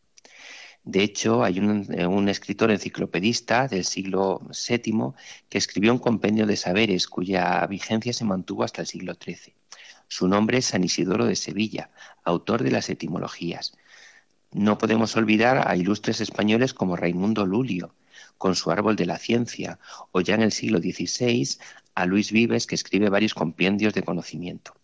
De 0.84 1.02
hecho, 1.02 1.42
hay 1.42 1.58
un, 1.58 1.86
un, 2.06 2.28
escritor 2.28 2.70
enciclopedista 2.70 3.66
del 3.66 3.84
siglo 3.84 4.40
VII 4.40 5.12
que 5.48 5.58
escribió 5.58 5.92
un 5.92 5.98
compendio 5.98 6.46
de 6.46 6.56
saberes 6.56 7.08
cuya 7.08 7.66
vigencia 7.66 8.12
se 8.12 8.24
mantuvo 8.24 8.62
hasta 8.62 8.82
el 8.82 8.86
siglo 8.86 9.14
XIII. 9.14 9.54
Su 10.06 10.28
nombre 10.28 10.58
es 10.58 10.66
San 10.66 10.84
Isidoro 10.84 11.26
de 11.26 11.36
Sevilla, 11.36 11.90
autor 12.24 12.62
de 12.62 12.70
las 12.70 12.88
etimologías. 12.88 13.76
No 14.52 14.78
podemos 14.78 15.14
olvidar 15.16 15.68
a 15.68 15.76
ilustres 15.76 16.22
españoles 16.22 16.72
como 16.72 16.96
Raimundo 16.96 17.44
Lulio, 17.44 17.94
con 18.38 18.54
su 18.54 18.70
árbol 18.70 18.96
de 18.96 19.06
la 19.06 19.18
ciencia, 19.18 19.78
o 20.12 20.20
ya 20.20 20.34
en 20.34 20.42
el 20.42 20.52
siglo 20.52 20.78
XVI 20.78 21.58
a 21.94 22.06
Luis 22.06 22.32
Vives, 22.32 22.66
que 22.66 22.76
escribe 22.76 23.08
varios 23.08 23.34
compendios 23.34 23.92
de 23.92 24.02
conocimiento. 24.02 24.74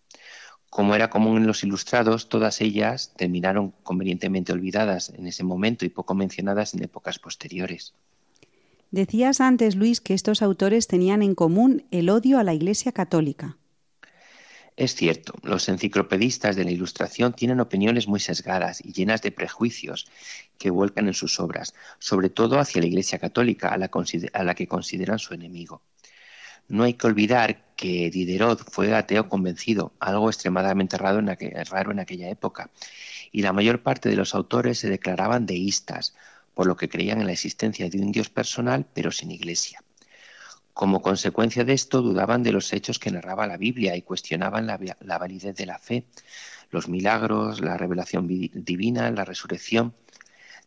Como 0.68 0.96
era 0.96 1.08
común 1.08 1.36
en 1.36 1.46
los 1.46 1.62
ilustrados, 1.62 2.28
todas 2.28 2.60
ellas 2.60 3.12
terminaron 3.16 3.72
convenientemente 3.84 4.52
olvidadas 4.52 5.10
en 5.16 5.28
ese 5.28 5.44
momento 5.44 5.84
y 5.84 5.88
poco 5.88 6.16
mencionadas 6.16 6.74
en 6.74 6.82
épocas 6.82 7.20
posteriores. 7.20 7.94
Decías 8.90 9.40
antes, 9.40 9.76
Luis, 9.76 10.00
que 10.00 10.14
estos 10.14 10.42
autores 10.42 10.88
tenían 10.88 11.22
en 11.22 11.36
común 11.36 11.84
el 11.92 12.10
odio 12.10 12.38
a 12.38 12.44
la 12.44 12.54
Iglesia 12.54 12.90
Católica. 12.90 13.56
Es 14.76 14.96
cierto, 14.96 15.34
los 15.42 15.68
enciclopedistas 15.68 16.56
de 16.56 16.64
la 16.64 16.72
Ilustración 16.72 17.32
tienen 17.32 17.60
opiniones 17.60 18.08
muy 18.08 18.18
sesgadas 18.18 18.84
y 18.84 18.92
llenas 18.92 19.22
de 19.22 19.30
prejuicios 19.30 20.08
que 20.58 20.70
vuelcan 20.70 21.06
en 21.06 21.14
sus 21.14 21.38
obras, 21.38 21.74
sobre 22.00 22.28
todo 22.28 22.58
hacia 22.58 22.80
la 22.80 22.88
Iglesia 22.88 23.20
Católica, 23.20 23.68
a 23.68 23.78
la, 23.78 24.54
que 24.54 24.66
consideran 24.66 25.20
su 25.20 25.32
enemigo. 25.32 25.80
No 26.66 26.82
hay 26.82 26.94
que 26.94 27.06
olvidar 27.06 27.76
que 27.76 28.10
Diderot 28.10 28.68
fue 28.68 28.92
ateo 28.96 29.28
convencido, 29.28 29.92
algo 30.00 30.28
extremadamente 30.28 30.98
raro 30.98 31.20
en, 31.20 31.28
aquella 31.28 32.28
época, 32.28 32.70
y 33.30 33.42
la 33.42 33.52
mayor 33.52 33.82
parte 33.82 34.08
de 34.08 34.16
los 34.16 34.34
autores 34.34 34.80
se 34.80 34.90
declaraban 34.90 35.46
deístas, 35.46 36.16
por 36.52 36.66
lo 36.66 36.76
que 36.76 36.88
creían 36.88 37.20
en 37.20 37.26
la 37.26 37.32
existencia 37.32 37.88
de 37.88 38.00
un 38.00 38.10
Dios 38.10 38.28
personal, 38.28 38.86
pero 38.92 39.12
sin 39.12 39.30
iglesia. 39.30 39.84
Como 40.74 41.02
consecuencia 41.02 41.62
de 41.62 41.72
esto, 41.72 42.02
dudaban 42.02 42.42
de 42.42 42.50
los 42.50 42.72
hechos 42.72 42.98
que 42.98 43.12
narraba 43.12 43.46
la 43.46 43.56
Biblia 43.56 43.94
y 43.96 44.02
cuestionaban 44.02 44.66
la, 44.66 45.18
validez 45.18 45.54
de 45.54 45.66
la 45.66 45.78
fe, 45.78 46.04
los 46.72 46.88
milagros, 46.88 47.60
la 47.60 47.76
revelación 47.76 48.26
divina, 48.26 49.08
la 49.12 49.24
resurrección. 49.24 49.94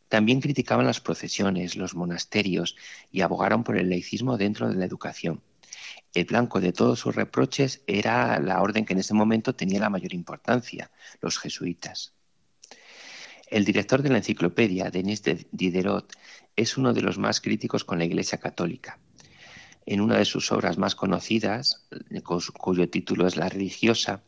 También 0.07 0.39
criticaban 0.39 0.85
las 0.85 1.01
procesiones, 1.01 1.75
los 1.75 1.93
monasterios 1.93 2.77
y 3.11 3.19
abogaron 3.19 3.65
por 3.65 3.75
el 3.75 3.89
laicismo 3.89 4.37
dentro 4.37 4.69
de 4.69 4.75
la 4.75 4.85
educación. 4.85 5.41
El 6.13 6.23
blanco 6.23 6.61
de 6.61 6.71
todos 6.71 6.99
sus 6.99 7.13
reproches 7.13 7.81
era 7.85 8.39
la 8.39 8.61
orden 8.61 8.85
que 8.85 8.93
en 8.93 8.99
ese 8.99 9.13
momento 9.13 9.55
tenía 9.55 9.81
la 9.81 9.89
mayor 9.89 10.13
importancia, 10.13 10.89
los 11.19 11.37
jesuitas. 11.37 12.13
El 13.47 13.65
director 13.65 14.01
de 14.01 14.09
la 14.09 14.17
enciclopedia, 14.19 14.89
Denis 14.89 15.21
Diderot, 15.51 16.13
es 16.55 16.77
uno 16.77 16.93
de 16.93 17.01
los 17.01 17.17
más 17.17 17.41
críticos 17.41 17.83
con 17.83 17.99
la 17.99 18.05
Iglesia 18.05 18.37
Católica. 18.37 18.99
En 19.89 20.01
una 20.01 20.17
de 20.17 20.25
sus 20.25 20.51
obras 20.51 20.77
más 20.77 20.95
conocidas, 20.95 21.87
cuyo 22.57 22.89
título 22.89 23.25
es 23.25 23.37
La 23.37 23.47
religiosa, 23.47 24.21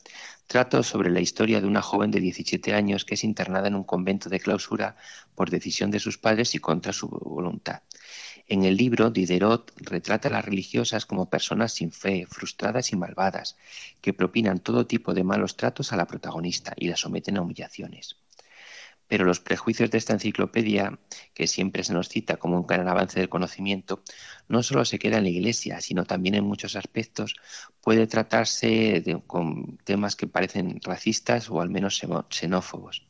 trata 0.48 0.84
sobre 0.84 1.10
la 1.10 1.20
historia 1.20 1.60
de 1.60 1.68
una 1.68 1.82
joven 1.82 2.12
de 2.12 2.22
17 2.22 2.74
años 2.74 3.04
que 3.04 3.16
es 3.16 3.26
internada 3.26 3.68
en 3.68 3.76
un 3.76 3.84
convento 3.84 4.30
de 4.30 4.40
clausura 4.40 4.96
por 5.36 5.50
decisión 5.50 5.92
de 5.92 6.00
sus 6.00 6.18
padres 6.18 6.56
y 6.56 6.60
contra 6.60 6.94
su 6.94 7.10
voluntad. 7.10 7.82
En 8.48 8.64
el 8.64 8.78
libro, 8.78 9.10
Diderot 9.10 9.74
retrata 9.82 10.30
a 10.30 10.32
las 10.32 10.46
religiosas 10.46 11.06
como 11.06 11.30
personas 11.30 11.74
sin 11.74 11.92
fe, 11.92 12.26
frustradas 12.26 12.94
y 12.94 12.96
malvadas, 12.96 13.58
que 14.00 14.14
propinan 14.14 14.60
todo 14.60 14.88
tipo 14.88 15.14
de 15.14 15.26
malos 15.26 15.58
tratos 15.58 15.92
a 15.92 15.98
la 15.98 16.08
protagonista 16.08 16.74
y 16.78 16.88
la 16.88 16.96
someten 16.96 17.36
a 17.36 17.42
humillaciones. 17.42 18.16
Pero 19.10 19.26
los 19.26 19.42
prejuicios 19.42 19.92
de 19.92 19.98
esta 19.98 20.14
enciclopedia, 20.14 20.98
que 21.34 21.48
siempre 21.48 21.84
se 21.84 21.94
nos 21.94 22.08
cita 22.08 22.38
como 22.38 22.58
un 22.58 22.68
gran 22.68 22.88
avance 22.88 23.20
del 23.20 23.28
conocimiento, 23.28 24.04
no 24.48 24.64
solo 24.64 24.86
se 24.86 25.00
queda 25.00 25.18
en 25.18 25.24
la 25.24 25.30
Iglesia, 25.30 25.82
sino 25.82 26.06
también 26.06 26.36
en 26.36 26.46
muchos 26.46 26.78
aspectos 26.78 27.36
puede 27.82 28.08
tratarse 28.08 29.02
de, 29.02 29.22
con 29.26 29.78
temas 29.84 30.16
que 30.16 30.28
parecen 30.28 30.80
racistas 30.82 31.50
o 31.50 31.60
al 31.60 31.70
menos 31.70 32.00
xenófobos. 32.30 33.08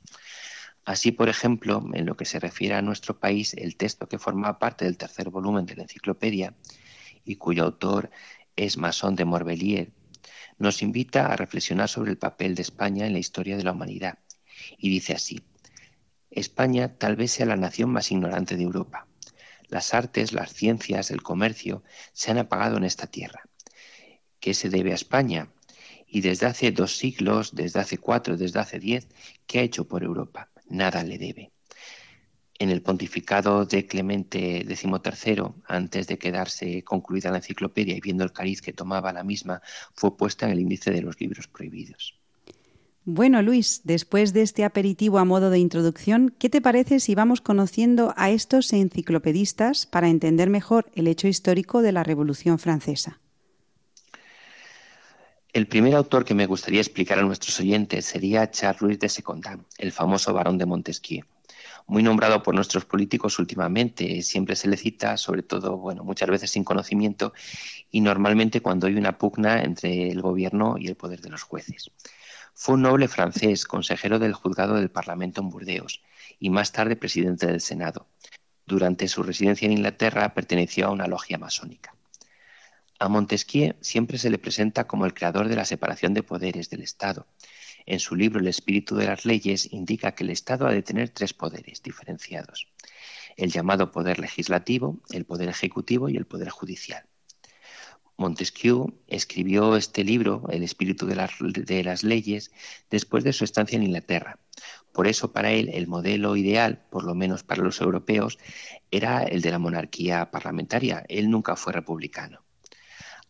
Así, 0.86 1.12
por 1.12 1.30
ejemplo, 1.30 1.86
en 1.94 2.06
lo 2.06 2.16
que 2.16 2.26
se 2.26 2.40
refiere 2.40 2.76
a 2.76 2.82
nuestro 2.82 3.20
país, 3.20 3.54
el 3.54 3.76
texto 3.76 4.08
que 4.08 4.18
forma 4.18 4.58
parte 4.58 4.86
del 4.86 4.98
tercer 4.98 5.30
volumen 5.30 5.66
de 5.66 5.76
la 5.76 5.84
enciclopedia 5.84 6.56
y 7.26 7.36
cuyo 7.36 7.66
autor 7.66 8.10
es 8.56 8.78
Masón 8.78 9.16
de 9.16 9.26
Morbellier, 9.26 9.92
nos 10.58 10.82
invita 10.82 11.28
a 11.28 11.36
reflexionar 11.36 11.90
sobre 11.90 12.12
el 12.12 12.18
papel 12.18 12.56
de 12.56 12.62
España 12.62 13.06
en 13.06 13.14
la 13.14 13.20
historia 13.20 13.58
de 13.58 13.64
la 13.64 13.74
humanidad. 13.74 14.18
Y 14.78 14.90
dice 14.90 15.14
así, 15.14 15.42
España 16.32 16.98
tal 16.98 17.16
vez 17.16 17.32
sea 17.32 17.46
la 17.46 17.56
nación 17.56 17.92
más 17.92 18.12
ignorante 18.12 18.56
de 18.56 18.64
Europa. 18.64 19.08
Las 19.68 19.94
artes, 19.94 20.34
las 20.34 20.54
ciencias, 20.54 21.12
el 21.12 21.22
comercio 21.22 21.84
se 22.14 22.32
han 22.32 22.38
apagado 22.38 22.78
en 22.78 22.84
esta 22.84 23.08
tierra. 23.08 23.44
¿Qué 24.40 24.54
se 24.54 24.70
debe 24.70 24.92
a 24.92 24.96
España? 24.96 25.52
Y 26.08 26.22
desde 26.22 26.48
hace 26.48 26.72
dos 26.72 26.98
siglos, 26.98 27.54
desde 27.54 27.80
hace 27.80 27.98
cuatro, 27.98 28.38
desde 28.38 28.60
hace 28.60 28.80
diez, 28.80 29.08
¿qué 29.46 29.60
ha 29.60 29.64
hecho 29.64 29.88
por 29.88 30.04
Europa? 30.04 30.50
nada 30.70 31.04
le 31.04 31.18
debe. 31.18 31.52
En 32.58 32.70
el 32.70 32.82
pontificado 32.82 33.66
de 33.66 33.86
Clemente 33.86 34.66
XIII, 34.68 35.54
antes 35.66 36.08
de 36.08 36.18
quedarse 36.18 36.84
concluida 36.84 37.32
la 37.32 37.38
enciclopedia 37.38 37.96
y 37.96 38.02
viendo 38.02 38.24
el 38.24 38.34
cariz 38.34 38.62
que 38.62 38.74
tomaba 38.74 39.14
la 39.14 39.24
misma, 39.24 39.62
fue 39.94 40.18
puesta 40.18 40.46
en 40.46 40.52
el 40.52 40.60
índice 40.60 40.92
de 40.92 41.02
los 41.02 41.20
libros 41.20 41.48
prohibidos. 41.48 42.19
Bueno, 43.12 43.42
Luis, 43.42 43.82
después 43.86 44.34
de 44.34 44.44
este 44.44 44.64
aperitivo 44.64 45.18
a 45.18 45.26
modo 45.26 45.50
de 45.50 45.58
introducción, 45.58 46.32
¿qué 46.38 46.48
te 46.48 46.62
parece 46.62 47.00
si 47.00 47.16
vamos 47.16 47.42
conociendo 47.42 48.14
a 48.18 48.30
estos 48.30 48.72
enciclopedistas 48.72 49.88
para 49.88 50.10
entender 50.10 50.52
mejor 50.52 50.92
el 50.94 51.08
hecho 51.08 51.28
histórico 51.28 51.82
de 51.82 51.92
la 51.92 52.04
Revolución 52.04 52.60
Francesa? 52.60 53.20
El 55.54 55.66
primer 55.66 55.96
autor 55.96 56.24
que 56.24 56.36
me 56.36 56.46
gustaría 56.46 56.82
explicar 56.82 57.18
a 57.18 57.24
nuestros 57.24 57.60
oyentes 57.60 58.06
sería 58.06 58.52
Charles 58.52 58.84
Louis 58.84 59.00
de 59.00 59.10
Secondat, 59.10 59.60
el 59.80 59.92
famoso 59.92 60.32
barón 60.32 60.60
de 60.60 60.68
Montesquieu. 60.68 61.26
Muy 61.88 62.04
nombrado 62.04 62.44
por 62.44 62.54
nuestros 62.54 62.86
políticos 62.86 63.40
últimamente, 63.40 64.22
siempre 64.22 64.56
se 64.56 64.68
le 64.68 64.78
cita, 64.78 65.18
sobre 65.18 65.42
todo, 65.42 65.78
bueno, 65.78 66.04
muchas 66.04 66.30
veces 66.30 66.52
sin 66.52 66.64
conocimiento 66.64 67.34
y 67.90 68.02
normalmente 68.02 68.62
cuando 68.62 68.86
hay 68.86 68.94
una 68.94 69.18
pugna 69.18 69.64
entre 69.64 70.12
el 70.12 70.22
gobierno 70.22 70.76
y 70.78 70.86
el 70.86 70.96
poder 70.96 71.22
de 71.22 71.30
los 71.32 71.42
jueces. 71.42 71.90
Fue 72.62 72.76
un 72.76 72.82
noble 72.82 73.08
francés, 73.08 73.64
consejero 73.64 74.20
del 74.20 74.34
juzgado 74.34 74.74
del 74.74 74.92
Parlamento 74.92 75.40
en 75.40 75.50
Burdeos 75.50 76.02
y 76.42 76.50
más 76.50 76.74
tarde 76.74 76.98
presidente 76.98 77.48
del 77.48 77.62
Senado. 77.62 78.10
Durante 78.66 79.08
su 79.08 79.24
residencia 79.24 79.66
en 79.66 79.72
Inglaterra 79.72 80.34
perteneció 80.34 80.88
a 80.88 80.92
una 80.92 81.08
logia 81.08 81.38
masónica. 81.38 81.96
A 83.00 83.08
Montesquieu 83.08 83.76
siempre 83.80 84.18
se 84.18 84.30
le 84.30 84.40
presenta 84.40 84.88
como 84.88 85.06
el 85.06 85.14
creador 85.14 85.48
de 85.48 85.56
la 85.56 85.64
separación 85.64 86.14
de 86.14 86.22
poderes 86.22 86.70
del 86.70 86.82
Estado. 86.82 87.28
En 87.86 88.02
su 88.02 88.18
libro 88.18 88.42
El 88.42 88.48
espíritu 88.50 88.98
de 88.98 89.06
las 89.06 89.24
leyes 89.24 89.72
indica 89.72 90.12
que 90.12 90.26
el 90.26 90.32
Estado 90.32 90.68
ha 90.68 90.74
de 90.74 90.84
tener 90.84 91.12
tres 91.12 91.34
poderes 91.34 91.82
diferenciados. 91.82 92.68
El 93.38 93.54
llamado 93.54 93.94
poder 93.94 94.20
legislativo, 94.20 95.00
el 95.12 95.24
poder 95.24 95.48
ejecutivo 95.48 96.10
y 96.10 96.18
el 96.18 96.26
poder 96.26 96.50
judicial. 96.50 97.06
Montesquieu 98.20 99.00
escribió 99.08 99.78
este 99.78 100.04
libro, 100.04 100.44
El 100.50 100.62
espíritu 100.62 101.06
de 101.06 101.16
las, 101.16 102.04
leyes, 102.04 102.52
después 102.90 103.24
de 103.24 103.32
su 103.32 103.46
estancia 103.46 103.78
en 103.78 103.84
Inglaterra. 103.84 104.40
Por 104.92 105.08
eso 105.08 105.32
para 105.32 105.52
él 105.52 105.70
el 105.74 105.88
modelo 105.88 106.36
ideal, 106.36 106.86
por 106.90 107.06
lo 107.06 107.16
menos 107.16 107.44
para 107.44 107.64
los 107.64 107.80
europeos, 107.80 108.38
era 108.92 109.24
el 109.24 109.42
de 109.42 109.52
la 109.52 109.60
monarquía 109.60 110.32
parlamentaria. 110.32 111.06
Él 111.08 111.30
nunca 111.30 111.56
fue 111.56 111.72
republicano. 111.72 112.44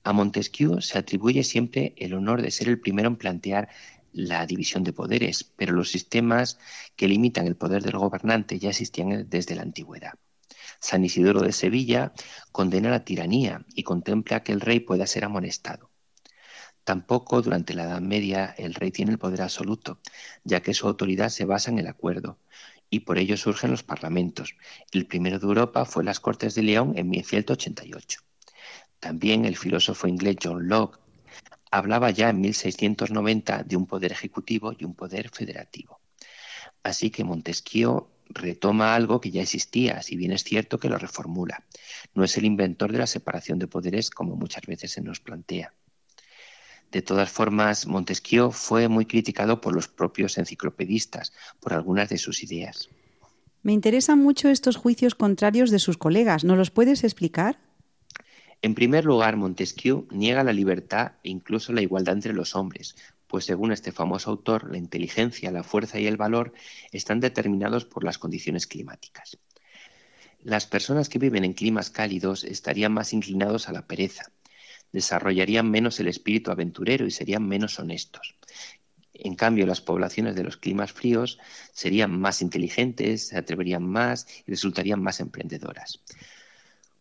A 0.04 0.12
Montesquieu 0.12 0.82
se 0.82 0.98
atribuye 0.98 1.44
siempre 1.44 1.94
el 1.98 2.16
honor 2.16 2.42
de 2.42 2.50
ser 2.50 2.68
el 2.68 2.80
primero 2.80 3.10
en 3.10 3.18
plantear 3.18 3.70
la 4.12 4.48
división 4.48 4.84
de 4.84 4.94
poderes, 4.94 5.44
pero 5.44 5.74
los 5.74 5.92
sistemas 5.92 6.58
que 6.96 7.08
limitan 7.08 7.46
el 7.46 7.56
poder 7.56 7.84
del 7.84 8.00
gobernante 8.00 8.58
ya 8.58 8.70
existían 8.70 9.30
desde 9.30 9.54
la 9.54 9.62
antigüedad. 9.62 10.16
San 10.80 11.04
Isidoro 11.04 11.42
de 11.42 11.52
Sevilla 11.52 12.14
condena 12.52 12.90
la 12.90 13.04
tiranía 13.04 13.66
y 13.76 13.84
contempla 13.84 14.44
que 14.44 14.52
el 14.52 14.62
rey 14.62 14.80
pueda 14.80 15.06
ser 15.08 15.26
amonestado. 15.26 15.92
Tampoco 16.84 17.42
durante 17.42 17.74
la 17.74 17.84
Edad 17.84 18.02
Media 18.02 18.56
el 18.58 18.74
rey 18.74 18.90
tiene 18.92 19.12
el 19.12 19.20
poder 19.20 19.42
absoluto, 19.42 20.00
ya 20.44 20.62
que 20.62 20.74
su 20.74 20.88
autoridad 20.88 21.30
se 21.30 21.46
basa 21.46 21.70
en 21.70 21.80
el 21.80 21.88
acuerdo, 21.88 22.40
y 22.90 23.02
por 23.02 23.20
ello 23.20 23.38
surgen 23.38 23.72
los 23.72 23.84
parlamentos. 23.84 24.56
El 24.92 25.06
primero 25.06 25.38
de 25.38 25.46
Europa 25.46 25.86
fue 25.86 26.04
las 26.04 26.20
Cortes 26.20 26.56
de 26.56 26.64
León 26.64 26.94
en 26.96 27.10
1188. 27.10 28.22
También 29.00 29.46
el 29.46 29.56
filósofo 29.56 30.08
inglés 30.08 30.38
John 30.42 30.68
Locke 30.68 31.00
hablaba 31.72 32.10
ya 32.10 32.30
en 32.30 32.42
1690 32.42 33.64
de 33.64 33.78
un 33.78 33.86
poder 33.86 34.12
ejecutivo 34.12 34.74
y 34.78 34.86
un 34.86 34.96
poder 34.96 35.30
federativo. 35.30 36.02
Así 36.82 37.12
que 37.12 37.24
Montesquieu 37.24 38.08
retoma 38.30 38.96
algo 38.96 39.20
que 39.20 39.32
ya 39.32 39.42
existía, 39.42 40.02
si 40.02 40.16
bien 40.16 40.32
es 40.32 40.44
cierto 40.44 40.80
que 40.80 40.90
lo 40.90 40.98
reformula. 40.98 41.66
No 42.14 42.24
es 42.24 42.38
el 42.38 42.46
inventor 42.46 42.92
de 42.92 43.00
la 43.00 43.08
separación 43.08 43.60
de 43.60 43.68
poderes 43.68 44.10
como 44.10 44.36
muchas 44.36 44.64
veces 44.66 44.92
se 44.92 45.02
nos 45.02 45.20
plantea. 45.20 45.74
De 46.92 47.02
todas 47.02 47.30
formas, 47.30 47.86
Montesquieu 47.86 48.52
fue 48.52 48.88
muy 48.88 49.06
criticado 49.06 49.62
por 49.62 49.76
los 49.76 49.88
propios 49.88 50.38
enciclopedistas 50.38 51.34
por 51.60 51.74
algunas 51.74 52.10
de 52.10 52.18
sus 52.18 52.44
ideas. 52.44 52.90
Me 53.62 53.74
interesan 53.74 54.20
mucho 54.20 54.50
estos 54.50 54.78
juicios 54.78 55.16
contrarios 55.16 55.70
de 55.70 55.80
sus 55.80 55.98
colegas. 55.98 56.44
¿No 56.44 56.56
los 56.56 56.72
puedes 56.72 57.04
explicar? 57.04 57.60
En 58.62 58.74
primer 58.74 59.06
lugar, 59.06 59.38
Montesquieu 59.38 60.08
niega 60.12 60.44
la 60.44 60.54
libertad 60.54 61.14
e 61.24 61.30
incluso 61.30 61.74
la 61.74 61.82
igualdad 61.82 62.16
entre 62.16 62.34
los 62.34 62.56
hombres, 62.56 62.96
pues 63.30 63.46
según 63.46 63.72
este 63.72 63.92
famoso 63.92 64.32
autor, 64.32 64.72
la 64.72 64.80
inteligencia, 64.80 65.52
la 65.52 65.64
fuerza 65.64 66.00
y 66.00 66.08
el 66.08 66.18
valor 66.18 66.52
están 66.92 67.20
determinados 67.20 67.86
por 67.86 68.04
las 68.04 68.18
condiciones 68.18 68.66
climáticas. 68.66 69.38
Las 70.42 70.66
personas 70.66 71.10
que 71.10 71.20
viven 71.20 71.46
en 71.46 71.54
climas 71.54 71.92
cálidos 71.92 72.44
estarían 72.44 72.92
más 72.92 73.14
inclinados 73.14 73.70
a 73.70 73.72
la 73.72 73.86
pereza, 73.86 74.32
desarrollarían 74.92 75.70
menos 75.70 76.00
el 76.00 76.08
espíritu 76.08 76.50
aventurero 76.50 77.06
y 77.06 77.12
serían 77.12 77.48
menos 77.48 77.78
honestos. 77.78 78.36
En 79.14 79.36
cambio, 79.36 79.68
las 79.68 79.82
poblaciones 79.82 80.36
de 80.36 80.44
los 80.44 80.58
climas 80.58 80.92
fríos 80.92 81.38
serían 81.72 82.20
más 82.20 82.42
inteligentes, 82.42 83.28
se 83.28 83.38
atreverían 83.38 83.86
más 83.86 84.26
y 84.48 84.52
resultarían 84.52 85.04
más 85.04 85.20
emprendedoras. 85.20 86.02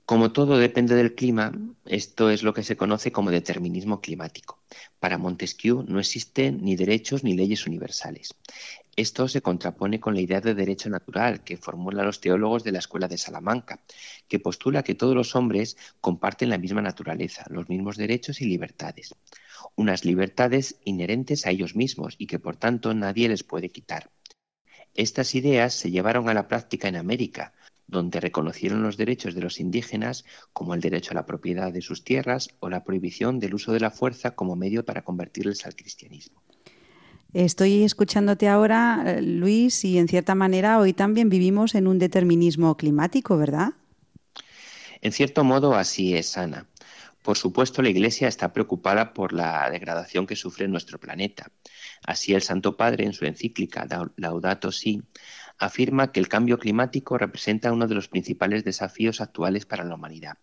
Como 0.09 0.33
todo 0.33 0.57
depende 0.57 0.95
del 0.95 1.15
clima, 1.15 1.53
esto 1.85 2.31
es 2.31 2.43
lo 2.43 2.55
que 2.55 2.63
se 2.63 2.79
conoce 2.79 3.13
como 3.13 3.31
determinismo 3.31 4.01
climático. 4.01 4.59
Para 4.99 5.19
Montesquieu 5.19 5.85
no 5.87 6.01
existen 6.01 6.65
ni 6.65 6.77
derechos 6.77 7.25
ni 7.25 7.35
leyes 7.37 7.67
universales. 7.67 8.35
Esto 8.97 9.29
se 9.29 9.43
contrapone 9.43 10.01
con 10.01 10.15
la 10.15 10.23
idea 10.23 10.41
de 10.41 10.55
derecho 10.55 10.89
natural 10.89 11.45
que 11.45 11.59
formulan 11.59 12.07
los 12.07 12.23
teólogos 12.23 12.65
de 12.65 12.73
la 12.73 12.79
Escuela 12.79 13.07
de 13.07 13.19
Salamanca, 13.19 13.83
que 14.29 14.41
postula 14.41 14.83
que 14.83 14.95
todos 14.95 15.15
los 15.15 15.37
hombres 15.37 15.77
comparten 16.01 16.49
la 16.49 16.57
misma 16.57 16.81
naturaleza, 16.81 17.45
los 17.51 17.69
mismos 17.69 17.99
derechos 17.99 18.41
y 18.41 18.47
libertades. 18.47 19.15
Unas 19.77 20.07
libertades 20.07 20.77
inherentes 20.87 21.45
a 21.45 21.51
ellos 21.51 21.77
mismos 21.77 22.15
y 22.17 22.27
que 22.27 22.39
por 22.39 22.57
tanto 22.57 22.95
nadie 22.95 23.29
les 23.29 23.45
puede 23.45 23.69
quitar. 23.69 24.11
Estas 24.95 25.35
ideas 25.35 25.75
se 25.75 25.91
llevaron 25.91 26.31
a 26.31 26.35
la 26.35 26.49
práctica 26.49 26.89
en 26.89 26.97
América, 26.97 27.53
donde 27.89 28.21
reconocieron 28.21 28.83
los 28.83 28.97
derechos 28.97 29.35
de 29.35 29.41
los 29.41 29.59
indígenas 29.59 30.25
como 30.53 30.75
el 30.75 30.81
derecho 30.81 31.11
a 31.13 31.15
la 31.15 31.27
propiedad 31.27 31.73
de 31.73 31.81
sus 31.81 32.05
tierras 32.05 32.51
o 32.61 32.69
la 32.69 32.85
prohibición 32.85 33.41
del 33.41 33.55
uso 33.55 33.73
de 33.73 33.81
la 33.81 33.91
fuerza 33.91 34.37
como 34.37 34.55
medio 34.55 34.85
para 34.85 35.03
convertirles 35.03 35.67
al 35.67 35.75
cristianismo. 35.75 36.43
Estoy 37.33 37.83
escuchándote 37.83 38.49
ahora, 38.49 39.05
eh, 39.07 39.23
Luis, 39.23 39.85
y 39.85 39.99
en 39.99 40.09
cierta 40.09 40.35
manera 40.35 40.79
hoy 40.79 40.93
también 40.93 41.29
vivimos 41.29 41.75
en 41.75 41.87
un 41.87 41.99
determinismo 41.99 42.77
climático, 42.77 43.37
¿verdad? 43.37 43.75
En 45.03 45.13
cierto 45.13 45.45
modo 45.45 45.75
así 45.75 46.15
es, 46.15 46.39
Ana. 46.39 46.67
Por 47.23 47.37
supuesto, 47.37 47.83
la 47.83 47.91
Iglesia 47.91 48.29
está 48.29 48.53
preocupada 48.53 49.13
por 49.13 49.35
la 49.35 49.69
degradación 49.71 50.27
que 50.27 50.37
sufre 50.37 50.67
nuestro 50.69 50.99
planeta. 50.99 51.51
Así 52.07 52.33
el 52.33 52.41
Santo 52.41 52.77
Padre, 52.77 53.05
en 53.05 53.13
su 53.13 53.27
encíclica 53.27 53.87
Laudato 54.17 54.73
Si, 54.73 55.03
afirma 55.59 56.13
que 56.13 56.21
el 56.21 56.29
cambio 56.29 56.59
climático 56.59 57.19
representa 57.19 57.73
uno 57.73 57.87
de 57.87 57.95
los 57.95 58.09
principales 58.09 58.65
desafíos 58.65 59.21
actuales 59.21 59.67
para 59.67 59.85
la 59.85 59.95
humanidad. 59.95 60.39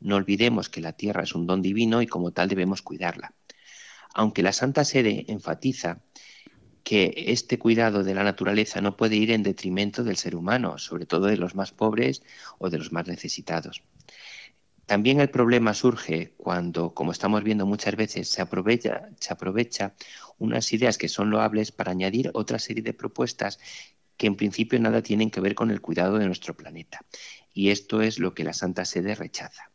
No 0.00 0.16
olvidemos 0.16 0.68
que 0.68 0.80
la 0.80 0.92
Tierra 0.92 1.22
es 1.22 1.34
un 1.34 1.46
don 1.46 1.62
divino 1.62 2.02
y 2.02 2.06
como 2.06 2.32
tal 2.32 2.48
debemos 2.48 2.82
cuidarla. 2.82 3.34
Aunque 4.14 4.42
la 4.42 4.52
Santa 4.52 4.84
Sede 4.84 5.24
enfatiza 5.28 6.00
que 6.82 7.12
este 7.28 7.58
cuidado 7.58 8.02
de 8.02 8.14
la 8.14 8.24
naturaleza 8.24 8.80
no 8.80 8.96
puede 8.96 9.16
ir 9.16 9.30
en 9.30 9.42
detrimento 9.42 10.02
del 10.02 10.16
ser 10.16 10.34
humano, 10.34 10.78
sobre 10.78 11.06
todo 11.06 11.26
de 11.26 11.36
los 11.36 11.54
más 11.54 11.72
pobres 11.72 12.22
o 12.58 12.70
de 12.70 12.78
los 12.78 12.90
más 12.90 13.06
necesitados. 13.06 13.82
También 14.86 15.20
el 15.20 15.30
problema 15.30 15.72
surge 15.72 16.34
cuando, 16.36 16.94
como 16.94 17.12
estamos 17.12 17.44
viendo 17.44 17.64
muchas 17.64 17.94
veces, 17.94 18.28
se 18.28 18.42
aprovecha, 18.42 19.94
unas 20.38 20.72
ideas 20.72 20.98
que 20.98 21.08
son 21.08 21.30
loables 21.30 21.70
para 21.70 21.92
añadir 21.92 22.30
otra 22.34 22.58
serie 22.58 22.82
de 22.82 22.92
propuestas 22.92 23.60
que 24.20 24.26
en 24.26 24.36
principio 24.36 24.78
nada 24.78 25.00
tienen 25.00 25.30
que 25.30 25.40
ver 25.40 25.54
con 25.54 25.70
el 25.70 25.80
cuidado 25.80 26.18
de 26.18 26.26
nuestro 26.26 26.54
planeta. 26.54 27.00
Y 27.54 27.70
esto 27.70 28.02
es 28.02 28.18
lo 28.18 28.34
que 28.34 28.44
la 28.44 28.52
Santa 28.52 28.84
Sede 28.84 29.14
rechaza. 29.14 29.70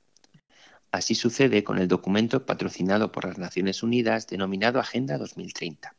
Así 0.92 1.16
sucede 1.16 1.64
con 1.64 1.80
el 1.80 1.88
documento 1.88 2.46
patrocinado 2.46 3.12
por 3.12 3.26
las 3.26 3.40
Naciones 3.40 3.82
Unidas 3.82 4.28
denominado 4.28 4.80
Agenda 4.80 5.18
2030, 5.18 5.96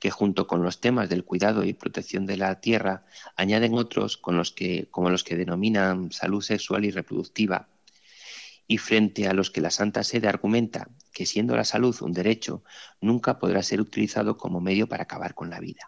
que 0.00 0.10
junto 0.10 0.48
con 0.48 0.64
los 0.64 0.80
temas 0.80 1.08
del 1.08 1.22
cuidado 1.22 1.62
y 1.62 1.74
protección 1.74 2.26
de 2.26 2.36
la 2.36 2.60
tierra 2.60 3.06
añaden 3.36 3.74
otros 3.74 4.16
con 4.16 4.36
los 4.36 4.50
que, 4.50 4.88
como 4.90 5.10
los 5.10 5.22
que 5.22 5.36
denominan 5.36 6.10
salud 6.10 6.42
sexual 6.42 6.84
y 6.86 6.90
reproductiva, 6.90 7.68
y 8.66 8.78
frente 8.78 9.28
a 9.28 9.32
los 9.32 9.52
que 9.52 9.60
la 9.60 9.70
Santa 9.70 10.02
Sede 10.02 10.26
argumenta 10.26 10.88
que 11.12 11.24
siendo 11.24 11.54
la 11.54 11.62
salud 11.62 11.96
un 12.00 12.12
derecho, 12.12 12.64
nunca 13.00 13.38
podrá 13.38 13.62
ser 13.62 13.80
utilizado 13.80 14.36
como 14.36 14.60
medio 14.60 14.88
para 14.88 15.04
acabar 15.04 15.34
con 15.34 15.50
la 15.50 15.60
vida. 15.60 15.86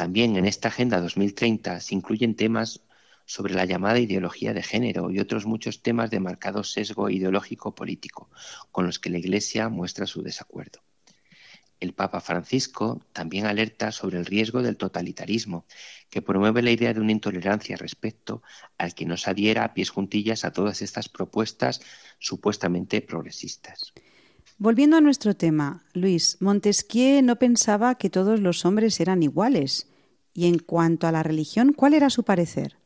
También 0.00 0.36
en 0.36 0.46
esta 0.46 0.68
Agenda 0.68 0.98
2030 0.98 1.78
se 1.78 1.94
incluyen 1.94 2.34
temas 2.34 2.80
sobre 3.26 3.52
la 3.52 3.66
llamada 3.66 3.98
ideología 3.98 4.54
de 4.54 4.62
género 4.62 5.10
y 5.10 5.18
otros 5.18 5.44
muchos 5.44 5.82
temas 5.82 6.10
de 6.10 6.20
marcado 6.20 6.64
sesgo 6.64 7.10
ideológico 7.10 7.74
político, 7.74 8.30
con 8.72 8.86
los 8.86 8.98
que 8.98 9.10
la 9.10 9.18
Iglesia 9.18 9.68
muestra 9.68 10.06
su 10.06 10.22
desacuerdo. 10.22 10.80
El 11.80 11.92
Papa 11.92 12.22
Francisco 12.22 13.02
también 13.12 13.44
alerta 13.44 13.92
sobre 13.92 14.16
el 14.16 14.24
riesgo 14.24 14.62
del 14.62 14.78
totalitarismo, 14.78 15.66
que 16.08 16.22
promueve 16.22 16.62
la 16.62 16.70
idea 16.70 16.94
de 16.94 17.00
una 17.00 17.12
intolerancia 17.12 17.76
respecto 17.76 18.42
al 18.78 18.94
que 18.94 19.04
no 19.04 19.18
se 19.18 19.28
adhiera 19.28 19.64
a 19.64 19.74
pies 19.74 19.90
juntillas 19.90 20.46
a 20.46 20.52
todas 20.54 20.80
estas 20.80 21.10
propuestas 21.10 21.82
supuestamente 22.18 23.02
progresistas. 23.02 23.92
Volviendo 24.56 24.96
a 24.96 25.02
nuestro 25.02 25.34
tema, 25.34 25.84
Luis, 25.92 26.38
Montesquieu 26.40 27.22
no 27.22 27.36
pensaba 27.36 27.96
que 27.96 28.08
todos 28.08 28.40
los 28.40 28.64
hombres 28.64 28.98
eran 29.00 29.22
iguales. 29.22 29.89
Y 30.40 30.46
en 30.46 30.58
cuanto 30.58 31.06
a 31.06 31.12
la 31.12 31.22
religión, 31.22 31.74
¿cuál 31.74 31.92
era 31.92 32.08
su 32.08 32.22
parecer? 32.22 32.78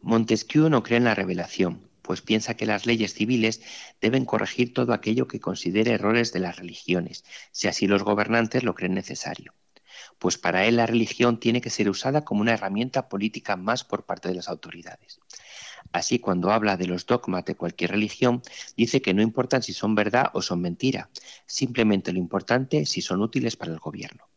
Montesquieu 0.00 0.68
no 0.68 0.84
cree 0.84 0.98
en 0.98 1.02
la 1.10 1.16
revelación, 1.16 1.80
pues 2.00 2.20
piensa 2.22 2.54
que 2.56 2.64
las 2.64 2.86
leyes 2.86 3.12
civiles 3.12 3.60
deben 4.00 4.24
corregir 4.24 4.72
todo 4.72 4.92
aquello 4.92 5.26
que 5.26 5.40
considere 5.40 5.90
errores 5.90 6.32
de 6.32 6.38
las 6.38 6.56
religiones, 6.56 7.24
si 7.50 7.66
así 7.66 7.88
los 7.88 8.04
gobernantes 8.04 8.62
lo 8.62 8.76
creen 8.76 8.94
necesario. 8.94 9.52
Pues 10.20 10.38
para 10.38 10.64
él 10.64 10.76
la 10.76 10.86
religión 10.86 11.40
tiene 11.40 11.60
que 11.60 11.70
ser 11.70 11.90
usada 11.90 12.24
como 12.24 12.42
una 12.42 12.52
herramienta 12.52 13.08
política 13.08 13.56
más 13.56 13.82
por 13.82 14.06
parte 14.06 14.28
de 14.28 14.36
las 14.36 14.48
autoridades. 14.48 15.18
Así, 15.90 16.20
cuando 16.20 16.52
habla 16.52 16.76
de 16.76 16.86
los 16.86 17.04
dogmas 17.04 17.44
de 17.46 17.56
cualquier 17.56 17.90
religión, 17.90 18.42
dice 18.76 19.02
que 19.02 19.12
no 19.12 19.22
importan 19.22 19.64
si 19.64 19.72
son 19.72 19.96
verdad 19.96 20.30
o 20.34 20.40
son 20.40 20.60
mentira, 20.60 21.10
simplemente 21.46 22.12
lo 22.12 22.20
importante 22.20 22.86
si 22.86 23.00
son 23.02 23.22
útiles 23.22 23.56
para 23.56 23.72
el 23.72 23.80
gobierno. 23.80 24.28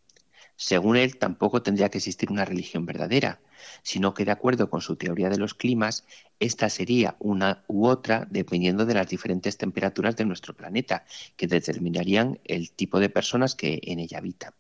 Según 0.60 0.98
él, 0.98 1.18
tampoco 1.18 1.62
tendría 1.62 1.90
que 1.90 2.00
existir 2.00 2.32
una 2.32 2.44
religión 2.44 2.88
verdadera, 2.88 3.40
sino 3.84 4.16
que 4.16 4.26
de 4.26 4.32
acuerdo 4.32 4.72
con 4.72 4.82
su 4.82 4.96
teoría 4.96 5.30
de 5.30 5.38
los 5.38 5.54
climas, 5.54 6.04
esta 6.40 6.68
sería 6.70 7.16
una 7.20 7.64
u 7.68 7.86
otra 7.86 8.28
dependiendo 8.32 8.86
de 8.88 8.96
las 8.96 9.08
diferentes 9.08 9.58
temperaturas 9.58 10.16
de 10.16 10.26
nuestro 10.26 10.56
planeta, 10.56 11.06
que 11.36 11.46
determinarían 11.46 12.40
el 12.44 12.72
tipo 12.72 13.00
de 13.00 13.10
personas 13.10 13.54
que 13.54 13.80
en 13.84 14.00
ella 14.00 14.18
habitan. 14.18 14.54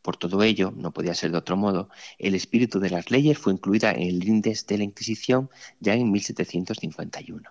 Por 0.00 0.16
todo 0.16 0.42
ello, 0.42 0.72
no 0.74 0.92
podía 0.92 1.14
ser 1.14 1.32
de 1.32 1.38
otro 1.38 1.58
modo, 1.58 1.90
el 2.18 2.34
espíritu 2.34 2.80
de 2.80 2.90
las 2.90 3.10
leyes 3.10 3.36
fue 3.36 3.52
incluida 3.52 3.92
en 3.92 4.02
el 4.02 4.26
índice 4.26 4.64
de 4.66 4.78
la 4.78 4.84
Inquisición 4.84 5.50
ya 5.80 5.92
en 5.94 6.10
1751. 6.10 7.50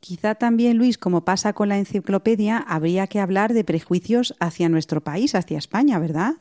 Quizá 0.00 0.36
también, 0.36 0.78
Luis, 0.78 0.96
como 0.96 1.24
pasa 1.24 1.52
con 1.52 1.68
la 1.68 1.76
enciclopedia, 1.76 2.58
habría 2.58 3.08
que 3.08 3.20
hablar 3.20 3.52
de 3.52 3.64
prejuicios 3.64 4.34
hacia 4.40 4.68
nuestro 4.68 5.02
país, 5.02 5.34
hacia 5.34 5.58
España, 5.58 5.98
¿verdad? 5.98 6.36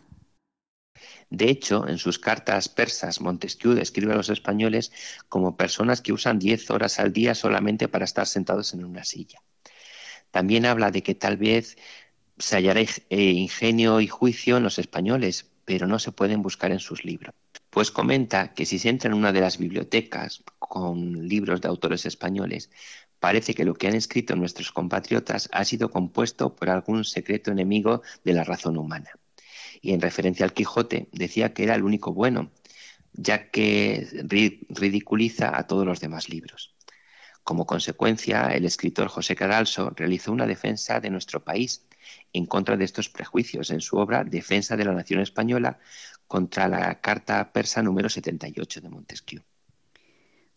De 1.29 1.49
hecho, 1.49 1.87
en 1.87 1.97
sus 1.97 2.19
cartas 2.19 2.69
persas, 2.69 3.21
Montesquieu 3.21 3.73
describe 3.73 4.13
a 4.13 4.17
los 4.17 4.29
españoles 4.29 4.91
como 5.29 5.57
personas 5.57 6.01
que 6.01 6.13
usan 6.13 6.39
10 6.39 6.71
horas 6.71 6.99
al 6.99 7.13
día 7.13 7.35
solamente 7.35 7.87
para 7.87 8.05
estar 8.05 8.27
sentados 8.27 8.73
en 8.73 8.85
una 8.85 9.03
silla. 9.03 9.41
También 10.31 10.65
habla 10.65 10.91
de 10.91 11.03
que 11.03 11.15
tal 11.15 11.37
vez 11.37 11.77
se 12.37 12.55
hallará 12.55 12.81
eh, 12.81 13.31
ingenio 13.31 13.99
y 14.01 14.07
juicio 14.07 14.57
en 14.57 14.63
los 14.63 14.79
españoles, 14.79 15.49
pero 15.65 15.87
no 15.87 15.99
se 15.99 16.11
pueden 16.11 16.41
buscar 16.41 16.71
en 16.71 16.79
sus 16.79 17.03
libros. 17.03 17.33
Pues 17.69 17.91
comenta 17.91 18.53
que 18.53 18.65
si 18.65 18.79
se 18.79 18.89
entra 18.89 19.09
en 19.09 19.17
una 19.17 19.33
de 19.33 19.41
las 19.41 19.57
bibliotecas 19.57 20.43
con 20.59 21.27
libros 21.27 21.61
de 21.61 21.67
autores 21.67 22.05
españoles, 22.05 22.69
parece 23.19 23.53
que 23.53 23.65
lo 23.65 23.73
que 23.73 23.87
han 23.87 23.95
escrito 23.95 24.35
nuestros 24.35 24.71
compatriotas 24.71 25.49
ha 25.51 25.65
sido 25.65 25.89
compuesto 25.89 26.55
por 26.55 26.69
algún 26.69 27.03
secreto 27.03 27.51
enemigo 27.51 28.01
de 28.23 28.33
la 28.33 28.43
razón 28.43 28.77
humana. 28.77 29.09
Y 29.81 29.93
en 29.93 30.01
referencia 30.01 30.45
al 30.45 30.53
Quijote, 30.53 31.07
decía 31.11 31.53
que 31.53 31.63
era 31.63 31.75
el 31.75 31.83
único 31.83 32.13
bueno, 32.13 32.51
ya 33.13 33.49
que 33.49 34.07
ridiculiza 34.69 35.57
a 35.57 35.67
todos 35.67 35.85
los 35.85 35.99
demás 35.99 36.29
libros. 36.29 36.75
Como 37.43 37.65
consecuencia, 37.65 38.47
el 38.47 38.65
escritor 38.65 39.07
José 39.07 39.35
Cadalso 39.35 39.91
realizó 39.95 40.33
una 40.33 40.45
defensa 40.45 40.99
de 40.99 41.09
nuestro 41.09 41.43
país 41.43 41.85
en 42.33 42.45
contra 42.45 42.75
de 42.75 42.83
estos 42.83 43.09
prejuicios 43.09 43.71
en 43.71 43.79
su 43.79 43.97
obra 43.97 44.23
Defensa 44.23 44.75
de 44.75 44.85
la 44.85 44.93
Nación 44.93 45.21
Española 45.21 45.79
contra 46.27 46.67
la 46.67 46.99
Carta 46.99 47.51
Persa 47.53 47.81
número 47.81 48.09
78 48.09 48.81
de 48.81 48.89
Montesquieu. 48.89 49.41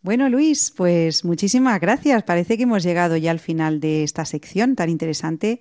Bueno, 0.02 0.28
Luis, 0.28 0.72
pues 0.74 1.24
muchísimas 1.24 1.78
gracias. 1.78 2.22
Parece 2.24 2.56
que 2.56 2.64
hemos 2.64 2.82
llegado 2.82 3.16
ya 3.16 3.30
al 3.30 3.38
final 3.38 3.80
de 3.80 4.02
esta 4.02 4.24
sección 4.24 4.74
tan 4.74 4.88
interesante 4.88 5.60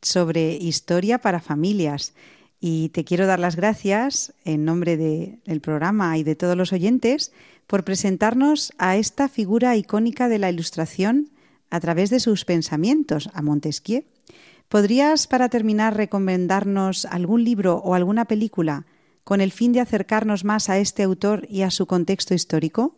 sobre 0.00 0.52
historia 0.52 1.18
para 1.18 1.40
familias. 1.40 2.14
Y 2.60 2.88
te 2.88 3.04
quiero 3.04 3.26
dar 3.26 3.38
las 3.38 3.54
gracias 3.54 4.34
en 4.44 4.64
nombre 4.64 4.96
del 4.96 5.60
programa 5.60 6.18
y 6.18 6.24
de 6.24 6.34
todos 6.34 6.56
los 6.56 6.72
oyentes 6.72 7.32
por 7.66 7.84
presentarnos 7.84 8.72
a 8.78 8.96
esta 8.96 9.28
figura 9.28 9.76
icónica 9.76 10.28
de 10.28 10.38
la 10.38 10.50
Ilustración 10.50 11.30
a 11.70 11.78
través 11.80 12.10
de 12.10 12.18
sus 12.18 12.44
pensamientos, 12.44 13.30
a 13.32 13.42
Montesquieu. 13.42 14.04
¿Podrías, 14.68 15.26
para 15.26 15.48
terminar, 15.48 15.96
recomendarnos 15.96 17.04
algún 17.06 17.44
libro 17.44 17.76
o 17.76 17.94
alguna 17.94 18.24
película 18.24 18.86
con 19.22 19.40
el 19.40 19.52
fin 19.52 19.72
de 19.72 19.80
acercarnos 19.80 20.44
más 20.44 20.68
a 20.68 20.78
este 20.78 21.02
autor 21.02 21.46
y 21.48 21.62
a 21.62 21.70
su 21.70 21.86
contexto 21.86 22.34
histórico? 22.34 22.96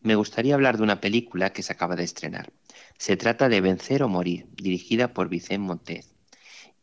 Me 0.00 0.16
gustaría 0.16 0.54
hablar 0.54 0.76
de 0.76 0.82
una 0.84 1.00
película 1.00 1.52
que 1.52 1.62
se 1.62 1.72
acaba 1.72 1.96
de 1.96 2.04
estrenar. 2.04 2.52
Se 2.98 3.16
trata 3.16 3.48
de 3.48 3.60
Vencer 3.60 4.02
o 4.02 4.08
Morir, 4.08 4.46
dirigida 4.56 5.12
por 5.14 5.28
Vicente 5.28 5.58
Montez, 5.58 6.14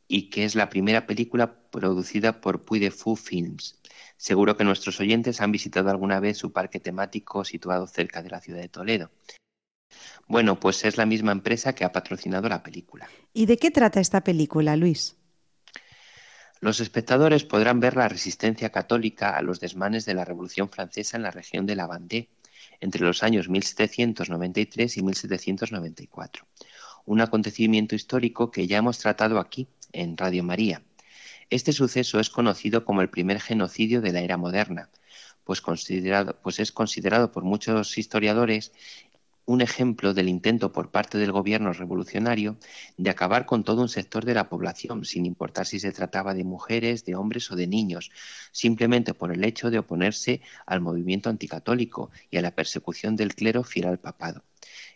y 0.07 0.29
que 0.29 0.45
es 0.45 0.55
la 0.55 0.69
primera 0.69 1.05
película 1.05 1.55
producida 1.69 2.41
por 2.41 2.63
Puy 2.63 2.79
de 2.79 2.91
Fou 2.91 3.15
Films. 3.15 3.81
Seguro 4.17 4.55
que 4.55 4.63
nuestros 4.63 4.99
oyentes 4.99 5.41
han 5.41 5.51
visitado 5.51 5.89
alguna 5.89 6.19
vez 6.19 6.37
su 6.37 6.51
parque 6.51 6.79
temático 6.79 7.43
situado 7.43 7.87
cerca 7.87 8.21
de 8.21 8.29
la 8.29 8.41
ciudad 8.41 8.61
de 8.61 8.69
Toledo. 8.69 9.11
Bueno, 10.27 10.59
pues 10.59 10.83
es 10.85 10.97
la 10.97 11.05
misma 11.05 11.31
empresa 11.31 11.73
que 11.73 11.83
ha 11.83 11.91
patrocinado 11.91 12.49
la 12.49 12.63
película. 12.63 13.09
¿Y 13.33 13.45
de 13.45 13.57
qué 13.57 13.71
trata 13.71 13.99
esta 13.99 14.21
película, 14.21 14.75
Luis? 14.75 15.15
Los 16.61 16.79
espectadores 16.79 17.43
podrán 17.43 17.79
ver 17.79 17.95
la 17.95 18.07
resistencia 18.07 18.71
católica 18.71 19.37
a 19.37 19.41
los 19.41 19.59
desmanes 19.59 20.05
de 20.05 20.15
la 20.15 20.25
Revolución 20.25 20.69
Francesa 20.69 21.17
en 21.17 21.23
la 21.23 21.31
región 21.31 21.65
de 21.65 21.75
la 21.75 21.87
Vendée 21.87 22.29
entre 22.79 23.05
los 23.05 23.23
años 23.23 23.49
1793 23.49 24.97
y 24.97 25.03
1794. 25.03 26.47
Un 27.05 27.21
acontecimiento 27.21 27.93
histórico 27.93 28.49
que 28.49 28.65
ya 28.67 28.77
hemos 28.77 28.97
tratado 28.97 29.39
aquí, 29.39 29.67
en 29.95 30.17
Radio 30.17 30.43
María. 30.43 30.81
Este 31.49 31.73
suceso 31.73 32.19
es 32.19 32.29
conocido 32.29 32.85
como 32.85 33.01
el 33.01 33.09
primer 33.09 33.39
genocidio 33.39 34.01
de 34.01 34.11
la 34.11 34.21
era 34.21 34.37
moderna, 34.37 34.89
pues, 35.43 35.61
considerado, 35.61 36.37
pues 36.41 36.59
es 36.59 36.71
considerado 36.71 37.31
por 37.31 37.43
muchos 37.43 37.97
historiadores 37.97 38.71
un 39.45 39.61
ejemplo 39.61 40.13
del 40.13 40.27
intento 40.27 40.71
por 40.71 40.89
parte 40.89 41.17
del 41.17 41.31
gobierno 41.31 41.71
revolucionario 41.71 42.57
de 42.97 43.09
acabar 43.11 43.45
con 43.45 43.63
todo 43.63 43.81
un 43.81 43.89
sector 43.89 44.25
de 44.25 44.33
la 44.33 44.49
población, 44.49 45.05
sin 45.05 45.25
importar 45.25 45.67
si 45.67 45.79
se 45.79 45.91
trataba 45.91 46.33
de 46.33 46.43
mujeres, 46.43 47.05
de 47.05 47.15
hombres 47.15 47.51
o 47.51 47.55
de 47.55 47.67
niños, 47.67 48.11
simplemente 48.51 49.13
por 49.13 49.31
el 49.31 49.43
hecho 49.43 49.69
de 49.69 49.79
oponerse 49.79 50.41
al 50.65 50.81
movimiento 50.81 51.29
anticatólico 51.29 52.09
y 52.31 52.37
a 52.37 52.41
la 52.41 52.55
persecución 52.55 53.15
del 53.15 53.35
clero 53.35 53.63
fiel 53.63 53.85
al 53.85 53.99
papado. 53.99 54.43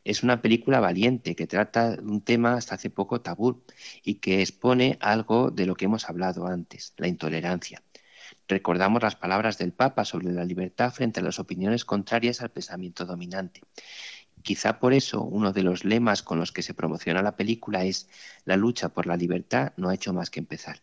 Es 0.10 0.24
una 0.24 0.42
película 0.42 0.80
valiente 0.80 1.36
que 1.36 1.46
trata 1.46 1.96
un 2.02 2.22
tema 2.22 2.56
hasta 2.56 2.74
hace 2.74 2.90
poco 2.90 3.22
tabú 3.22 3.64
y 4.04 4.16
que 4.16 4.42
expone 4.42 4.98
algo 5.02 5.52
de 5.52 5.68
lo 5.68 5.76
que 5.76 5.86
hemos 5.86 6.10
hablado 6.10 6.48
antes, 6.48 6.96
la 6.98 7.08
intolerancia. 7.08 7.84
Recordamos 8.48 9.04
las 9.04 9.16
palabras 9.16 9.60
del 9.60 9.72
Papa 9.72 10.06
sobre 10.06 10.32
la 10.32 10.46
libertad 10.46 10.92
frente 10.92 11.20
a 11.20 11.24
las 11.24 11.38
opiniones 11.38 11.86
contrarias 11.86 12.42
al 12.42 12.50
pensamiento 12.50 13.06
dominante. 13.06 13.62
Quizá 14.42 14.80
por 14.80 14.94
eso 14.94 15.22
uno 15.22 15.54
de 15.54 15.62
los 15.62 15.86
lemas 15.86 16.24
con 16.24 16.40
los 16.40 16.52
que 16.52 16.64
se 16.64 16.74
promociona 16.74 17.22
la 17.22 17.36
película 17.36 17.86
es 17.86 18.10
la 18.46 18.58
lucha 18.58 18.90
por 18.90 19.06
la 19.06 19.16
libertad 19.16 19.74
no 19.78 19.90
ha 19.90 19.94
hecho 19.94 20.12
más 20.12 20.32
que 20.32 20.40
empezar. 20.40 20.82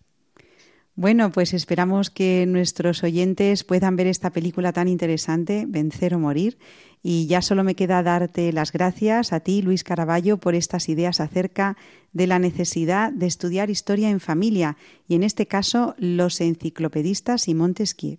Bueno, 0.99 1.30
pues 1.30 1.53
esperamos 1.53 2.09
que 2.09 2.47
nuestros 2.49 3.05
oyentes 3.05 3.64
puedan 3.64 3.97
ver 3.97 4.07
esta 4.07 4.30
película 4.30 4.72
tan 4.72 4.88
interesante, 4.88 5.66
Vencer 5.68 6.14
o 6.14 6.18
Morir. 6.18 6.57
Y 7.03 7.26
ya 7.26 7.42
solo 7.42 7.64
me 7.64 7.74
queda 7.74 8.03
darte 8.03 8.51
las 8.51 8.72
gracias 8.72 9.34
a 9.34 9.40
ti, 9.40 9.61
Luis 9.61 9.84
Caraballo, 9.84 10.38
por 10.38 10.55
estas 10.55 10.88
ideas 10.88 11.20
acerca 11.20 11.76
de 12.14 12.26
la 12.26 12.38
necesidad 12.38 13.12
de 13.12 13.26
estudiar 13.26 13.68
historia 13.68 14.09
en 14.09 14.20
familia 14.20 14.78
y, 15.07 15.16
en 15.16 15.22
este 15.22 15.47
caso, 15.47 15.94
los 15.99 16.40
enciclopedistas 16.40 17.47
y 17.47 17.55
Montesquieu. 17.55 18.16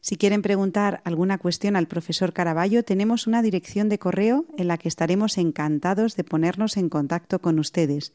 Si 0.00 0.16
quieren 0.16 0.42
preguntar 0.42 1.02
alguna 1.04 1.38
cuestión 1.38 1.76
al 1.76 1.86
profesor 1.86 2.32
Caraballo, 2.32 2.82
tenemos 2.82 3.28
una 3.28 3.40
dirección 3.40 3.88
de 3.88 4.00
correo 4.00 4.46
en 4.58 4.66
la 4.66 4.78
que 4.78 4.88
estaremos 4.88 5.38
encantados 5.38 6.16
de 6.16 6.24
ponernos 6.24 6.76
en 6.76 6.88
contacto 6.88 7.38
con 7.38 7.60
ustedes. 7.60 8.12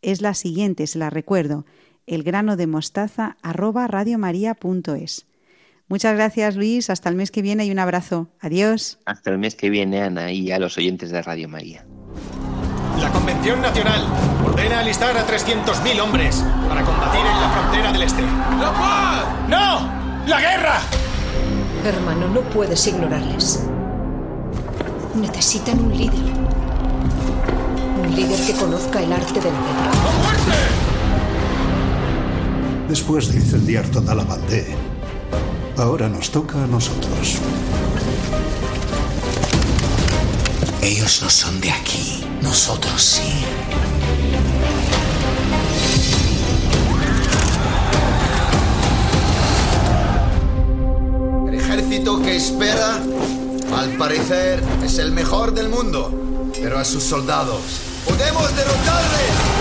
Es 0.00 0.22
la 0.22 0.34
siguiente, 0.34 0.86
se 0.86 0.98
la 0.98 1.10
recuerdo, 1.10 1.64
elgrano 2.08 2.56
de 2.56 2.66
mostaza 2.66 3.36
Muchas 5.88 6.14
gracias, 6.14 6.56
Luis. 6.56 6.90
Hasta 6.90 7.08
el 7.08 7.14
mes 7.14 7.30
que 7.30 7.40
viene 7.40 7.64
y 7.64 7.70
un 7.70 7.78
abrazo. 7.78 8.28
Adiós. 8.40 8.98
Hasta 9.06 9.30
el 9.30 9.38
mes 9.38 9.54
que 9.54 9.70
viene, 9.70 10.02
Ana, 10.02 10.30
y 10.30 10.52
a 10.52 10.58
los 10.58 10.76
oyentes 10.76 11.10
de 11.10 11.22
Radio 11.22 11.48
María. 11.48 11.86
La 13.00 13.10
Convención 13.10 13.62
Nacional 13.62 14.06
ordena 14.44 14.80
alistar 14.80 15.16
a 15.16 15.26
300.000 15.26 16.00
hombres 16.00 16.44
para 16.68 16.84
combatir 16.84 17.20
en 17.20 17.40
la 17.40 17.50
frontera 17.50 17.92
del 17.92 18.02
Este. 18.02 18.22
¡La 18.22 18.72
paz! 18.72 19.48
¡No! 19.48 20.26
¡La 20.26 20.40
guerra! 20.40 20.80
Hermano, 21.84 22.28
no 22.28 22.40
puedes 22.50 22.86
ignorarles. 22.86 23.66
Necesitan 25.14 25.78
un 25.78 25.96
líder. 25.96 26.34
Un 28.02 28.14
líder 28.14 28.46
que 28.46 28.52
conozca 28.54 29.02
el 29.02 29.12
arte 29.12 29.40
de 29.40 29.50
la 29.50 29.58
guerra. 29.58 29.90
¡A 29.90 30.22
muerte! 30.22 30.87
después 32.88 33.28
de 33.28 33.36
incendiar 33.36 33.86
toda 33.88 34.14
la 34.14 34.24
bandera. 34.24 34.74
Ahora 35.76 36.08
nos 36.08 36.30
toca 36.30 36.62
a 36.64 36.66
nosotros. 36.66 37.38
Ellos 40.82 41.20
no 41.22 41.30
son 41.30 41.60
de 41.60 41.70
aquí, 41.70 42.24
nosotros 42.40 43.02
sí. 43.02 43.44
El 51.48 51.54
ejército 51.54 52.22
que 52.22 52.36
espera, 52.36 53.00
al 53.76 53.90
parecer, 53.98 54.62
es 54.82 54.98
el 54.98 55.12
mejor 55.12 55.52
del 55.52 55.68
mundo, 55.68 56.10
pero 56.60 56.78
a 56.78 56.84
sus 56.84 57.02
soldados, 57.02 57.60
podemos 58.06 58.56
derrotarles. 58.56 59.57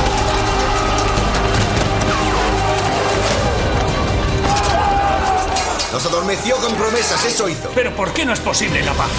Nos 5.92 6.06
adormeció 6.06 6.58
con 6.58 6.74
promesas, 6.76 7.24
eso 7.26 7.48
hizo. 7.48 7.70
Pero 7.74 7.96
¿por 7.96 8.12
qué 8.12 8.26
no 8.26 8.34
es 8.34 8.40
posible 8.40 8.84
la 8.84 8.94
paz? 8.94 9.10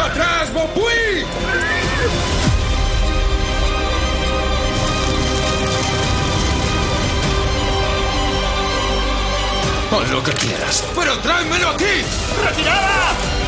¡Atrás, 0.00 0.52
Bopuy! 0.52 1.26
Haz 9.90 10.10
lo 10.10 10.22
que 10.22 10.32
quieras. 10.32 10.84
¡Pero 10.94 11.18
tráemelo 11.18 11.68
aquí! 11.70 12.04
¡Retirada! 12.44 13.41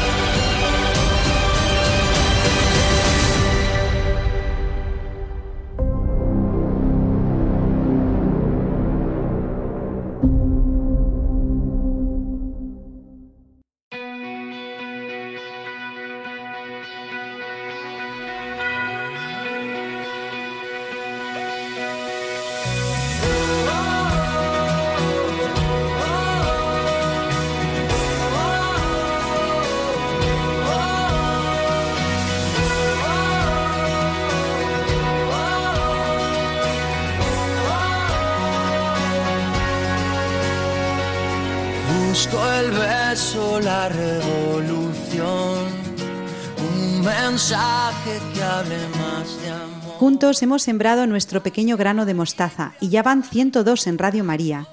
Hemos 50.42 50.62
sembrado 50.62 51.06
nuestro 51.06 51.42
pequeño 51.42 51.76
grano 51.76 52.06
de 52.06 52.14
mostaza 52.14 52.72
y 52.80 52.88
ya 52.88 53.02
van 53.02 53.22
102 53.22 53.86
en 53.86 53.98
Radio 53.98 54.24
María. 54.24 54.66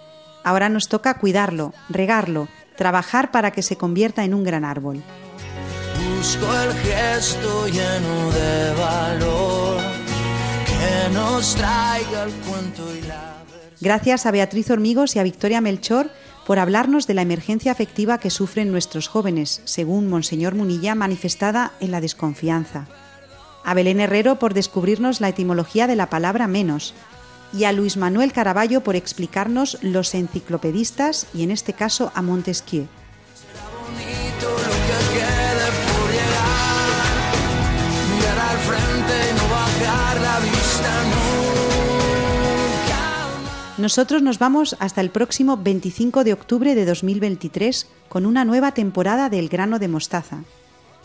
Ahora 0.43 0.70
nos 0.70 0.88
toca 0.88 1.16
cuidarlo, 1.16 1.74
regarlo, 1.89 2.47
trabajar 2.76 3.32
para 3.32 3.51
que 3.51 3.62
se 3.62 3.76
convierta 3.76 4.24
en 4.24 4.34
un 4.34 4.43
gran 4.43 4.66
árbol. 4.66 5.03
Busco 6.18 6.45
el 6.64 6.74
gesto 6.74 7.68
lleno 7.68 8.32
de 8.32 8.74
valor 8.80 9.82
que 10.66 11.14
nos 11.14 11.55
traiga 11.55 12.24
el 12.24 12.32
cuento 12.32 12.95
y 12.95 13.07
la 13.07 13.41
Gracias 13.82 14.28
a 14.28 14.32
Beatriz 14.32 14.70
Hormigos 14.70 15.16
y 15.16 15.20
a 15.20 15.24
Victoria 15.24 15.59
Melchor 15.59 16.12
por 16.45 16.59
hablarnos 16.59 17.07
de 17.07 17.16
la 17.16 17.24
emergencia 17.24 17.72
afectiva 17.72 18.20
que 18.20 18.30
sufren 18.30 18.72
nuestros 18.72 19.07
jóvenes, 19.07 19.62
según 19.66 20.07
Monseñor 20.07 20.53
Munilla, 20.53 20.93
manifestada 20.93 21.72
en 21.80 21.89
la 21.89 21.99
desconfianza. 21.99 22.88
A 23.64 23.74
Belén 23.74 23.99
Herrero 23.99 24.38
por 24.38 24.53
descubrirnos 24.53 25.22
la 25.22 25.30
etimología 25.30 25.88
de 25.88 25.95
la 25.95 26.09
palabra 26.09 26.47
menos. 26.47 26.93
Y 27.53 27.66
a 27.66 27.72
Luis 27.72 27.97
Manuel 27.97 28.34
Caraballo 28.34 28.82
por 28.82 28.95
explicarnos 28.95 29.78
los 29.82 30.16
enciclopedistas 30.16 31.28
y 31.34 31.43
en 31.43 31.51
este 31.51 31.74
caso 31.74 32.12
a 32.16 32.22
Montesquieu. 32.22 32.88
Nosotros 43.82 44.22
nos 44.22 44.38
vamos 44.38 44.76
hasta 44.80 45.01
el 45.01 45.09
próximo 45.09 45.57
25 45.57 46.24
de 46.24 46.34
octubre 46.34 46.76
de 46.76 46.86
2023 46.86 47.88
con 48.09 48.28
una 48.28 48.45
nueva 48.45 48.76
temporada 48.76 49.28
del 49.28 49.49
grano 49.49 49.80
de 49.80 49.88
mostaza. 49.88 50.43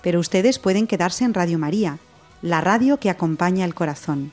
Pero 0.02 0.20
ustedes 0.20 0.58
pueden 0.58 0.86
quedarse 0.86 1.24
en 1.24 1.32
Radio 1.32 1.58
María, 1.58 1.98
la 2.42 2.60
radio 2.60 2.98
que 2.98 3.10
acompaña 3.10 3.64
el 3.64 3.74
corazón. 3.74 4.32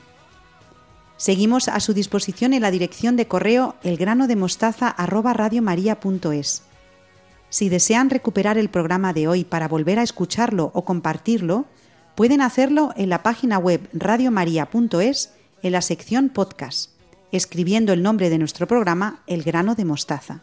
Seguimos 1.16 1.68
a 1.68 1.78
su 1.80 1.94
disposición 1.94 2.52
en 2.52 2.62
la 2.62 2.70
dirección 2.70 3.16
de 3.16 3.26
correo 3.28 3.76
elgranodemostaza@radiomaria.es. 3.82 6.62
Si 7.50 7.68
desean 7.68 8.10
recuperar 8.10 8.58
el 8.58 8.68
programa 8.68 9.12
de 9.12 9.28
hoy 9.28 9.44
para 9.44 9.68
volver 9.68 10.00
a 10.00 10.02
escucharlo 10.02 10.72
o 10.74 10.84
compartirlo, 10.84 11.66
pueden 12.14 12.40
hacerlo 12.40 12.92
en 12.96 13.08
la 13.08 13.22
página 13.22 13.58
web 13.58 13.88
radiomaria.es 13.92 15.32
en 15.62 15.72
la 15.72 15.82
sección 15.82 16.30
podcast, 16.30 16.90
escribiendo 17.32 17.92
el 17.92 18.02
nombre 18.02 18.28
de 18.28 18.38
nuestro 18.38 18.66
programa 18.66 19.22
El 19.26 19.44
grano 19.44 19.74
de 19.74 19.84
mostaza. 19.84 20.42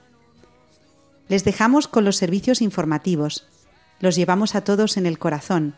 Les 1.27 1.43
dejamos 1.43 1.87
con 1.87 2.05
los 2.05 2.17
servicios 2.17 2.61
informativos. 2.61 3.47
Los 3.99 4.15
llevamos 4.15 4.55
a 4.55 4.63
todos 4.63 4.97
en 4.97 5.05
el 5.05 5.19
corazón. 5.19 5.75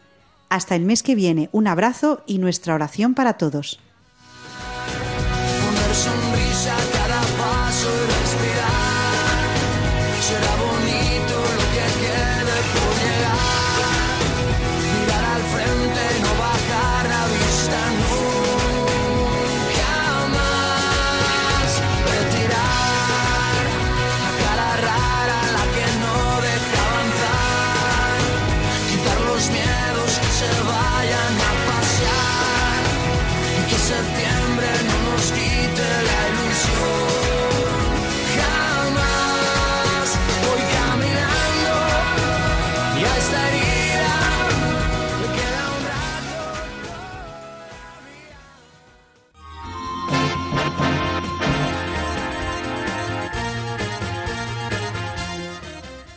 Hasta 0.53 0.75
el 0.75 0.85
mes 0.85 1.01
que 1.01 1.15
viene, 1.15 1.49
un 1.51 1.65
abrazo 1.65 2.21
y 2.27 2.37
nuestra 2.37 2.75
oración 2.75 3.15
para 3.15 3.39
todos. 3.39 3.79